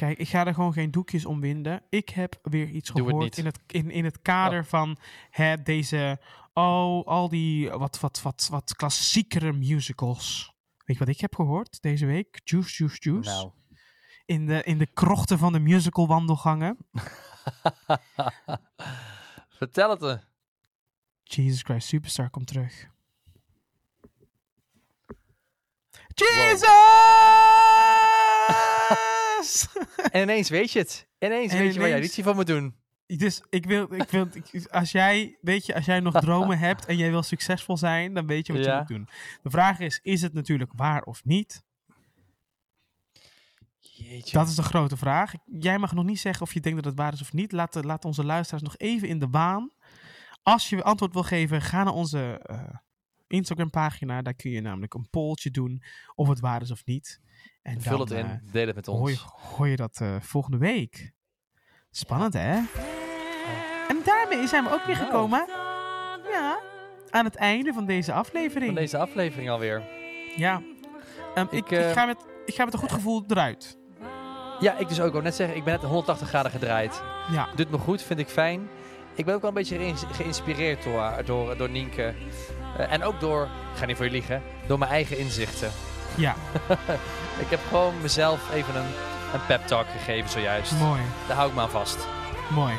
Kijk, 0.00 0.18
ik 0.18 0.28
ga 0.28 0.46
er 0.46 0.54
gewoon 0.54 0.72
geen 0.72 0.90
doekjes 0.90 1.24
om 1.24 1.40
winden. 1.40 1.82
Ik 1.88 2.08
heb 2.08 2.38
weer 2.42 2.68
iets 2.68 2.90
Doe 2.90 3.06
gehoord 3.06 3.38
in 3.38 3.44
het, 3.44 3.58
in, 3.66 3.90
in 3.90 4.04
het 4.04 4.22
kader 4.22 4.64
van 4.64 4.96
hè, 5.30 5.62
deze, 5.62 6.18
oh, 6.60 7.06
al 7.06 7.28
die 7.28 7.70
wat, 7.70 8.00
wat, 8.00 8.22
wat, 8.22 8.48
wat 8.50 8.74
klassiekere 8.76 9.52
musicals. 9.52 10.52
Weet 10.84 10.98
je 10.98 11.04
wat 11.04 11.14
ik 11.14 11.20
heb 11.20 11.34
gehoord 11.34 11.82
deze 11.82 12.06
week? 12.06 12.40
Juice, 12.44 12.76
Juice, 12.76 12.96
Juice. 13.00 13.30
Nou. 13.30 13.50
In, 14.24 14.46
de, 14.46 14.62
in 14.62 14.78
de 14.78 14.86
krochten 14.86 15.38
van 15.38 15.52
de 15.52 15.58
musical 15.58 16.06
wandelgangen. 16.06 16.76
Vertel 19.58 19.90
het 19.90 20.00
me. 20.00 20.20
Jesus 21.22 21.62
Christ 21.62 21.88
Superstar 21.88 22.30
komt 22.30 22.46
terug. 22.46 22.88
Jesus! 26.14 26.68
En 30.10 30.22
ineens 30.22 30.48
weet 30.48 30.72
je 30.72 30.78
het. 30.78 31.06
Ineens 31.18 31.52
En 31.52 31.58
weet 31.58 31.72
je 31.72 31.78
waar 31.78 31.88
jij 31.88 31.96
ineens- 31.96 32.06
liedje 32.06 32.22
van 32.22 32.34
moet 32.36 32.46
doen. 32.46 32.79
Dus 33.18 33.42
ik 33.50 33.66
wil, 33.66 33.94
ik 33.94 34.08
wil 34.10 34.28
als 34.70 34.92
jij, 34.92 35.38
weet 35.40 35.66
je, 35.66 35.74
als 35.74 35.84
jij 35.84 36.00
nog 36.00 36.20
dromen 36.20 36.58
hebt 36.68 36.86
en 36.86 36.96
jij 36.96 37.10
wil 37.10 37.22
succesvol 37.22 37.76
zijn, 37.76 38.14
dan 38.14 38.26
weet 38.26 38.46
je 38.46 38.52
wat 38.52 38.64
je 38.64 38.68
moet 38.78 38.88
doen. 38.88 39.08
De 39.42 39.50
vraag 39.50 39.78
is, 39.78 40.00
is 40.02 40.22
het 40.22 40.32
natuurlijk 40.32 40.72
waar 40.76 41.02
of 41.02 41.24
niet? 41.24 41.62
Jeetje. 43.80 44.38
Dat 44.38 44.48
is 44.48 44.54
de 44.54 44.62
grote 44.62 44.96
vraag. 44.96 45.32
Jij 45.44 45.78
mag 45.78 45.92
nog 45.92 46.04
niet 46.04 46.20
zeggen 46.20 46.42
of 46.42 46.54
je 46.54 46.60
denkt 46.60 46.76
dat 46.82 46.86
het 46.92 47.00
waar 47.02 47.12
is 47.12 47.20
of 47.20 47.32
niet. 47.32 47.52
Laat, 47.52 47.72
de- 47.72 47.82
laat 47.84 48.04
onze 48.04 48.24
luisteraars 48.24 48.62
nog 48.62 48.76
even 48.76 49.08
in 49.08 49.18
de 49.18 49.28
baan. 49.28 49.70
Als 50.42 50.68
je 50.68 50.82
antwoord 50.82 51.12
wil 51.12 51.22
geven, 51.22 51.62
ga 51.62 51.82
naar 51.84 51.92
onze 51.92 52.38
eh, 52.42 52.62
Instagram 53.26 53.70
pagina. 53.70 54.22
Daar 54.22 54.34
kun 54.34 54.50
je 54.50 54.60
namelijk 54.60 54.94
een 54.94 55.08
polltje 55.10 55.50
doen 55.50 55.82
of 56.14 56.28
het 56.28 56.40
waar 56.40 56.62
is 56.62 56.70
of 56.70 56.84
niet. 56.84 57.20
En 57.62 57.80
Vul 57.80 57.98
dan, 57.98 58.16
het 58.16 58.26
in. 58.26 58.30
eh, 58.46 58.52
Deel 58.52 58.66
het 58.66 58.74
met 58.76 58.86
hoor, 58.86 59.10
je, 59.10 59.20
ons. 59.22 59.32
hoor 59.56 59.68
je 59.68 59.76
dat 59.76 60.00
eh, 60.00 60.20
volgende 60.20 60.58
week. 60.58 61.12
Spannend, 61.90 62.32
hè? 62.32 62.60
En 63.88 64.00
daarmee 64.04 64.46
zijn 64.46 64.64
we 64.64 64.72
ook 64.72 64.84
weer 64.84 64.96
gekomen 64.96 65.46
ja, 66.30 66.58
aan 67.10 67.24
het 67.24 67.36
einde 67.36 67.72
van 67.72 67.84
deze 67.86 68.12
aflevering. 68.12 68.72
Van 68.72 68.80
deze 68.80 68.98
aflevering 68.98 69.50
alweer. 69.50 69.82
Ja. 70.36 70.62
Ehm, 71.34 71.46
ik, 71.50 71.52
Ik, 71.70 71.70
eh, 71.78 71.88
ik, 71.88 71.94
ga 71.94 72.04
met, 72.04 72.16
ik 72.44 72.54
ga 72.54 72.64
met 72.64 72.72
een 72.72 72.78
goed 72.80 72.92
gevoel 72.92 73.24
eruit. 73.28 73.78
Ja, 74.60 74.76
ik 74.78 74.88
dus 74.88 75.00
ook. 75.00 75.06
Ik 75.06 75.12
wou 75.12 75.24
net 75.24 75.34
zeggen, 75.34 75.56
ik 75.56 75.64
ben 75.64 75.72
net 75.74 75.82
180 75.82 76.28
graden 76.28 76.50
gedraaid. 76.50 77.02
Ja. 77.32 77.48
Doet 77.54 77.70
me 77.70 77.78
goed, 77.78 78.02
vind 78.02 78.18
ik 78.20 78.28
fijn. 78.28 78.68
Ik 79.14 79.24
ben 79.24 79.34
ook 79.34 79.40
wel 79.40 79.50
een 79.50 79.56
beetje 79.56 79.76
geïns- 79.76 80.04
geïnspireerd 80.12 80.82
door, 80.84 81.12
door, 81.24 81.56
door 81.56 81.70
Nienke. 81.70 82.14
Eh, 82.78 82.92
en 82.92 83.02
ook 83.02 83.20
door, 83.20 83.42
ik 83.72 83.78
ga 83.78 83.84
niet 83.86 83.96
voor 83.96 84.04
je 84.04 84.10
liegen, 84.10 84.42
door 84.66 84.78
mijn 84.78 84.90
eigen 84.90 85.18
inzichten. 85.18 85.70
Ja, 86.16 86.34
Ik 87.44 87.50
heb 87.50 87.60
gewoon 87.68 87.94
mezelf 88.02 88.52
even 88.54 88.76
een, 88.76 88.90
een 89.34 89.46
pep 89.46 89.66
talk 89.66 89.86
gegeven 89.86 90.30
zojuist. 90.30 90.72
mooi. 90.72 91.00
Daar 91.28 91.36
hou 91.36 91.48
ik 91.48 91.54
me 91.54 91.60
aan 91.60 91.70
vast. 91.70 92.06
Mooi. 92.54 92.74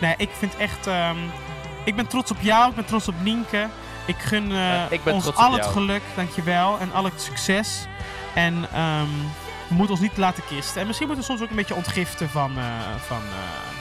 Nee, 0.00 0.14
ik 0.16 0.30
vind 0.38 0.56
echt... 0.56 0.86
ehm, 0.86 1.16
ik 1.84 1.96
ben 1.96 2.06
trots 2.06 2.30
op 2.30 2.36
jou, 2.40 2.68
ik 2.68 2.74
ben 2.74 2.84
trots 2.84 3.08
op 3.08 3.14
Nienke. 3.22 3.68
Ik 4.06 4.16
gun 4.18 4.52
eh, 4.52 4.82
ik 4.90 5.00
ons 5.06 5.34
al 5.34 5.52
het 5.52 5.66
geluk, 5.66 6.02
dankjewel. 6.16 6.78
En 6.78 6.92
al 6.92 7.04
het 7.04 7.20
succes. 7.20 7.86
En 8.34 8.66
ehm, 8.72 9.06
we 9.68 9.74
moeten 9.74 9.90
ons 9.94 10.00
niet 10.00 10.16
laten 10.16 10.42
kisten. 10.48 10.80
En 10.80 10.86
misschien 10.86 11.06
moeten 11.08 11.24
we 11.24 11.30
soms 11.30 11.42
ook 11.44 11.50
een 11.50 11.56
beetje 11.56 11.74
ontgiften 11.74 12.28
van, 12.30 12.58
eh, 12.58 12.64
van, 13.06 13.16
eh, 13.16 13.76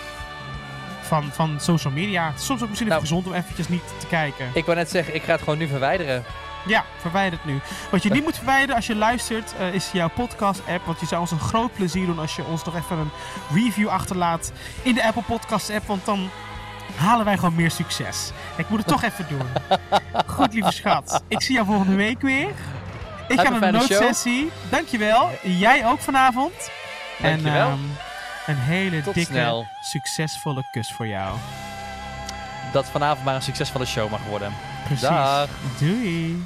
van, 1.01 1.29
van 1.33 1.59
social 1.59 1.93
media. 1.93 2.27
Het 2.29 2.39
is 2.39 2.45
soms 2.45 2.61
ook 2.61 2.69
misschien 2.69 2.91
even 2.91 3.01
Nou. 3.01 3.09
gezond 3.15 3.27
om 3.27 3.33
eventjes 3.41 3.67
niet 3.67 3.83
te 3.99 4.07
kijken. 4.07 4.49
Ik 4.53 4.65
wou 4.65 4.77
net 4.77 4.89
zeggen, 4.89 5.15
ik 5.15 5.23
ga 5.23 5.31
het 5.31 5.41
gewoon 5.41 5.57
nu 5.57 5.67
verwijderen. 5.67 6.23
Ja, 6.67 6.83
verwijder 6.97 7.39
het 7.43 7.47
nu. 7.53 7.59
Wat 7.91 8.03
je 8.03 8.09
niet 8.09 8.23
moet 8.23 8.35
verwijderen 8.35 8.75
als 8.75 8.87
je 8.87 8.95
luistert, 8.95 9.55
eh, 9.59 9.73
is 9.73 9.89
jouw 9.91 10.09
podcast-app. 10.09 10.85
Want 10.85 10.99
je 10.99 11.05
zou 11.05 11.21
ons 11.21 11.31
een 11.31 11.39
groot 11.39 11.73
plezier 11.73 12.05
doen 12.05 12.19
als 12.19 12.35
je 12.35 12.45
ons 12.45 12.63
nog 12.63 12.75
even 12.75 12.97
een 12.97 13.09
review 13.53 13.87
achterlaat 13.87 14.51
in 14.81 14.93
de 14.93 15.03
Apple 15.05 15.21
Podcast-app. 15.23 15.85
Want 15.87 16.05
dan 16.05 16.29
halen 16.95 17.25
wij 17.25 17.35
gewoon 17.37 17.55
meer 17.55 17.71
succes. 17.71 18.31
Ik 18.55 18.69
moet 18.69 18.79
het 18.79 18.87
toch 18.87 19.03
even 19.03 19.25
doen. 19.29 19.47
Goed, 20.35 20.53
lieve 20.53 20.71
schat. 20.71 21.23
Ik 21.27 21.41
zie 21.41 21.53
jou 21.53 21.65
volgende 21.65 21.95
week 21.95 22.21
weer. 22.21 22.47
Ik 23.27 23.37
Heb 23.37 23.47
ga 23.47 23.53
een 23.53 23.59
naar 23.59 23.71
de 23.71 23.77
noodsessie. 23.77 24.51
Dankjewel. 24.69 25.29
Jij 25.43 25.85
ook 25.85 25.99
vanavond. 25.99 26.71
Dankjewel. 27.21 27.67
En 27.69 27.79
ehm, 28.45 28.49
een 28.51 28.57
hele 28.63 29.01
Tot 29.01 29.13
dikke, 29.13 29.31
snel. 29.31 29.67
succesvolle 29.81 30.63
kus 30.71 30.91
voor 30.93 31.07
jou. 31.07 31.35
Dat 32.71 32.85
vanavond 32.85 33.25
maar 33.25 33.35
een 33.35 33.41
succesvolle 33.41 33.85
show 33.85 34.11
mag 34.11 34.23
worden. 34.29 34.53
Precies. 34.85 35.07
Dag. 35.07 35.47
Doei. 35.79 36.43